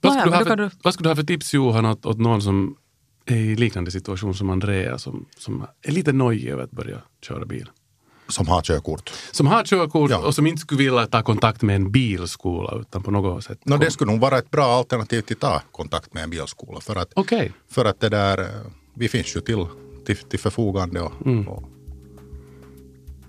Vad 0.00 0.16
Ja, 0.16 0.20
skulle, 0.20 0.36
ja, 0.36 0.38
du 0.38 0.44
då 0.44 0.50
för, 0.50 0.56
kan 0.56 0.70
vad 0.82 0.94
skulle 0.94 1.06
du 1.06 1.10
ha 1.10 1.16
för 1.16 1.22
tips 1.22 1.54
Johan 1.54 1.86
åt, 1.86 2.06
åt 2.06 2.18
någon 2.18 2.42
som 2.42 2.76
är 3.24 3.36
i 3.36 3.56
liknande 3.56 3.90
situation 3.90 4.34
som 4.34 4.50
Andrea 4.50 4.98
som, 4.98 5.26
som 5.38 5.66
är 5.82 5.92
lite 5.92 6.12
nojig 6.12 6.48
över 6.48 6.62
att 6.64 6.70
börja 6.70 7.02
köra 7.22 7.44
bil? 7.44 7.70
Som 8.28 8.48
har 8.48 8.62
körkort. 8.62 9.12
Som 9.32 9.46
har 9.46 9.64
körkort 9.64 10.10
Ja. 10.10 10.18
och 10.26 10.34
som 10.34 10.46
inte 10.46 10.60
skulle 10.60 10.78
vilja 10.78 11.06
ta 11.06 11.22
kontakt 11.22 11.62
med 11.62 11.76
en 11.76 11.90
bilskola 11.92 12.78
utan 12.80 13.02
på 13.02 13.10
något 13.10 13.44
sätt. 13.44 13.58
No, 13.64 13.76
det 13.76 13.90
skulle 13.90 14.10
nog 14.12 14.20
vara 14.20 14.38
ett 14.38 14.50
bra 14.50 14.64
alternativ 14.66 15.20
till 15.22 15.36
att 15.36 15.40
ta 15.40 15.62
kontakt 15.72 16.14
med 16.14 16.22
en 16.22 16.30
bilskola. 16.30 16.80
För 16.80 16.96
att, 16.96 17.12
Okej. 17.16 17.52
för 17.70 17.84
att 17.84 18.00
det 18.00 18.08
där, 18.08 18.40
eh, 18.40 18.46
vi 18.94 19.08
finns 19.08 19.36
ju 19.36 19.40
till, 19.40 19.66
till, 20.06 20.16
till 20.16 20.38
förfogande. 20.38 21.00
Och, 21.00 21.12
och, 21.48 21.62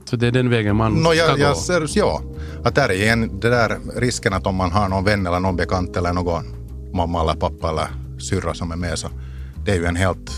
Så 0.06 0.16
det 0.16 0.28
är 0.28 0.32
den 0.32 0.50
vägen 0.50 0.76
man 0.76 0.92
no, 0.94 1.06
ska 1.06 1.16
jag, 1.16 1.40
gå. 1.40 1.56
ser, 1.56 1.98
ja, 1.98 2.22
att 2.64 2.76
där 2.76 2.90
är 2.90 2.94
igen 2.94 3.40
det 3.40 3.50
där 3.50 3.80
risken 3.96 4.34
att 4.34 4.48
om 4.48 4.56
man 4.56 4.72
har 4.72 4.90
någon 4.90 5.04
vän 5.04 5.28
eller 5.28 5.40
någon 5.40 5.56
bekant 5.56 5.98
eller 5.98 6.14
någon 6.14 6.44
mamma 6.94 7.22
eller 7.22 7.34
pappa 7.34 7.70
eller 7.70 7.88
syrra 8.20 8.54
som 8.54 8.72
är 8.72 8.76
med 8.76 9.00
så 9.00 9.08
det 9.66 9.72
är 9.72 9.76
ju 9.76 9.86
en 9.86 9.96
helt 9.96 10.32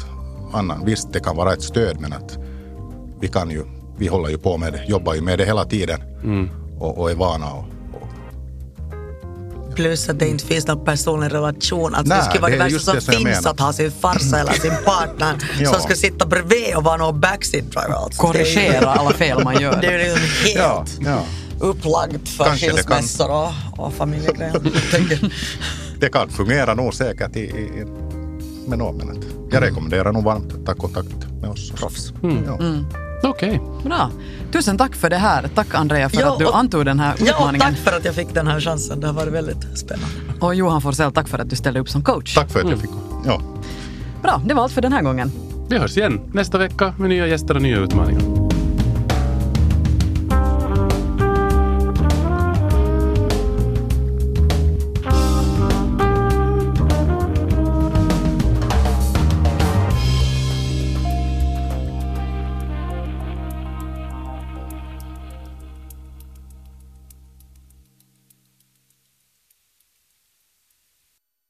annan. 0.54 0.86
Visst, 0.86 1.13
det 1.13 1.19
kan 1.19 1.36
vara 1.36 1.54
ett 1.54 1.62
stöd 1.62 2.00
men 2.00 2.13
att 2.13 2.38
vi 3.21 3.28
kan 3.28 3.50
ju, 3.50 3.63
vi 4.01 4.07
håller 4.07 4.29
ju 4.29 4.37
på 4.37 4.57
med 4.57 4.73
det, 4.73 4.85
jobbar 4.87 5.13
ju 5.13 5.21
med 5.21 5.39
det 5.39 5.45
hela 5.45 5.65
tiden 5.65 6.01
och, 6.79 6.97
och 6.97 7.11
är 7.11 7.15
vana. 7.15 7.53
Och, 7.53 7.65
och, 7.93 9.75
Plus 9.75 10.09
att 10.09 10.19
det 10.19 10.27
inte 10.27 10.45
finns 10.45 10.67
någon 10.67 10.85
personlig 10.85 11.33
relation. 11.33 11.95
Alltså 11.95 12.13
Nej, 12.13 12.17
det 12.17 12.25
skulle 12.25 12.41
vara 12.41 12.51
det 12.51 12.57
det, 12.57 12.63
är 12.63 12.69
värsta 12.69 12.91
som 13.01 13.13
finns 13.13 13.23
menar. 13.23 13.49
att 13.51 13.59
ha 13.59 13.73
sin 13.73 13.91
farsa 13.91 14.39
eller 14.39 14.51
sin 14.53 14.73
partner 14.85 15.35
Ja. 15.59 15.69
som 15.73 15.81
ska 15.81 15.95
sitta 15.95 16.25
bredvid 16.25 16.75
och 16.75 16.83
vara 16.83 16.97
någon 16.97 17.19
backseat 17.19 17.65
driver. 17.71 17.93
Alltså. 17.93 18.21
Korrigera 18.21 18.87
alla 18.89 19.09
fel 19.11 19.43
man 19.43 19.55
Det 19.55 19.59
är 19.59 19.61
gör. 19.61 19.73
ju, 19.75 19.81
det 19.81 19.87
är 19.87 19.99
ju 20.09 20.13
liksom 20.15 20.51
ja, 20.55 20.77
helt 20.77 20.99
ja. 21.05 21.23
upplagt 21.59 22.29
för 22.29 22.43
Kanske 22.45 22.65
det 22.65 22.71
kan- 22.71 22.77
skilsmässor 22.97 23.31
och, 23.31 23.85
och 23.85 23.93
familjegrejer. 23.93 24.61
Det 25.99 26.09
kan 26.09 26.29
fungera 26.29 26.73
nog 26.73 26.93
säkert 26.93 27.35
i, 27.35 27.39
i, 27.39 27.43
i, 27.43 27.85
med 28.67 28.77
någon, 28.77 28.97
men 28.97 29.23
jag 29.51 29.63
rekommenderar 29.63 30.11
nog 30.11 30.23
varmt 30.23 30.53
att 30.53 30.65
ta 30.65 30.73
kontakt 30.73 31.27
med 31.41 31.49
oss. 31.49 31.71
Proffs. 31.71 32.13
Ja. 32.45 32.59
Okej. 33.23 33.62
Bra. 33.84 34.10
Tusen 34.51 34.77
tack 34.77 34.96
för 34.96 35.10
det 35.10 35.15
här. 35.17 35.50
Tack 35.56 35.75
Andrea 35.75 36.10
för 36.10 36.21
Ja, 36.21 36.33
att 36.33 36.39
du 36.39 36.46
och- 36.46 36.58
antog 36.58 36.85
den 36.85 37.00
här 37.00 37.15
ja, 37.17 37.23
och 37.23 37.27
utmaningen. 37.39 37.67
tack 37.67 37.77
för 37.77 37.98
att 37.98 38.06
jag 38.06 38.15
fick 38.15 38.33
den 38.33 38.48
här 38.48 38.60
chansen. 38.60 39.00
Det 39.00 39.08
har 39.08 39.13
varit 39.13 39.33
väldigt 39.33 39.77
spännande. 39.77 40.08
Och 40.39 40.56
Johan 40.56 40.81
Forsell, 40.81 41.12
tack 41.12 41.27
för 41.27 41.39
att 41.39 41.50
du 41.50 41.56
ställde 41.56 41.79
upp 41.79 41.89
som 41.89 42.04
coach. 42.04 42.35
Tack 42.35 42.52
för 42.52 42.60
att 42.60 42.69
jag 42.69 42.79
fick 42.79 42.89
ja. 43.25 43.41
Bra, 44.21 44.41
det 44.46 44.54
var 44.54 44.63
allt 44.63 44.71
för 44.73 44.81
den 44.81 44.93
här 44.93 45.02
gången. 45.02 45.31
Vi 45.69 45.77
hörs 45.77 45.98
igen 45.98 46.19
nästa 46.33 46.58
vecka 46.58 46.93
med 47.00 47.10
nya 47.10 47.27
gäster 47.27 47.56
och 47.56 47.62
nya 47.62 47.77
utmaningar. 47.79 48.21